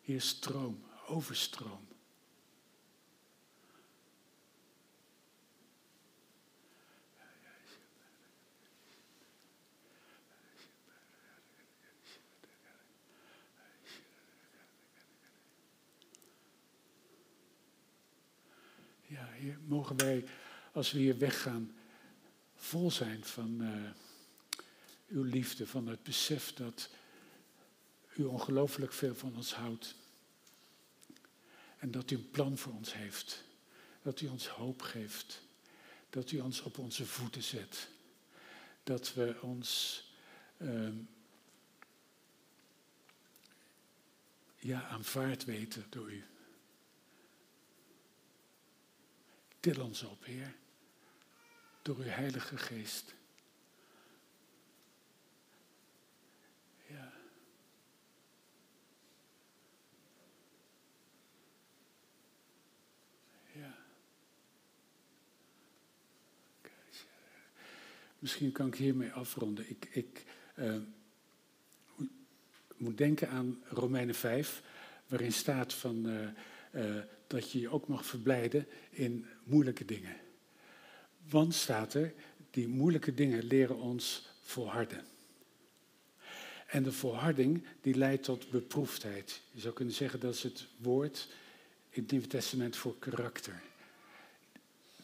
Heer, 0.00 0.20
stroom, 0.20 0.84
overstroom. 1.06 1.86
Ja, 19.08 19.26
Heer, 19.26 19.37
mogen 19.66 19.96
wij, 19.96 20.24
als 20.72 20.92
we 20.92 20.98
hier 20.98 21.18
weggaan, 21.18 21.72
vol 22.54 22.90
zijn 22.90 23.24
van 23.24 23.62
uh, 23.62 23.90
uw 25.08 25.22
liefde, 25.22 25.66
van 25.66 25.86
het 25.86 26.02
besef 26.02 26.52
dat 26.54 26.90
u 28.16 28.24
ongelooflijk 28.24 28.92
veel 28.92 29.14
van 29.14 29.36
ons 29.36 29.54
houdt. 29.54 29.94
En 31.78 31.90
dat 31.90 32.10
u 32.10 32.16
een 32.16 32.30
plan 32.30 32.58
voor 32.58 32.72
ons 32.72 32.94
heeft. 32.94 33.44
Dat 34.02 34.20
u 34.20 34.26
ons 34.26 34.48
hoop 34.48 34.82
geeft. 34.82 35.42
Dat 36.10 36.30
u 36.30 36.38
ons 36.38 36.60
op 36.60 36.78
onze 36.78 37.06
voeten 37.06 37.42
zet. 37.42 37.88
Dat 38.82 39.14
we 39.14 39.36
ons 39.40 40.02
uh, 40.58 40.88
ja, 44.56 44.88
aanvaard 44.88 45.44
weten 45.44 45.86
door 45.88 46.12
u. 46.12 46.24
Til 49.60 49.80
ons 49.80 50.02
op, 50.02 50.24
Heer, 50.24 50.54
door 51.82 51.96
uw 51.96 52.02
Heilige 52.02 52.56
Geest. 52.56 53.14
Ja. 56.86 57.12
Ja. 63.52 63.74
Misschien 68.18 68.52
kan 68.52 68.66
ik 68.66 68.74
hiermee 68.74 69.12
afronden. 69.12 69.70
Ik, 69.70 69.88
ik 69.90 70.24
uh, 70.56 70.76
moet 72.76 72.98
denken 72.98 73.28
aan 73.28 73.62
Romeinen 73.68 74.14
5, 74.14 74.62
waarin 75.06 75.32
staat 75.32 75.74
van. 75.74 76.06
Uh, 76.06 76.28
uh, 76.72 77.02
dat 77.28 77.50
je 77.50 77.60
je 77.60 77.68
ook 77.68 77.88
mag 77.88 78.06
verblijden 78.06 78.66
in 78.90 79.26
moeilijke 79.44 79.84
dingen. 79.84 80.16
Want 81.28 81.54
staat 81.54 81.94
er, 81.94 82.14
die 82.50 82.68
moeilijke 82.68 83.14
dingen 83.14 83.44
leren 83.44 83.76
ons 83.76 84.28
volharden. 84.42 85.04
En 86.66 86.82
de 86.82 86.92
volharding 86.92 87.64
die 87.80 87.94
leidt 87.94 88.22
tot 88.22 88.50
beproefdheid. 88.50 89.40
Je 89.50 89.60
zou 89.60 89.74
kunnen 89.74 89.94
zeggen 89.94 90.20
dat 90.20 90.34
is 90.34 90.42
het 90.42 90.66
woord 90.76 91.28
in 91.90 92.02
het 92.02 92.10
Nieuwe 92.10 92.26
Testament 92.26 92.76
voor 92.76 92.98
karakter. 92.98 93.62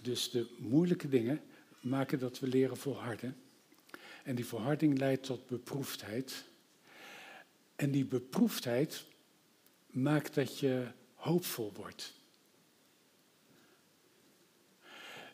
Dus 0.02 0.30
de 0.30 0.46
moeilijke 0.58 1.08
dingen 1.08 1.40
maken 1.80 2.18
dat 2.18 2.38
we 2.38 2.46
leren 2.46 2.76
volharden. 2.76 3.36
En 4.22 4.34
die 4.34 4.46
volharding 4.46 4.98
leidt 4.98 5.22
tot 5.22 5.46
beproefdheid. 5.46 6.44
En 7.76 7.90
die 7.90 8.04
beproefdheid 8.04 9.04
maakt 9.86 10.34
dat 10.34 10.58
je 10.58 10.86
hoopvol 11.24 11.72
wordt. 11.76 12.12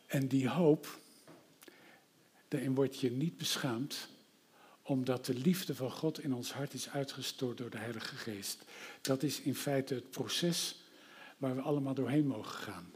En 0.06 0.28
die 0.28 0.48
hoop, 0.48 0.98
daarin 2.48 2.74
word 2.74 3.00
je 3.00 3.10
niet 3.10 3.36
beschaamd, 3.36 4.08
omdat 4.82 5.26
de 5.26 5.34
liefde 5.34 5.74
van 5.74 5.90
God 5.90 6.20
in 6.20 6.34
ons 6.34 6.52
hart 6.52 6.74
is 6.74 6.88
uitgestort 6.88 7.58
door 7.58 7.70
de 7.70 7.78
Heilige 7.78 8.14
Geest. 8.16 8.62
Dat 9.00 9.22
is 9.22 9.40
in 9.40 9.54
feite 9.54 9.94
het 9.94 10.10
proces 10.10 10.76
waar 11.38 11.54
we 11.54 11.60
allemaal 11.60 11.94
doorheen 11.94 12.26
mogen 12.26 12.58
gaan. 12.58 12.92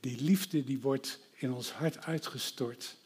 Die 0.00 0.22
liefde 0.22 0.64
die 0.64 0.80
wordt 0.80 1.18
in 1.34 1.52
ons 1.52 1.72
hart 1.72 2.04
uitgestort 2.04 2.96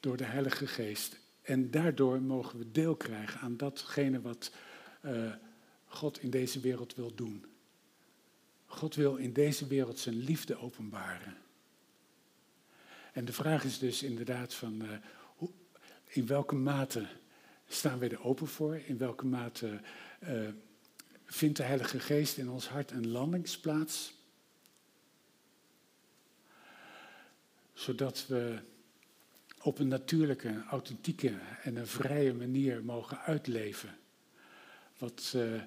door 0.00 0.16
de 0.16 0.24
Heilige 0.24 0.66
Geest. 0.66 1.18
En 1.42 1.70
daardoor 1.70 2.22
mogen 2.22 2.58
we 2.58 2.70
deel 2.70 2.96
krijgen 2.96 3.40
aan 3.40 3.56
datgene 3.56 4.20
wat 4.20 4.52
uh, 5.04 5.32
God 5.92 6.22
in 6.22 6.30
deze 6.30 6.60
wereld 6.60 6.94
wil 6.94 7.14
doen. 7.14 7.44
God 8.66 8.94
wil 8.94 9.16
in 9.16 9.32
deze 9.32 9.66
wereld 9.66 9.98
zijn 9.98 10.16
liefde 10.16 10.56
openbaren. 10.56 11.36
En 13.12 13.24
de 13.24 13.32
vraag 13.32 13.64
is 13.64 13.78
dus 13.78 14.02
inderdaad 14.02 14.54
van 14.54 14.82
uh, 14.82 14.90
hoe, 15.36 15.50
in 16.08 16.26
welke 16.26 16.54
mate 16.54 17.06
staan 17.68 17.98
we 17.98 18.08
er 18.08 18.24
open 18.24 18.46
voor? 18.46 18.76
In 18.76 18.98
welke 18.98 19.26
mate 19.26 19.80
uh, 20.22 20.48
vindt 21.24 21.56
de 21.56 21.62
Heilige 21.62 22.00
Geest 22.00 22.36
in 22.36 22.50
ons 22.50 22.68
hart 22.68 22.90
een 22.90 23.08
landingsplaats? 23.08 24.14
Zodat 27.72 28.26
we 28.26 28.58
op 29.62 29.78
een 29.78 29.88
natuurlijke, 29.88 30.64
authentieke 30.68 31.38
en 31.62 31.76
een 31.76 31.86
vrije 31.86 32.34
manier 32.34 32.84
mogen 32.84 33.20
uitleven 33.20 33.98
wat 34.98 35.32
uh, 35.36 35.62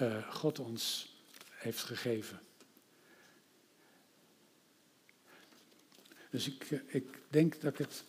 uh, 0.00 0.32
God 0.32 0.58
ons 0.58 1.14
heeft 1.50 1.82
gegeven. 1.82 2.40
Dus 6.30 6.46
ik, 6.46 6.70
uh, 6.70 6.80
ik 6.86 7.18
denk 7.28 7.60
dat 7.60 7.72
ik 7.72 7.78
het 7.78 8.04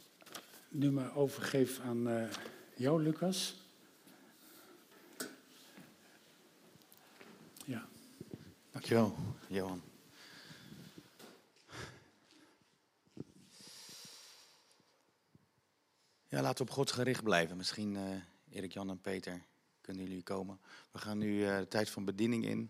nu 0.70 0.92
maar 0.92 1.16
overgeef 1.16 1.80
aan 1.80 2.08
uh, 2.08 2.30
jou, 2.76 3.04
Lucas. 3.04 3.56
Ja. 7.66 7.88
Dankjewel, 8.72 9.16
Johan. 9.48 9.82
Ja, 16.28 16.42
laten 16.42 16.66
we 16.66 16.72
op 16.72 16.78
God 16.78 16.92
gericht 16.92 17.24
blijven. 17.24 17.58
Misschien 17.58 18.24
Erik, 18.50 18.72
Jan 18.72 18.90
en 18.90 19.02
Peter 19.02 19.46
kunnen 19.88 20.06
jullie 20.06 20.24
komen. 20.24 20.60
We 20.92 21.00
gaan 21.00 21.18
nu 21.18 21.40
uh, 21.40 21.58
de 21.58 21.68
tijd 21.68 21.90
van 21.90 22.06
bediening 22.06 22.46
in. 22.46 22.70